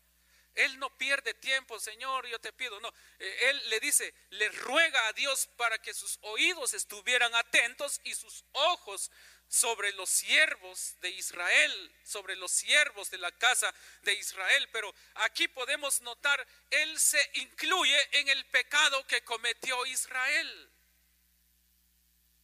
Él 0.55 0.77
no 0.79 0.89
pierde 0.97 1.33
tiempo, 1.35 1.79
Señor, 1.79 2.27
yo 2.27 2.39
te 2.39 2.51
pido. 2.51 2.79
No, 2.81 2.93
eh, 3.19 3.49
él 3.49 3.69
le 3.69 3.79
dice, 3.79 4.13
le 4.31 4.49
ruega 4.49 5.07
a 5.07 5.13
Dios 5.13 5.47
para 5.55 5.77
que 5.81 5.93
sus 5.93 6.17
oídos 6.21 6.73
estuvieran 6.73 7.33
atentos 7.35 8.01
y 8.03 8.13
sus 8.13 8.43
ojos 8.51 9.09
sobre 9.49 9.91
los 9.93 10.09
siervos 10.09 10.95
de 11.01 11.09
Israel, 11.09 11.91
sobre 12.03 12.35
los 12.37 12.51
siervos 12.51 13.09
de 13.09 13.17
la 13.17 13.31
casa 13.33 13.73
de 14.03 14.13
Israel. 14.13 14.69
Pero 14.71 14.93
aquí 15.15 15.47
podemos 15.49 16.01
notar, 16.01 16.47
Él 16.69 16.97
se 16.99 17.19
incluye 17.33 18.19
en 18.19 18.29
el 18.29 18.45
pecado 18.45 19.05
que 19.07 19.23
cometió 19.23 19.85
Israel. 19.87 20.71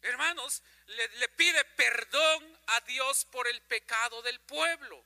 Hermanos, 0.01 0.61
le, 0.87 1.29
pide 1.29 1.63
perdón 1.63 2.59
a 2.67 2.81
Dios 2.81 3.25
por 3.25 3.47
el 3.47 3.61
pecado 3.61 4.21
del 4.21 4.39
pueblo. 4.41 5.03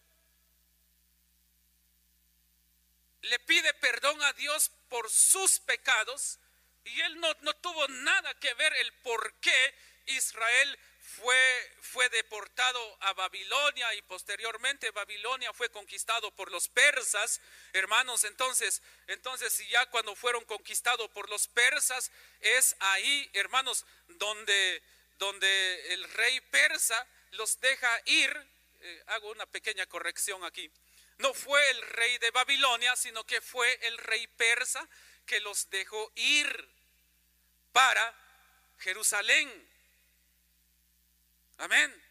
le 3.22 3.39
pide 3.39 3.74
perdón 3.76 4.22
a 4.24 4.34
Dios 4.34 4.72
por 4.88 5.10
sus 5.10 5.60
pecados 5.60 6.39
y 6.86 7.02
él 7.02 7.20
no, 7.20 7.36
tuvo 7.56 7.88
nada 7.89 8.34
que 8.39 8.54
ver 8.54 8.74
el 8.78 8.93
por 8.93 9.34
qué 9.39 9.76
Israel 10.08 10.80
fue, 11.22 12.09
deportado 12.09 12.97
a 13.01 13.13
Babilonia 13.13 13.93
y 13.95 14.01
posteriormente 14.03 14.91
Babilonia 14.91 15.53
fue 15.53 15.70
conquistado 15.70 16.32
por 16.32 16.51
los 16.51 16.67
persas, 16.70 17.41
hermanos. 17.74 18.24
Entonces, 18.24 18.82
entonces 19.07 19.67
ya 19.70 19.86
cuando 19.88 20.15
fueron 20.15 20.43
conquistados 20.45 21.09
por 21.11 21.30
los 21.30 21.47
persas, 21.47 22.11
es 22.41 22.76
ahí, 22.80 23.30
hermanos, 23.34 23.86
donde, 24.07 24.82
donde 25.17 25.93
el 25.93 26.03
rey 26.13 26.41
persa 26.41 27.07
los 27.32 27.59
deja 27.59 28.01
ir. 28.05 28.47
Eh, 28.82 29.03
hago 29.07 29.32
una 29.32 29.45
pequeña 29.45 29.86
corrección 29.88 30.43
aquí 30.45 30.72
no 31.20 31.34
fue 31.34 31.70
el 31.72 31.82
rey 31.82 32.17
de 32.17 32.32
Babilonia, 32.32 32.95
sino 32.95 33.26
que 33.26 33.41
fue 33.41 33.78
el 33.88 33.97
rey 33.97 34.26
persa 34.28 34.88
que 35.26 35.39
los 35.41 35.70
dejó 35.70 36.11
ir 36.15 36.70
para 37.74 38.15
Jerusalén. 38.80 39.68
Amén. 41.60 42.03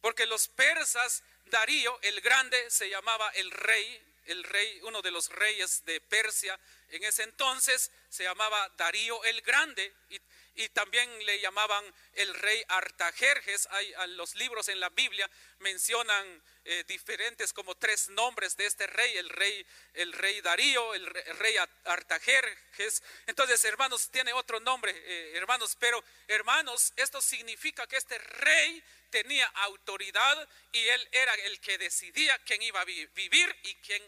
Porque 0.00 0.26
los 0.26 0.48
persas, 0.48 1.22
Darío 1.46 1.98
el 2.02 2.20
grande 2.20 2.70
se 2.70 2.88
llamaba 2.88 3.28
el 3.30 3.50
rey, 3.50 4.11
el 4.26 4.44
rey, 4.44 4.80
uno 4.82 5.02
de 5.02 5.10
los 5.10 5.28
reyes 5.30 5.84
de 5.84 6.00
Persia 6.00 6.58
en 6.90 7.04
ese 7.04 7.22
entonces 7.22 7.90
se 8.08 8.24
llamaba 8.24 8.68
Darío 8.76 9.22
el 9.24 9.40
grande 9.42 9.92
y 10.10 10.20
y 10.54 10.68
también 10.70 11.08
le 11.24 11.40
llamaban 11.40 11.84
el 12.14 12.34
rey 12.34 12.62
Artajerjes. 12.68 13.68
Hay, 13.70 13.92
los 14.16 14.34
libros 14.34 14.68
en 14.68 14.80
la 14.80 14.90
Biblia 14.90 15.28
mencionan 15.60 16.42
eh, 16.64 16.84
diferentes 16.86 17.52
como 17.52 17.74
tres 17.74 18.08
nombres 18.10 18.56
de 18.56 18.66
este 18.66 18.86
rey, 18.86 19.16
el 19.16 19.28
rey, 19.30 19.66
el 19.94 20.12
rey 20.12 20.40
Darío, 20.40 20.94
el 20.94 21.06
rey, 21.06 21.56
Artajerjes. 21.84 23.02
Entonces, 23.26 23.64
hermanos, 23.64 24.10
tiene 24.10 24.32
otro 24.32 24.60
nombre, 24.60 24.92
eh, 24.94 25.32
hermanos, 25.36 25.76
pero 25.78 26.02
hermanos, 26.28 26.92
esto 26.96 27.20
significa 27.22 27.86
que 27.86 27.96
este 27.96 28.18
rey 28.18 28.82
tenía 29.12 29.46
autoridad 29.46 30.48
y 30.72 30.80
él 30.80 31.08
era 31.12 31.34
el 31.34 31.60
que 31.60 31.78
decidía 31.78 32.36
quién 32.40 32.60
iba 32.62 32.80
a 32.80 32.84
vivir 32.84 33.56
y 33.62 33.74
quién 33.76 34.02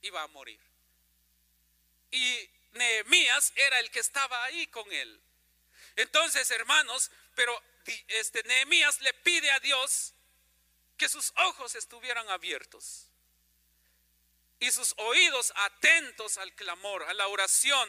iba 0.00 0.22
a 0.22 0.26
morir. 0.28 0.60
Y 2.10 2.48
Nehemías 2.72 3.52
era 3.56 3.80
el 3.80 3.90
que 3.90 4.00
estaba 4.00 4.42
ahí 4.44 4.66
con 4.68 4.90
él. 4.90 5.20
Entonces, 5.96 6.50
hermanos, 6.50 7.10
pero 7.34 7.62
este 8.08 8.42
Nehemías 8.44 9.00
le 9.00 9.12
pide 9.12 9.50
a 9.50 9.60
Dios 9.60 10.14
que 10.96 11.08
sus 11.08 11.32
ojos 11.36 11.74
estuvieran 11.74 12.28
abiertos 12.30 13.08
y 14.60 14.70
sus 14.70 14.94
oídos 14.96 15.52
atentos 15.56 16.38
al 16.38 16.54
clamor, 16.54 17.02
a 17.02 17.14
la 17.14 17.26
oración. 17.28 17.88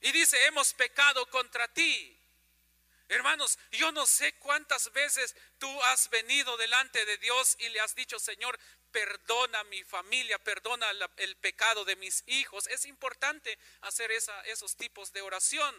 Y 0.00 0.12
dice, 0.12 0.46
hemos 0.46 0.72
pecado 0.72 1.28
contra 1.28 1.68
ti. 1.68 2.16
Hermanos, 3.10 3.58
yo 3.72 3.90
no 3.90 4.06
sé 4.06 4.34
cuántas 4.34 4.92
veces 4.92 5.34
tú 5.58 5.82
has 5.82 6.08
venido 6.10 6.56
delante 6.56 7.04
de 7.04 7.18
Dios 7.18 7.56
y 7.58 7.68
le 7.70 7.80
has 7.80 7.96
dicho, 7.96 8.20
Señor, 8.20 8.56
perdona 8.92 9.64
mi 9.64 9.82
familia, 9.82 10.38
perdona 10.38 10.88
el 11.16 11.36
pecado 11.38 11.84
de 11.84 11.96
mis 11.96 12.22
hijos. 12.28 12.68
Es 12.68 12.86
importante 12.86 13.58
hacer 13.80 14.12
esos 14.12 14.76
tipos 14.76 15.12
de 15.12 15.22
oración. 15.22 15.74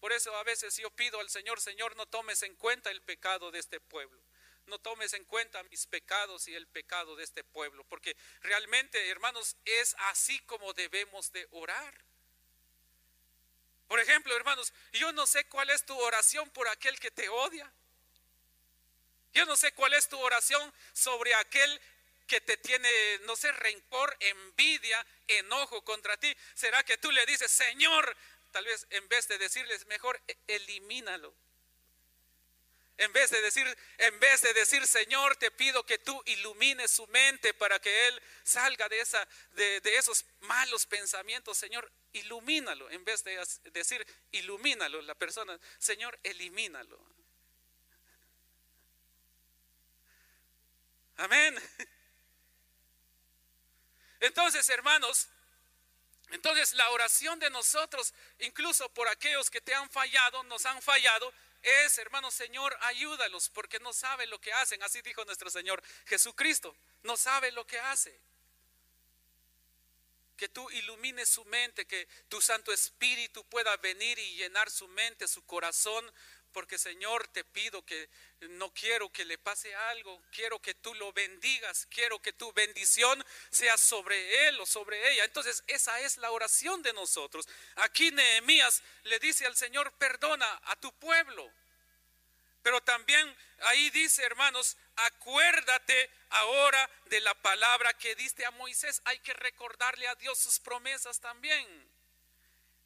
Por 0.00 0.12
eso 0.12 0.34
a 0.34 0.44
veces 0.44 0.74
yo 0.78 0.90
pido 0.90 1.20
al 1.20 1.28
Señor, 1.28 1.60
Señor, 1.60 1.94
no 1.94 2.06
tomes 2.06 2.42
en 2.42 2.54
cuenta 2.54 2.90
el 2.90 3.02
pecado 3.02 3.50
de 3.50 3.58
este 3.58 3.78
pueblo. 3.78 4.18
No 4.64 4.78
tomes 4.78 5.12
en 5.12 5.24
cuenta 5.26 5.62
mis 5.64 5.86
pecados 5.86 6.48
y 6.48 6.54
el 6.54 6.66
pecado 6.66 7.16
de 7.16 7.24
este 7.24 7.44
pueblo. 7.44 7.84
Porque 7.84 8.16
realmente, 8.40 9.10
hermanos, 9.10 9.56
es 9.66 9.94
así 10.08 10.38
como 10.46 10.72
debemos 10.72 11.32
de 11.32 11.46
orar. 11.50 12.11
Por 13.92 14.00
ejemplo, 14.00 14.34
hermanos, 14.34 14.72
yo 14.94 15.12
no 15.12 15.26
sé 15.26 15.44
cuál 15.48 15.68
es 15.68 15.84
tu 15.84 15.94
oración 16.00 16.48
por 16.48 16.66
aquel 16.66 16.98
que 16.98 17.10
te 17.10 17.28
odia. 17.28 17.70
Yo 19.34 19.44
no 19.44 19.54
sé 19.54 19.72
cuál 19.72 19.92
es 19.92 20.08
tu 20.08 20.18
oración 20.18 20.72
sobre 20.94 21.34
aquel 21.34 21.78
que 22.26 22.40
te 22.40 22.56
tiene, 22.56 22.88
no 23.24 23.36
sé, 23.36 23.52
rencor, 23.52 24.16
envidia, 24.18 25.06
enojo 25.28 25.84
contra 25.84 26.16
ti. 26.16 26.34
¿Será 26.54 26.82
que 26.84 26.96
tú 26.96 27.10
le 27.10 27.26
dices, 27.26 27.50
Señor, 27.50 28.16
tal 28.50 28.64
vez 28.64 28.86
en 28.88 29.06
vez 29.08 29.28
de 29.28 29.36
decirles 29.36 29.84
mejor, 29.84 30.18
e-, 30.26 30.38
elimínalo. 30.46 31.34
En 32.98 33.12
vez 33.12 33.30
de 33.30 33.40
decir, 33.40 33.78
en 33.98 34.20
vez 34.20 34.42
de 34.42 34.52
decir, 34.54 34.86
Señor, 34.86 35.36
te 35.36 35.50
pido 35.50 35.84
que 35.84 35.98
tú 35.98 36.22
ilumines 36.26 36.90
su 36.90 37.06
mente 37.08 37.54
para 37.54 37.80
que 37.80 38.08
él 38.08 38.22
salga 38.44 38.88
de 38.88 39.00
esa, 39.00 39.26
de, 39.52 39.80
de 39.80 39.96
esos 39.96 40.24
malos 40.40 40.86
pensamientos, 40.86 41.56
Señor, 41.58 41.90
ilumínalo. 42.12 42.90
En 42.90 43.04
vez 43.04 43.24
de 43.24 43.42
decir, 43.72 44.06
ilumínalo, 44.30 45.00
la 45.02 45.14
persona, 45.14 45.58
Señor, 45.78 46.18
elimínalo. 46.22 46.98
Amén. 51.16 51.60
Entonces, 54.20 54.68
hermanos, 54.68 55.28
entonces 56.30 56.72
la 56.74 56.88
oración 56.90 57.38
de 57.38 57.50
nosotros, 57.50 58.14
incluso 58.38 58.88
por 58.90 59.08
aquellos 59.08 59.50
que 59.50 59.60
te 59.60 59.74
han 59.74 59.90
fallado, 59.90 60.42
nos 60.44 60.64
han 60.64 60.80
fallado, 60.80 61.32
es, 61.62 61.98
hermano 61.98 62.30
Señor, 62.30 62.76
ayúdalos 62.82 63.48
porque 63.48 63.78
no 63.80 63.92
sabe 63.92 64.26
lo 64.26 64.40
que 64.40 64.52
hacen. 64.52 64.82
Así 64.82 65.00
dijo 65.02 65.24
nuestro 65.24 65.50
Señor 65.50 65.82
Jesucristo, 66.06 66.74
no 67.02 67.16
sabe 67.16 67.52
lo 67.52 67.66
que 67.66 67.78
hace. 67.78 68.18
Que 70.36 70.48
tú 70.48 70.68
ilumines 70.70 71.28
su 71.28 71.44
mente, 71.44 71.86
que 71.86 72.08
tu 72.28 72.40
Santo 72.40 72.72
Espíritu 72.72 73.44
pueda 73.44 73.76
venir 73.76 74.18
y 74.18 74.36
llenar 74.36 74.70
su 74.70 74.88
mente, 74.88 75.28
su 75.28 75.44
corazón, 75.46 76.12
porque 76.52 76.78
Señor 76.78 77.26
te 77.28 77.44
pido 77.44 77.84
que 77.84 78.08
no 78.50 78.72
quiero 78.72 79.10
que 79.10 79.24
le 79.24 79.38
pase 79.38 79.74
algo, 79.74 80.22
quiero 80.30 80.60
que 80.60 80.74
tú 80.74 80.94
lo 80.94 81.12
bendigas, 81.12 81.86
quiero 81.90 82.20
que 82.20 82.32
tu 82.32 82.52
bendición 82.52 83.24
sea 83.50 83.76
sobre 83.76 84.48
él 84.48 84.60
o 84.60 84.66
sobre 84.66 85.12
ella. 85.12 85.24
Entonces 85.24 85.64
esa 85.66 86.00
es 86.00 86.18
la 86.18 86.30
oración 86.30 86.82
de 86.82 86.92
nosotros. 86.92 87.48
Aquí 87.76 88.10
Nehemías 88.10 88.82
le 89.04 89.18
dice 89.18 89.46
al 89.46 89.56
Señor, 89.56 89.92
perdona 89.94 90.60
a 90.64 90.76
tu 90.76 90.92
pueblo. 90.94 91.50
Pero 92.62 92.80
también 92.80 93.36
ahí 93.62 93.90
dice, 93.90 94.22
hermanos, 94.22 94.76
acuérdate 94.96 96.10
ahora 96.30 96.88
de 97.06 97.20
la 97.20 97.34
palabra 97.34 97.92
que 97.94 98.14
diste 98.14 98.46
a 98.46 98.50
Moisés. 98.52 99.02
Hay 99.04 99.18
que 99.18 99.34
recordarle 99.34 100.06
a 100.06 100.14
Dios 100.14 100.38
sus 100.38 100.60
promesas 100.60 101.20
también. 101.20 101.91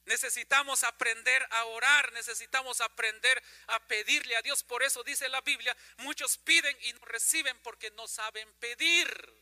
Necesitamos 0.07 0.85
aprender 0.85 1.47
a 1.51 1.65
orar, 1.65 2.13
necesitamos 2.13 2.81
aprender 2.81 3.43
a 3.67 3.81
pedirle 3.87 4.37
a 4.37 4.43
Dios. 4.43 4.63
Por 4.63 4.83
eso 4.85 5.03
dice 5.03 5.29
la 5.29 5.41
Biblia, 5.41 5.77
muchos 5.99 6.39
piden 6.39 6.77
y 6.83 6.93
no 6.93 7.05
reciben 7.07 7.59
porque 7.59 7.91
no 7.91 8.07
saben 8.07 8.51
pedir. 8.55 9.35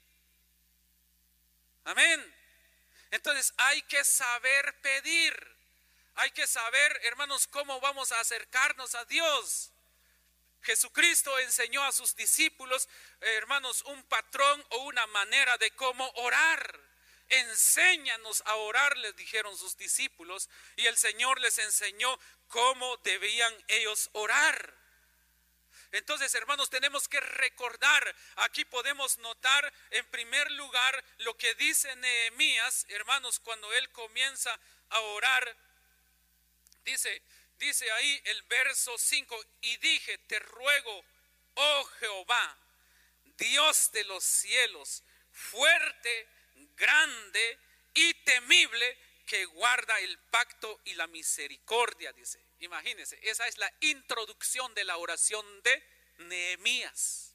Amén. 1.85 2.35
Entonces 3.11 3.53
hay 3.59 3.83
que 3.83 4.03
saber 4.05 4.81
pedir. 4.81 5.55
Hay 6.17 6.31
que 6.31 6.47
saber, 6.47 7.01
hermanos, 7.05 7.47
cómo 7.47 7.79
vamos 7.81 8.13
a 8.13 8.21
acercarnos 8.21 8.95
a 8.95 9.05
Dios. 9.05 9.71
Jesucristo 10.63 11.39
enseñó 11.41 11.85
a 11.85 11.93
sus 11.93 12.17
discípulos, 12.17 12.89
hermanos, 13.21 13.83
un 13.83 14.03
patrón 14.05 14.65
o 14.71 14.79
una 14.85 15.07
manera 15.09 15.59
de 15.59 15.71
cómo 15.73 16.09
orar. 16.15 16.81
Enséñanos 17.41 18.43
a 18.47 18.55
orar, 18.57 18.97
les 18.99 19.17
dijeron 19.17 19.57
sus 19.57 19.77
discípulos, 19.77 20.49
y 20.77 20.87
el 20.87 20.97
Señor 20.97 21.41
les 21.41 21.59
enseñó 21.59 22.19
cómo 22.49 22.97
debían 22.99 23.53
ellos 23.69 24.11
orar. 24.13 24.75
Entonces, 25.95 26.35
hermanos, 26.35 26.71
tenemos 26.71 27.07
que 27.07 27.21
recordar, 27.21 28.17
aquí 28.37 28.65
podemos 28.65 29.17
notar 29.19 29.73
en 29.91 30.05
primer 30.07 30.51
lugar 30.53 31.05
lo 31.19 31.37
que 31.37 31.55
dice 31.55 31.95
Nehemías, 31.97 32.85
hermanos, 32.89 33.39
cuando 33.39 33.73
él 33.75 33.89
comienza 33.91 34.59
a 34.91 35.01
orar. 35.01 35.57
Dice, 36.85 37.23
dice 37.59 37.91
ahí 37.93 38.23
el 38.25 38.43
verso 38.43 38.99
5, 38.99 39.45
y 39.61 39.77
dije, 39.77 40.19
te 40.27 40.41
ruego, 40.41 41.05
oh 41.55 41.85
Jehová, 42.01 42.59
Dios 43.39 43.93
de 43.93 44.03
los 44.05 44.25
cielos, 44.25 45.05
fuerte 45.31 46.29
grande 46.77 47.59
y 47.95 48.15
temible 48.25 48.99
que 49.27 49.45
guarda 49.47 49.99
el 50.01 50.19
pacto 50.31 50.81
y 50.85 50.95
la 50.95 51.07
misericordia, 51.07 52.13
dice. 52.13 52.45
Imagínense, 52.61 53.19
esa 53.23 53.47
es 53.47 53.59
la 53.59 53.73
introducción 53.81 54.75
de 54.75 54.85
la 54.85 54.97
oración 54.97 55.45
de 55.63 55.83
Nehemías. 56.19 57.34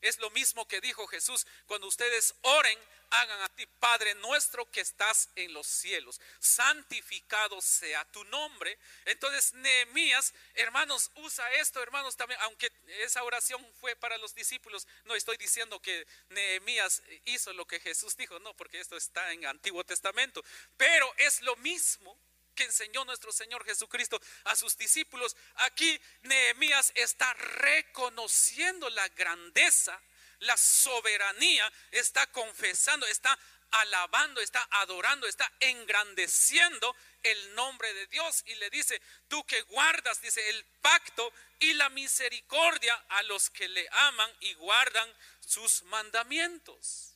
Es 0.00 0.18
lo 0.18 0.30
mismo 0.30 0.66
que 0.66 0.80
dijo 0.80 1.06
Jesús, 1.06 1.46
cuando 1.66 1.86
ustedes 1.86 2.34
oren, 2.42 2.78
hagan 3.10 3.40
a 3.42 3.48
ti, 3.48 3.66
Padre 3.66 4.14
nuestro 4.16 4.70
que 4.70 4.80
estás 4.80 5.30
en 5.34 5.52
los 5.52 5.66
cielos, 5.66 6.20
santificado 6.38 7.60
sea 7.60 8.04
tu 8.12 8.22
nombre. 8.24 8.78
Entonces, 9.06 9.54
Nehemías, 9.54 10.34
hermanos, 10.54 11.10
usa 11.16 11.50
esto, 11.54 11.82
hermanos, 11.82 12.16
también, 12.16 12.40
aunque 12.42 12.70
esa 13.00 13.22
oración 13.24 13.64
fue 13.80 13.96
para 13.96 14.18
los 14.18 14.34
discípulos, 14.34 14.86
no 15.04 15.14
estoy 15.14 15.36
diciendo 15.36 15.80
que 15.80 16.06
Nehemías 16.30 17.02
hizo 17.24 17.52
lo 17.52 17.66
que 17.66 17.80
Jesús 17.80 18.16
dijo, 18.16 18.38
no, 18.40 18.54
porque 18.54 18.80
esto 18.80 18.96
está 18.96 19.32
en 19.32 19.46
Antiguo 19.46 19.84
Testamento, 19.84 20.44
pero 20.76 21.12
es 21.18 21.40
lo 21.42 21.56
mismo 21.56 22.18
que 22.58 22.64
enseñó 22.64 23.04
nuestro 23.04 23.30
Señor 23.30 23.64
Jesucristo 23.64 24.20
a 24.44 24.56
sus 24.56 24.76
discípulos. 24.76 25.36
Aquí 25.58 25.98
Nehemías 26.22 26.90
está 26.96 27.32
reconociendo 27.34 28.90
la 28.90 29.08
grandeza, 29.10 30.02
la 30.40 30.56
soberanía, 30.56 31.72
está 31.92 32.26
confesando, 32.32 33.06
está 33.06 33.38
alabando, 33.70 34.40
está 34.40 34.66
adorando, 34.72 35.28
está 35.28 35.48
engrandeciendo 35.60 36.96
el 37.22 37.54
nombre 37.54 37.94
de 37.94 38.08
Dios 38.08 38.42
y 38.46 38.56
le 38.56 38.70
dice, 38.70 39.00
tú 39.28 39.44
que 39.44 39.62
guardas, 39.62 40.20
dice, 40.20 40.48
el 40.50 40.64
pacto 40.82 41.32
y 41.60 41.74
la 41.74 41.88
misericordia 41.90 42.94
a 43.10 43.22
los 43.22 43.50
que 43.50 43.68
le 43.68 43.86
aman 43.92 44.36
y 44.40 44.54
guardan 44.54 45.08
sus 45.46 45.84
mandamientos. 45.84 47.14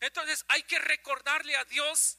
Entonces 0.00 0.44
hay 0.48 0.62
que 0.64 0.78
recordarle 0.78 1.56
a 1.56 1.64
Dios 1.64 2.18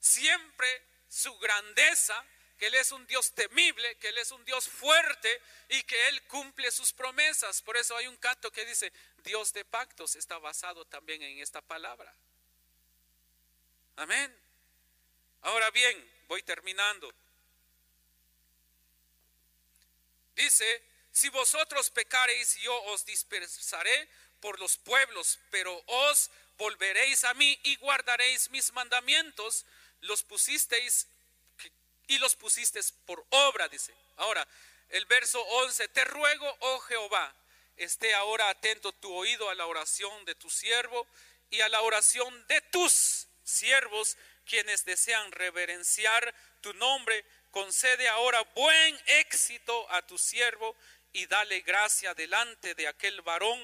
siempre 0.00 0.89
su 1.10 1.36
grandeza, 1.38 2.24
que 2.56 2.68
Él 2.68 2.74
es 2.76 2.92
un 2.92 3.06
Dios 3.06 3.32
temible, 3.32 3.96
que 3.98 4.08
Él 4.08 4.18
es 4.18 4.30
un 4.30 4.44
Dios 4.44 4.68
fuerte 4.68 5.42
y 5.68 5.82
que 5.82 6.08
Él 6.08 6.22
cumple 6.28 6.70
sus 6.70 6.92
promesas. 6.92 7.60
Por 7.62 7.76
eso 7.76 7.96
hay 7.96 8.06
un 8.06 8.16
canto 8.16 8.50
que 8.50 8.64
dice, 8.64 8.92
Dios 9.18 9.52
de 9.52 9.64
pactos 9.64 10.14
está 10.14 10.38
basado 10.38 10.84
también 10.86 11.22
en 11.22 11.40
esta 11.40 11.60
palabra. 11.60 12.14
Amén. 13.96 14.34
Ahora 15.42 15.70
bien, 15.70 16.10
voy 16.28 16.42
terminando. 16.42 17.12
Dice, 20.36 20.82
si 21.10 21.28
vosotros 21.28 21.90
pecareis, 21.90 22.56
yo 22.56 22.82
os 22.84 23.04
dispersaré 23.04 24.08
por 24.40 24.60
los 24.60 24.76
pueblos, 24.76 25.38
pero 25.50 25.82
os 25.86 26.30
volveréis 26.56 27.24
a 27.24 27.34
mí 27.34 27.58
y 27.64 27.76
guardaréis 27.76 28.50
mis 28.50 28.72
mandamientos, 28.72 29.64
los 30.02 30.22
pusisteis 30.22 31.06
y 32.06 32.18
los 32.18 32.34
pusisteis 32.36 32.92
por 33.06 33.24
obra, 33.30 33.68
dice. 33.68 33.94
Ahora, 34.16 34.46
el 34.90 35.06
verso 35.06 35.40
11, 35.40 35.88
te 35.88 36.04
ruego, 36.04 36.56
oh 36.60 36.80
Jehová, 36.80 37.34
esté 37.76 38.14
ahora 38.14 38.48
atento 38.48 38.92
tu 38.92 39.12
oído 39.12 39.48
a 39.48 39.54
la 39.54 39.66
oración 39.66 40.24
de 40.24 40.34
tu 40.34 40.50
siervo 40.50 41.06
y 41.50 41.60
a 41.60 41.68
la 41.68 41.82
oración 41.82 42.46
de 42.48 42.60
tus 42.62 43.26
siervos, 43.44 44.16
quienes 44.44 44.84
desean 44.84 45.30
reverenciar 45.32 46.34
tu 46.60 46.74
nombre. 46.74 47.24
Concede 47.50 48.08
ahora 48.08 48.42
buen 48.54 49.00
éxito 49.06 49.90
a 49.92 50.02
tu 50.06 50.18
siervo 50.18 50.76
y 51.12 51.26
dale 51.26 51.60
gracia 51.60 52.14
delante 52.14 52.74
de 52.74 52.88
aquel 52.88 53.22
varón, 53.22 53.60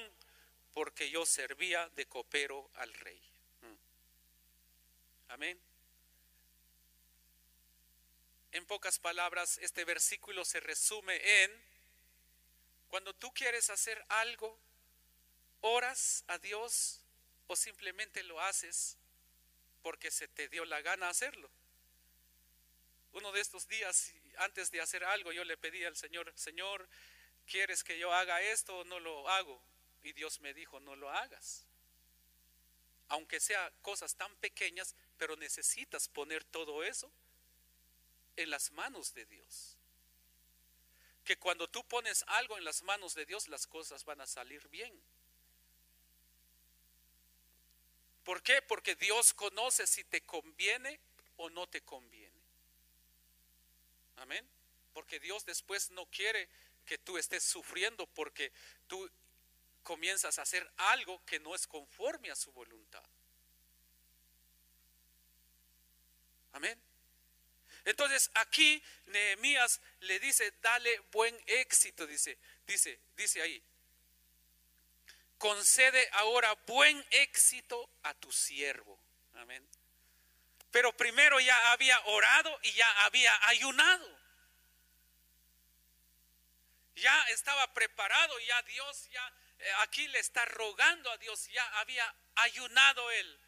porque 0.73 1.09
yo 1.09 1.25
servía 1.25 1.89
de 1.95 2.05
copero 2.05 2.69
al 2.75 2.93
rey. 2.93 3.21
Mm. 3.61 5.31
Amén. 5.33 5.66
En 8.51 8.65
pocas 8.65 8.99
palabras, 8.99 9.57
este 9.61 9.83
versículo 9.85 10.45
se 10.45 10.59
resume 10.59 11.43
en, 11.43 11.51
cuando 12.87 13.13
tú 13.13 13.33
quieres 13.33 13.69
hacer 13.69 14.03
algo, 14.07 14.57
oras 15.61 16.23
a 16.27 16.37
Dios 16.37 17.01
o 17.47 17.55
simplemente 17.55 18.23
lo 18.23 18.39
haces 18.39 18.97
porque 19.81 20.11
se 20.11 20.27
te 20.27 20.47
dio 20.47 20.65
la 20.65 20.81
gana 20.81 21.09
hacerlo. 21.09 21.49
Uno 23.13 23.31
de 23.31 23.41
estos 23.41 23.67
días, 23.67 24.13
antes 24.37 24.71
de 24.71 24.81
hacer 24.81 25.03
algo, 25.03 25.31
yo 25.31 25.43
le 25.43 25.57
pedí 25.57 25.83
al 25.83 25.95
Señor, 25.95 26.31
Señor, 26.35 26.87
¿quieres 27.45 27.83
que 27.83 27.99
yo 27.99 28.13
haga 28.13 28.41
esto 28.41 28.79
o 28.79 28.83
no 28.85 28.99
lo 28.99 29.27
hago? 29.29 29.61
Y 30.03 30.13
Dios 30.13 30.39
me 30.39 30.53
dijo, 30.53 30.79
no 30.79 30.95
lo 30.95 31.09
hagas. 31.09 31.65
Aunque 33.09 33.39
sea 33.39 33.71
cosas 33.81 34.15
tan 34.15 34.33
pequeñas, 34.37 34.95
pero 35.17 35.35
necesitas 35.35 36.07
poner 36.07 36.43
todo 36.45 36.83
eso 36.83 37.11
en 38.37 38.49
las 38.49 38.71
manos 38.71 39.13
de 39.13 39.25
Dios. 39.25 39.75
Que 41.25 41.37
cuando 41.37 41.67
tú 41.67 41.85
pones 41.85 42.23
algo 42.27 42.57
en 42.57 42.63
las 42.63 42.83
manos 42.83 43.13
de 43.13 43.25
Dios, 43.25 43.49
las 43.49 43.67
cosas 43.67 44.05
van 44.05 44.21
a 44.21 44.27
salir 44.27 44.65
bien. 44.69 44.97
¿Por 48.23 48.41
qué? 48.41 48.61
Porque 48.61 48.95
Dios 48.95 49.33
conoce 49.33 49.87
si 49.87 50.03
te 50.03 50.21
conviene 50.21 50.99
o 51.37 51.49
no 51.49 51.67
te 51.67 51.81
conviene. 51.81 52.41
Amén. 54.17 54.47
Porque 54.93 55.19
Dios 55.19 55.45
después 55.45 55.91
no 55.91 56.05
quiere 56.07 56.49
que 56.85 56.97
tú 56.97 57.17
estés 57.17 57.43
sufriendo 57.43 58.07
porque 58.07 58.51
tú 58.87 59.09
comienzas 59.83 60.39
a 60.39 60.41
hacer 60.41 60.69
algo 60.77 61.23
que 61.25 61.39
no 61.39 61.55
es 61.55 61.67
conforme 61.67 62.31
a 62.31 62.35
su 62.35 62.51
voluntad. 62.51 63.03
Amén. 66.53 66.86
Entonces 67.87 68.29
aquí 68.33 68.83
Nehemías 69.05 69.79
le 70.01 70.19
dice, 70.19 70.53
dale 70.61 70.99
buen 71.13 71.33
éxito, 71.47 72.05
dice, 72.05 72.37
dice, 72.65 72.99
dice 73.15 73.41
ahí. 73.41 73.63
Concede 75.37 76.09
ahora 76.11 76.53
buen 76.65 77.01
éxito 77.11 77.89
a 78.03 78.13
tu 78.13 78.29
siervo. 78.29 78.99
Amén. 79.35 79.65
Pero 80.69 80.91
primero 80.97 81.39
ya 81.39 81.71
había 81.71 81.97
orado 82.07 82.59
y 82.63 82.73
ya 82.73 83.05
había 83.05 83.33
ayunado. 83.47 84.19
Ya 86.95 87.23
estaba 87.29 87.73
preparado, 87.73 88.37
ya 88.39 88.61
Dios, 88.63 89.09
ya 89.11 89.33
eh, 89.59 89.71
aquí 89.79 90.09
le 90.09 90.19
está 90.19 90.43
rogando 90.43 91.09
a 91.09 91.17
Dios, 91.19 91.47
ya 91.47 91.65
había 91.79 92.13
ayunado 92.35 93.09
él. 93.11 93.39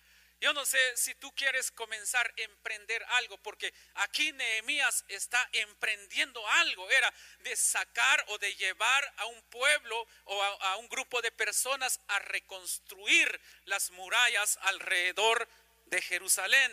Yo 0.41 0.53
no 0.53 0.65
sé 0.65 0.79
si 0.95 1.13
tú 1.15 1.33
quieres 1.35 1.69
comenzar 1.71 2.25
a 2.25 2.41
emprender 2.41 3.03
algo, 3.09 3.37
porque 3.39 3.73
aquí 3.95 4.31
Nehemías 4.31 5.03
está 5.09 5.49
emprendiendo 5.51 6.45
algo, 6.47 6.89
era 6.89 7.13
de 7.39 7.55
sacar 7.57 8.23
o 8.29 8.37
de 8.37 8.55
llevar 8.55 9.13
a 9.17 9.25
un 9.25 9.41
pueblo 9.43 10.07
o 10.23 10.41
a, 10.41 10.77
un 10.77 10.87
grupo 10.87 11.21
de 11.21 11.31
personas 11.31 11.99
a 12.07 12.19
reconstruir 12.19 13.39
las 13.65 13.91
murallas 13.91 14.57
alrededor 14.61 15.45
de 15.87 16.01
Jerusalén. 16.01 16.71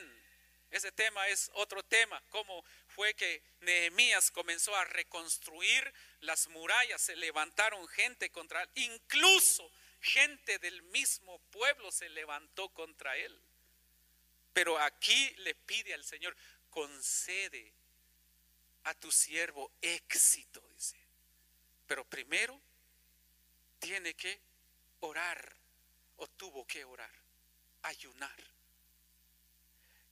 Ese 0.70 0.92
tema 0.92 1.26
es 1.26 1.50
otro 1.54 1.82
tema, 1.82 2.22
cómo 2.30 2.64
fue 2.86 3.14
que 3.14 3.42
Nehemías 3.60 4.30
comenzó 4.30 4.76
a 4.76 4.84
reconstruir 4.84 5.92
las 6.20 6.46
murallas, 6.48 7.02
se 7.02 7.16
levantaron 7.16 7.86
gente 7.88 8.30
contra 8.30 8.62
él, 8.62 8.68
incluso 8.76 9.68
gente 10.00 10.60
del 10.60 10.82
mismo 10.82 11.40
pueblo 11.50 11.90
se 11.90 12.08
levantó 12.10 12.68
contra 12.68 13.16
él. 13.16 13.36
Pero 14.56 14.78
aquí 14.78 15.34
le 15.40 15.54
pide 15.54 15.92
al 15.92 16.02
Señor, 16.02 16.34
concede 16.70 17.74
a 18.84 18.94
tu 18.94 19.12
siervo 19.12 19.70
éxito, 19.82 20.66
dice. 20.74 20.96
Pero 21.86 22.06
primero 22.06 22.58
tiene 23.78 24.14
que 24.14 24.40
orar, 25.00 25.54
o 26.16 26.26
tuvo 26.26 26.66
que 26.66 26.86
orar, 26.86 27.12
ayunar. 27.82 28.34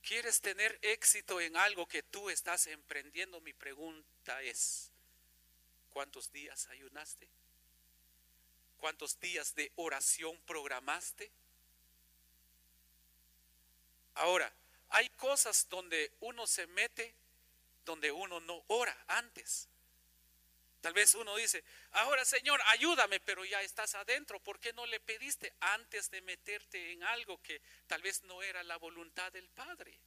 ¿Quieres 0.03 0.39
tener 0.41 0.77
éxito 0.83 1.41
en 1.41 1.57
algo 1.57 1.87
que 1.87 2.03
tú 2.03 2.29
estás 2.29 2.67
emprendiendo? 2.67 3.41
Mi 3.41 3.53
pregunta 3.53 4.43
es, 4.43 4.91
¿cuántos 5.89 6.31
días 6.31 6.67
ayunaste? 6.67 7.27
¿Cuántos 8.77 9.19
días 9.19 9.55
de 9.55 9.71
oración 9.75 10.39
programaste? 10.45 11.31
Ahora, 14.15 14.51
hay 14.89 15.09
cosas 15.09 15.67
donde 15.69 16.11
uno 16.21 16.47
se 16.47 16.67
mete, 16.67 17.15
donde 17.85 18.11
uno 18.11 18.39
no 18.39 18.63
ora 18.67 18.97
antes. 19.07 19.67
Tal 20.81 20.93
vez 20.93 21.15
uno 21.15 21.35
dice, 21.35 21.63
ahora 21.93 22.23
Señor, 22.25 22.61
ayúdame, 22.67 23.19
pero 23.19 23.43
ya 23.43 23.61
estás 23.61 23.95
adentro. 23.95 24.39
¿Por 24.39 24.59
qué 24.59 24.71
no 24.73 24.85
le 24.85 24.99
pediste 24.99 25.51
antes 25.59 26.11
de 26.11 26.21
meterte 26.21 26.91
en 26.91 27.03
algo 27.03 27.41
que 27.41 27.59
tal 27.87 28.01
vez 28.03 28.21
no 28.23 28.43
era 28.43 28.61
la 28.63 28.77
voluntad 28.77 29.31
del 29.31 29.49
Padre? 29.49 29.99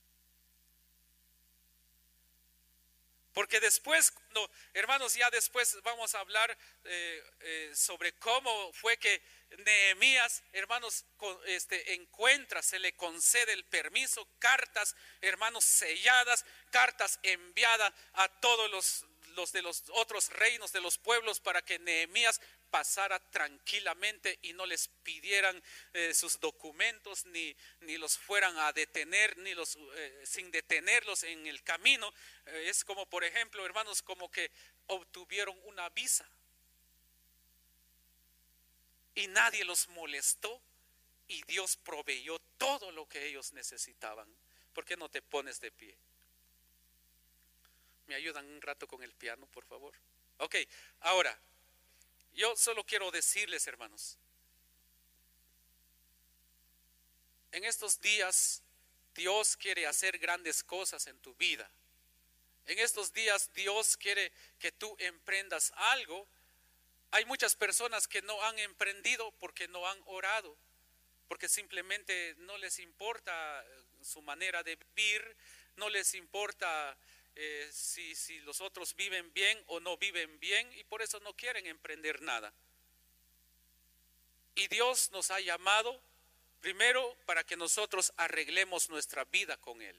Porque 3.38 3.60
después, 3.60 4.12
no, 4.30 4.50
hermanos, 4.74 5.14
ya 5.14 5.30
después 5.30 5.80
vamos 5.84 6.12
a 6.16 6.18
hablar 6.18 6.58
eh, 6.82 7.22
eh, 7.38 7.72
sobre 7.72 8.12
cómo 8.14 8.72
fue 8.72 8.96
que 8.96 9.22
Nehemías, 9.58 10.42
hermanos, 10.52 11.04
este, 11.46 11.94
encuentra, 11.94 12.62
se 12.62 12.80
le 12.80 12.96
concede 12.96 13.52
el 13.52 13.64
permiso, 13.66 14.26
cartas, 14.40 14.96
hermanos, 15.20 15.64
selladas, 15.64 16.44
cartas 16.72 17.20
enviadas 17.22 17.94
a 18.14 18.28
todos 18.40 18.68
los, 18.72 19.06
los 19.36 19.52
de 19.52 19.62
los 19.62 19.84
otros 19.90 20.30
reinos, 20.30 20.72
de 20.72 20.80
los 20.80 20.98
pueblos, 20.98 21.38
para 21.38 21.62
que 21.62 21.78
Nehemías 21.78 22.40
pasara 22.70 23.18
tranquilamente 23.30 24.38
y 24.42 24.52
no 24.52 24.66
les 24.66 24.88
pidieran 25.02 25.62
eh, 25.92 26.14
sus 26.14 26.38
documentos 26.40 27.26
ni, 27.26 27.54
ni, 27.80 27.96
los 27.96 28.16
fueran 28.18 28.56
a 28.58 28.72
detener 28.72 29.36
ni 29.38 29.54
los 29.54 29.76
eh, 29.94 30.22
sin 30.24 30.50
detenerlos 30.50 31.24
en 31.24 31.46
el 31.46 31.62
camino 31.62 32.12
eh, 32.46 32.66
es 32.68 32.84
como 32.84 33.06
por 33.06 33.24
ejemplo 33.24 33.64
hermanos 33.64 34.02
como 34.02 34.30
que 34.30 34.50
obtuvieron 34.86 35.58
una 35.64 35.88
visa 35.90 36.28
y 39.14 39.26
nadie 39.26 39.64
los 39.64 39.88
molestó 39.88 40.60
y 41.26 41.42
Dios 41.42 41.76
proveyó 41.76 42.38
todo 42.56 42.92
lo 42.92 43.08
que 43.08 43.26
ellos 43.26 43.52
necesitaban 43.52 44.28
¿por 44.78 44.84
qué 44.84 44.96
no 44.96 45.08
te 45.08 45.22
pones 45.22 45.60
de 45.60 45.72
pie? 45.72 45.92
¿Me 48.06 48.14
ayudan 48.14 48.46
un 48.46 48.62
rato 48.62 48.86
con 48.86 49.02
el 49.02 49.12
piano, 49.12 49.46
por 49.48 49.64
favor? 49.64 49.92
Ok, 50.38 50.54
ahora, 51.00 51.36
yo 52.34 52.56
solo 52.56 52.84
quiero 52.84 53.10
decirles, 53.10 53.66
hermanos, 53.66 54.18
en 57.52 57.64
estos 57.64 58.00
días 58.00 58.62
Dios 59.14 59.56
quiere 59.56 59.86
hacer 59.86 60.18
grandes 60.18 60.62
cosas 60.62 61.06
en 61.06 61.18
tu 61.18 61.34
vida. 61.34 61.68
En 62.66 62.78
estos 62.78 63.12
días 63.12 63.52
Dios 63.54 63.96
quiere 63.96 64.30
que 64.58 64.70
tú 64.70 64.94
emprendas 65.00 65.72
algo. 65.74 66.28
Hay 67.10 67.24
muchas 67.24 67.56
personas 67.56 68.06
que 68.06 68.22
no 68.22 68.40
han 68.44 68.58
emprendido 68.58 69.32
porque 69.40 69.66
no 69.68 69.88
han 69.88 69.98
orado, 70.06 70.56
porque 71.26 71.48
simplemente 71.48 72.34
no 72.38 72.58
les 72.58 72.78
importa 72.78 73.64
su 74.02 74.22
manera 74.22 74.62
de 74.62 74.76
vivir, 74.76 75.36
no 75.76 75.88
les 75.88 76.14
importa 76.14 76.96
eh, 77.40 77.70
si, 77.72 78.16
si 78.16 78.40
los 78.40 78.60
otros 78.60 78.96
viven 78.96 79.32
bien 79.32 79.62
o 79.68 79.78
no 79.78 79.96
viven 79.96 80.40
bien 80.40 80.68
y 80.72 80.82
por 80.82 81.02
eso 81.02 81.20
no 81.20 81.36
quieren 81.36 81.66
emprender 81.66 82.20
nada. 82.20 82.52
Y 84.56 84.66
Dios 84.66 85.12
nos 85.12 85.30
ha 85.30 85.38
llamado 85.38 86.02
primero 86.60 87.16
para 87.26 87.44
que 87.44 87.56
nosotros 87.56 88.12
arreglemos 88.16 88.90
nuestra 88.90 89.24
vida 89.26 89.56
con 89.56 89.80
Él. 89.80 89.96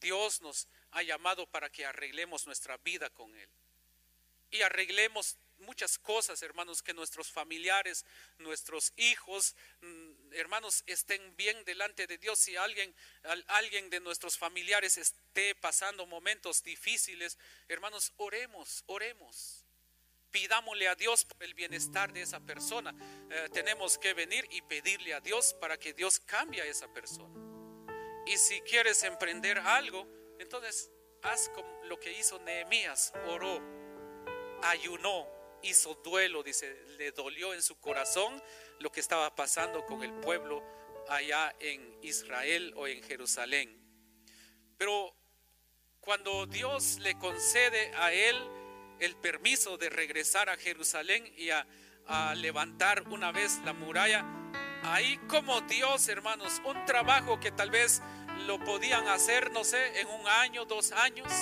Dios 0.00 0.40
nos 0.40 0.66
ha 0.92 1.02
llamado 1.02 1.46
para 1.46 1.70
que 1.70 1.84
arreglemos 1.84 2.46
nuestra 2.46 2.78
vida 2.78 3.10
con 3.10 3.36
Él. 3.36 3.50
Y 4.50 4.62
arreglemos 4.62 5.36
muchas 5.58 5.98
cosas, 5.98 6.40
hermanos, 6.40 6.82
que 6.82 6.94
nuestros 6.94 7.30
familiares, 7.30 8.06
nuestros 8.38 8.94
hijos, 8.96 9.54
mm, 9.82 10.12
hermanos, 10.32 10.82
estén 10.86 11.34
bien 11.36 11.64
delante 11.64 12.06
de 12.06 12.18
Dios. 12.18 12.38
Si 12.38 12.56
alguien, 12.56 12.94
alguien 13.48 13.90
de 13.90 14.00
nuestros 14.00 14.38
familiares 14.38 14.96
esté 14.98 15.54
pasando 15.54 16.06
momentos 16.06 16.62
difíciles, 16.62 17.38
hermanos, 17.68 18.12
oremos, 18.16 18.84
oremos. 18.86 19.64
Pidámosle 20.30 20.88
a 20.88 20.94
Dios 20.94 21.24
por 21.24 21.42
el 21.42 21.54
bienestar 21.54 22.12
de 22.12 22.22
esa 22.22 22.40
persona. 22.40 22.94
Eh, 23.30 23.48
tenemos 23.52 23.96
que 23.96 24.12
venir 24.12 24.46
y 24.50 24.60
pedirle 24.62 25.14
a 25.14 25.20
Dios 25.20 25.54
para 25.54 25.78
que 25.78 25.94
Dios 25.94 26.20
cambie 26.20 26.60
a 26.60 26.66
esa 26.66 26.92
persona. 26.92 27.34
Y 28.26 28.36
si 28.36 28.60
quieres 28.62 29.02
emprender 29.04 29.58
algo, 29.58 30.06
entonces 30.38 30.90
haz 31.22 31.48
como 31.50 31.68
lo 31.84 31.98
que 31.98 32.12
hizo 32.18 32.38
Nehemías, 32.40 33.12
oró, 33.28 33.62
ayunó, 34.62 35.26
hizo 35.62 35.94
duelo, 35.96 36.42
dice, 36.42 36.74
le 36.98 37.12
dolió 37.12 37.54
en 37.54 37.62
su 37.62 37.78
corazón 37.80 38.42
lo 38.78 38.90
que 38.90 39.00
estaba 39.00 39.34
pasando 39.34 39.84
con 39.86 40.02
el 40.02 40.12
pueblo 40.14 40.62
allá 41.08 41.54
en 41.60 41.96
Israel 42.02 42.72
o 42.76 42.86
en 42.86 43.02
Jerusalén. 43.02 43.76
Pero 44.76 45.14
cuando 46.00 46.46
Dios 46.46 46.98
le 47.00 47.18
concede 47.18 47.92
a 47.96 48.12
él 48.12 48.36
el 49.00 49.16
permiso 49.16 49.76
de 49.76 49.90
regresar 49.90 50.48
a 50.48 50.56
Jerusalén 50.56 51.32
y 51.36 51.50
a, 51.50 51.66
levantar 52.36 53.02
una 53.08 53.32
vez 53.32 53.58
la 53.64 53.72
muralla, 53.72 54.24
ahí 54.84 55.18
como 55.26 55.60
Dios, 55.62 56.06
hermanos, 56.06 56.62
un 56.64 56.84
trabajo 56.84 57.40
que 57.40 57.50
tal 57.50 57.70
vez 57.70 58.00
lo 58.46 58.62
podían 58.62 59.08
hacer, 59.08 59.50
no 59.50 59.64
sé, 59.64 60.00
en 60.00 60.06
un 60.06 60.28
año, 60.28 60.64
dos 60.66 60.92
años. 60.92 61.32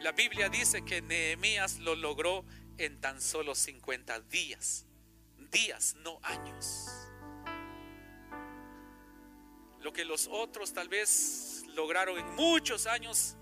La 0.00 0.12
Biblia 0.12 0.48
dice 0.48 0.84
que 0.84 1.02
Nehemías 1.02 1.80
lo 1.80 1.96
logró 1.96 2.44
en 2.78 3.00
tan 3.00 3.20
solo 3.20 3.56
50 3.56 4.20
días. 4.20 4.86
Días, 5.52 5.96
no 6.02 6.18
años. 6.22 6.88
Lo 9.80 9.92
que 9.92 10.06
los 10.06 10.26
otros 10.32 10.72
tal 10.72 10.88
vez 10.88 11.64
lograron 11.74 12.18
en 12.18 12.34
muchos 12.36 12.86
años, 12.86 13.36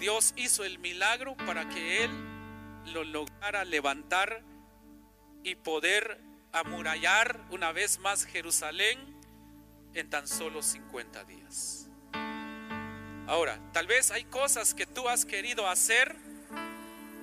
Dios 0.00 0.34
hizo 0.34 0.64
el 0.64 0.80
milagro 0.80 1.36
para 1.36 1.68
que 1.68 2.02
Él 2.02 2.10
lo 2.92 3.04
lograra 3.04 3.64
levantar 3.64 4.42
y 5.44 5.54
poder 5.54 6.20
amurallar 6.50 7.40
una 7.50 7.70
vez 7.70 8.00
más 8.00 8.24
Jerusalén 8.24 8.98
en 9.94 10.10
tan 10.10 10.26
solo 10.26 10.62
50 10.62 11.22
días. 11.24 11.86
Ahora, 13.28 13.60
tal 13.72 13.86
vez 13.86 14.10
hay 14.10 14.24
cosas 14.24 14.74
que 14.74 14.86
tú 14.86 15.08
has 15.08 15.24
querido 15.24 15.68
hacer 15.68 16.16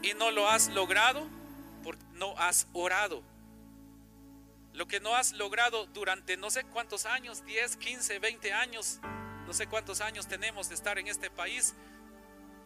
y 0.01 0.13
no 0.13 0.31
lo 0.31 0.47
has 0.47 0.69
logrado 0.69 1.36
porque 1.87 2.03
no 2.15 2.37
has 2.37 2.67
orado. 2.73 3.23
Lo 4.73 4.89
que 4.89 4.99
no 4.99 5.15
has 5.15 5.31
logrado 5.31 5.85
durante 5.85 6.35
no 6.35 6.51
sé 6.51 6.65
cuántos 6.65 7.05
años, 7.05 7.45
10, 7.45 7.77
15, 7.77 8.19
20 8.19 8.51
años, 8.51 8.99
no 9.45 9.53
sé 9.53 9.67
cuántos 9.67 10.01
años 10.01 10.27
tenemos 10.27 10.67
de 10.67 10.75
estar 10.75 10.99
en 10.99 11.07
este 11.07 11.31
país. 11.31 11.75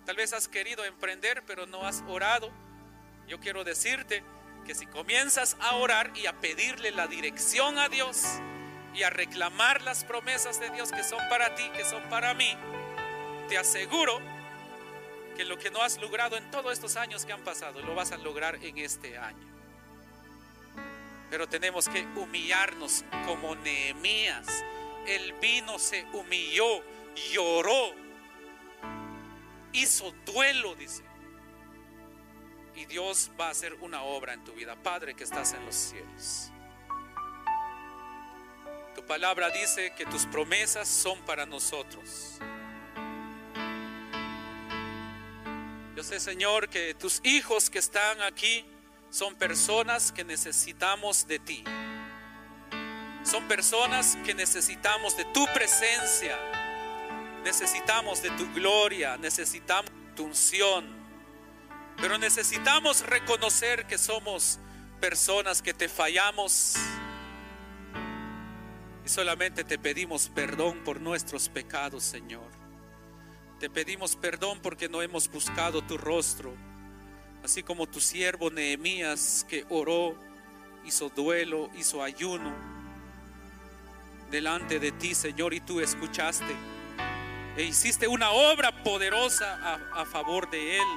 Tal 0.07 0.15
vez 0.15 0.33
has 0.33 0.47
querido 0.47 0.83
emprender, 0.85 1.43
pero 1.45 1.67
no 1.67 1.85
has 1.85 2.03
orado. 2.07 2.51
Yo 3.27 3.39
quiero 3.39 3.63
decirte 3.63 4.23
que 4.65 4.73
si 4.73 4.87
comienzas 4.87 5.55
a 5.59 5.75
orar 5.75 6.11
y 6.17 6.25
a 6.25 6.39
pedirle 6.39 6.89
la 6.89 7.05
dirección 7.05 7.77
a 7.77 7.89
Dios 7.89 8.23
y 8.95 9.03
a 9.03 9.11
reclamar 9.11 9.83
las 9.83 10.03
promesas 10.03 10.59
de 10.59 10.71
Dios 10.71 10.91
que 10.91 11.03
son 11.03 11.19
para 11.29 11.53
ti, 11.53 11.69
que 11.77 11.85
son 11.85 12.01
para 12.09 12.33
mí, 12.33 12.57
te 13.49 13.59
aseguro 13.59 14.19
que 15.35 15.45
lo 15.45 15.57
que 15.57 15.71
no 15.71 15.81
has 15.81 15.99
logrado 15.99 16.37
en 16.37 16.49
todos 16.51 16.73
estos 16.73 16.95
años 16.95 17.25
que 17.25 17.33
han 17.33 17.43
pasado, 17.43 17.81
lo 17.81 17.95
vas 17.95 18.11
a 18.11 18.17
lograr 18.17 18.55
en 18.63 18.77
este 18.77 19.17
año. 19.17 19.47
Pero 21.29 21.47
tenemos 21.47 21.87
que 21.87 22.05
humillarnos 22.15 23.05
como 23.25 23.55
Nehemías. 23.55 24.47
El 25.07 25.33
vino 25.33 25.79
se 25.79 26.05
humilló, 26.13 26.83
lloró, 27.31 27.93
hizo 29.71 30.11
duelo, 30.25 30.75
dice. 30.75 31.03
Y 32.75 32.85
Dios 32.85 33.31
va 33.39 33.47
a 33.47 33.51
hacer 33.51 33.73
una 33.75 34.03
obra 34.03 34.33
en 34.33 34.43
tu 34.43 34.53
vida, 34.53 34.75
Padre 34.75 35.13
que 35.13 35.23
estás 35.23 35.53
en 35.53 35.65
los 35.65 35.75
cielos. 35.75 36.51
Tu 38.95 39.05
palabra 39.05 39.49
dice 39.49 39.93
que 39.95 40.05
tus 40.05 40.25
promesas 40.25 40.87
son 40.87 41.19
para 41.21 41.45
nosotros. 41.45 42.39
Yo 45.95 46.03
sé, 46.03 46.21
Señor, 46.21 46.69
que 46.69 46.93
tus 46.93 47.19
hijos 47.23 47.69
que 47.69 47.79
están 47.79 48.21
aquí 48.21 48.65
son 49.09 49.35
personas 49.35 50.13
que 50.13 50.23
necesitamos 50.23 51.27
de 51.27 51.39
ti. 51.39 51.63
Son 53.23 53.45
personas 53.47 54.17
que 54.25 54.33
necesitamos 54.33 55.17
de 55.17 55.25
tu 55.25 55.45
presencia. 55.53 56.37
Necesitamos 57.43 58.21
de 58.21 58.29
tu 58.31 58.49
gloria, 58.53 59.17
necesitamos 59.17 59.91
tu 60.15 60.25
unción. 60.25 60.87
Pero 61.97 62.17
necesitamos 62.17 63.05
reconocer 63.05 63.85
que 63.85 63.97
somos 63.97 64.59
personas 65.01 65.61
que 65.61 65.73
te 65.73 65.89
fallamos. 65.89 66.75
Y 69.03 69.09
solamente 69.09 69.65
te 69.65 69.77
pedimos 69.77 70.29
perdón 70.29 70.83
por 70.85 71.01
nuestros 71.01 71.49
pecados, 71.49 72.03
Señor. 72.03 72.60
Te 73.61 73.69
pedimos 73.69 74.15
perdón 74.15 74.59
porque 74.59 74.89
no 74.89 75.03
hemos 75.03 75.31
buscado 75.31 75.83
tu 75.83 75.95
rostro, 75.95 76.51
así 77.43 77.61
como 77.61 77.85
tu 77.85 77.99
siervo 77.99 78.49
Nehemías 78.49 79.45
que 79.47 79.67
oró, 79.69 80.15
hizo 80.83 81.09
duelo, 81.09 81.69
hizo 81.77 82.01
ayuno 82.01 82.51
delante 84.31 84.79
de 84.79 84.91
ti, 84.91 85.13
Señor, 85.13 85.53
y 85.53 85.59
tú 85.59 85.79
escuchaste 85.79 86.55
e 87.55 87.61
hiciste 87.61 88.07
una 88.07 88.31
obra 88.31 88.83
poderosa 88.83 89.75
a, 89.93 90.05
favor 90.05 90.49
de 90.49 90.77
él 90.77 90.87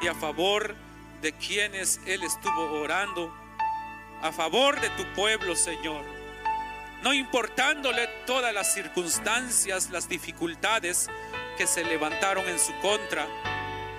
y 0.00 0.06
a 0.06 0.14
favor 0.14 0.74
de 1.20 1.30
quienes 1.34 2.00
él 2.06 2.22
estuvo 2.22 2.80
orando, 2.80 3.30
a 4.22 4.32
favor 4.32 4.80
de 4.80 4.88
tu 4.96 5.04
pueblo, 5.12 5.54
Señor. 5.54 6.02
No 7.02 7.12
importándole 7.12 8.08
todas 8.26 8.54
las 8.54 8.72
circunstancias, 8.72 9.90
las 9.90 10.08
dificultades, 10.08 11.10
que 11.56 11.66
se 11.66 11.84
levantaron 11.84 12.46
en 12.48 12.58
su 12.58 12.72
contra, 12.80 13.26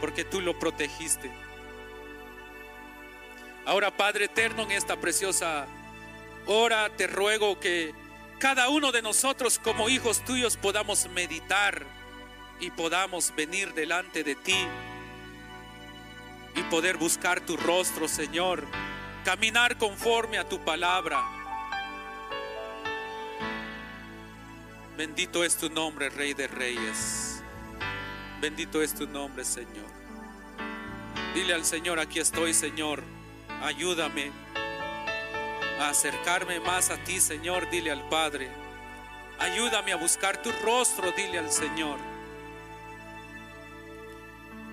porque 0.01 0.23
tú 0.23 0.41
lo 0.41 0.57
protegiste. 0.57 1.31
Ahora, 3.65 3.95
Padre 3.95 4.25
eterno, 4.25 4.63
en 4.63 4.71
esta 4.71 4.95
preciosa 4.97 5.65
hora 6.45 6.89
te 6.95 7.07
ruego 7.07 7.59
que 7.59 7.93
cada 8.39 8.69
uno 8.69 8.91
de 8.91 9.01
nosotros 9.01 9.57
como 9.57 9.89
hijos 9.89 10.23
tuyos 10.23 10.57
podamos 10.57 11.07
meditar 11.09 11.85
y 12.59 12.69
podamos 12.71 13.33
venir 13.35 13.73
delante 13.73 14.23
de 14.23 14.35
ti 14.35 14.67
y 16.55 16.61
poder 16.63 16.97
buscar 16.97 17.41
tu 17.41 17.57
rostro, 17.57 18.07
Señor, 18.07 18.65
caminar 19.23 19.77
conforme 19.77 20.37
a 20.37 20.47
tu 20.47 20.59
palabra. 20.59 21.23
Bendito 24.95 25.43
es 25.43 25.57
tu 25.57 25.69
nombre, 25.69 26.09
Rey 26.09 26.33
de 26.33 26.47
Reyes. 26.47 27.24
Bendito 28.41 28.81
es 28.81 28.93
tu 28.93 29.07
nombre, 29.07 29.43
Señor. 29.43 29.89
Dile 31.33 31.53
al 31.53 31.65
Señor, 31.65 31.99
aquí 31.99 32.19
estoy, 32.19 32.53
Señor. 32.53 33.03
Ayúdame 33.61 34.31
a 35.79 35.89
acercarme 35.89 36.59
más 36.59 36.89
a 36.89 36.97
ti, 37.03 37.19
Señor. 37.19 37.69
Dile 37.69 37.91
al 37.91 38.07
Padre. 38.09 38.49
Ayúdame 39.39 39.91
a 39.91 39.97
buscar 39.97 40.41
tu 40.41 40.51
rostro, 40.63 41.11
dile 41.11 41.39
al 41.39 41.51
Señor. 41.51 41.99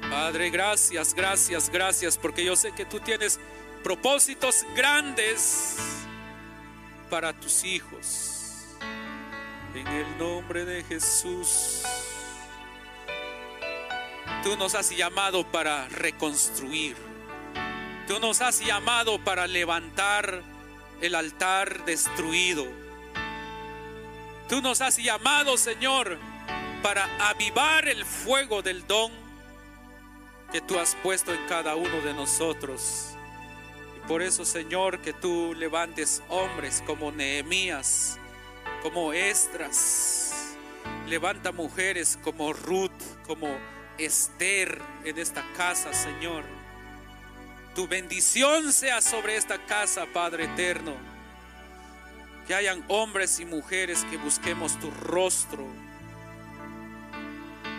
Padre, 0.08 0.50
gracias, 0.50 1.14
gracias, 1.14 1.70
gracias, 1.70 2.18
porque 2.18 2.44
yo 2.44 2.54
sé 2.54 2.72
que 2.72 2.84
tú 2.84 3.00
tienes 3.00 3.40
propósitos 3.82 4.64
grandes 4.76 5.76
para 7.10 7.32
tus 7.32 7.64
hijos. 7.64 8.76
En 9.74 9.86
el 9.86 10.18
nombre 10.18 10.64
de 10.64 10.84
Jesús. 10.84 11.82
Tú 14.42 14.56
nos 14.56 14.74
has 14.74 14.90
llamado 14.90 15.46
para 15.50 15.88
reconstruir. 15.88 16.96
Tú 18.06 18.18
nos 18.20 18.40
has 18.40 18.60
llamado 18.60 19.22
para 19.22 19.46
levantar 19.46 20.42
el 21.00 21.14
altar 21.14 21.84
destruido. 21.84 22.66
Tú 24.48 24.60
nos 24.60 24.80
has 24.80 24.96
llamado, 24.98 25.56
Señor, 25.56 26.18
para 26.82 27.08
avivar 27.28 27.88
el 27.88 28.04
fuego 28.04 28.62
del 28.62 28.86
don 28.86 29.12
que 30.52 30.60
tú 30.60 30.78
has 30.78 30.94
puesto 30.96 31.32
en 31.32 31.46
cada 31.46 31.76
uno 31.76 32.00
de 32.02 32.12
nosotros. 32.12 33.14
Y 33.96 34.06
por 34.06 34.20
eso, 34.20 34.44
Señor, 34.44 35.00
que 35.00 35.12
tú 35.12 35.54
levantes 35.56 36.22
hombres 36.28 36.82
como 36.86 37.10
Nehemías, 37.10 38.18
como 38.82 39.12
Estras. 39.12 40.54
Levanta 41.08 41.52
mujeres 41.52 42.18
como 42.22 42.52
Ruth, 42.52 42.90
como 43.26 43.56
Esther 44.04 44.80
en 45.04 45.18
esta 45.18 45.44
casa, 45.56 45.92
Señor. 45.92 46.44
Tu 47.74 47.88
bendición 47.88 48.72
sea 48.72 49.00
sobre 49.00 49.36
esta 49.36 49.58
casa, 49.64 50.06
Padre 50.12 50.44
eterno. 50.44 50.94
Que 52.46 52.54
hayan 52.54 52.84
hombres 52.88 53.40
y 53.40 53.44
mujeres 53.44 54.04
que 54.10 54.16
busquemos 54.16 54.78
tu 54.78 54.90
rostro. 54.90 55.66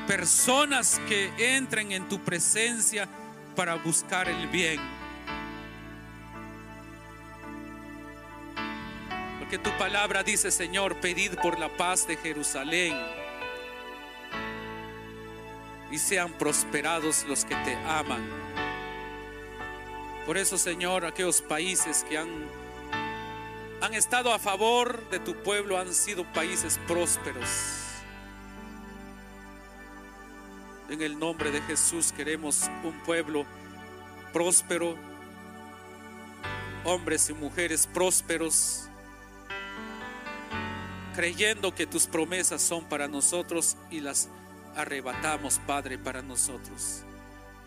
Personas 0.08 1.00
que 1.08 1.32
entren 1.56 1.92
en 1.92 2.10
tu 2.10 2.20
presencia 2.20 3.08
para 3.56 3.76
buscar 3.76 4.28
el 4.28 4.48
bien. 4.48 4.80
Porque 9.40 9.58
tu 9.60 9.70
palabra 9.78 10.24
dice, 10.24 10.50
Señor, 10.50 11.00
pedid 11.00 11.36
por 11.42 11.60
la 11.60 11.70
paz 11.78 12.08
de 12.08 12.18
Jerusalén. 12.18 13.23
Y 15.94 16.00
sean 16.00 16.34
prosperados 16.34 17.24
los 17.30 17.46
que 17.46 17.56
te 17.56 17.76
aman. 17.76 18.28
Por 20.26 20.40
eso, 20.40 20.58
Señor, 20.58 21.06
aquellos 21.06 21.40
países 21.40 22.04
que 22.10 22.18
han, 22.18 22.30
han 23.80 23.94
estado 23.94 24.34
a 24.34 24.40
favor 24.40 25.08
de 25.12 25.20
tu 25.20 25.36
pueblo 25.44 25.78
han 25.78 25.94
sido 25.94 26.24
países 26.34 26.80
prósperos. 26.88 27.48
En 30.90 31.00
el 31.04 31.20
nombre 31.20 31.52
de 31.52 31.62
Jesús 31.62 32.12
queremos 32.12 32.72
un 32.84 33.00
pueblo 33.04 33.46
próspero, 34.34 34.98
hombres 36.86 37.30
y 37.30 37.34
mujeres 37.34 37.86
prósperos, 37.86 38.90
creyendo 41.14 41.76
que 41.76 41.86
tus 41.86 42.08
promesas 42.08 42.64
son 42.64 42.84
para 42.84 43.08
nosotros 43.08 43.78
y 43.92 44.00
las 44.00 44.28
arrebatamos, 44.76 45.60
Padre, 45.66 45.98
para 45.98 46.22
nosotros. 46.22 47.04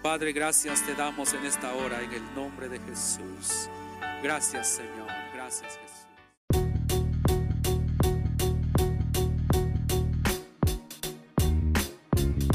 Padre, 0.02 0.32
gracias 0.32 0.84
te 0.84 0.94
damos 0.94 1.34
en 1.34 1.44
esta 1.44 1.72
hora 1.74 2.02
en 2.02 2.12
el 2.12 2.34
nombre 2.34 2.68
de 2.68 2.78
Jesús. 2.80 3.68
Gracias, 4.22 4.68
Señor. 4.68 5.09
Gracias, 5.34 5.78
Jesús. 5.78 5.96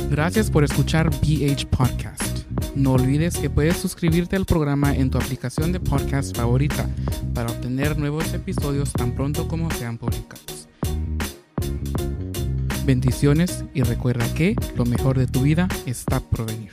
Gracias 0.09 0.51
por 0.51 0.63
escuchar 0.63 1.09
BH 1.09 1.67
Podcast. 1.67 2.31
No 2.75 2.93
olvides 2.93 3.37
que 3.37 3.49
puedes 3.49 3.77
suscribirte 3.77 4.35
al 4.35 4.45
programa 4.45 4.93
en 4.95 5.09
tu 5.09 5.17
aplicación 5.17 5.71
de 5.71 5.79
podcast 5.79 6.35
favorita 6.35 6.87
para 7.33 7.49
obtener 7.49 7.97
nuevos 7.97 8.33
episodios 8.33 8.91
tan 8.91 9.13
pronto 9.13 9.47
como 9.47 9.71
sean 9.71 9.97
publicados. 9.97 10.60
Bendiciones 12.85 13.63
y 13.73 13.83
recuerda 13.83 14.25
que 14.33 14.55
lo 14.75 14.85
mejor 14.85 15.17
de 15.17 15.27
tu 15.27 15.41
vida 15.41 15.67
está 15.85 16.19
por 16.19 16.45
venir. 16.45 16.71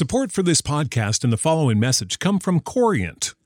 Support 0.00 0.32
for 0.32 0.42
this 0.42 0.62
podcast 0.62 1.24
and 1.24 1.30
the 1.30 1.36
following 1.36 1.78
message 1.78 2.18
come 2.18 2.38
from 2.38 2.60
Corient. 2.60 3.34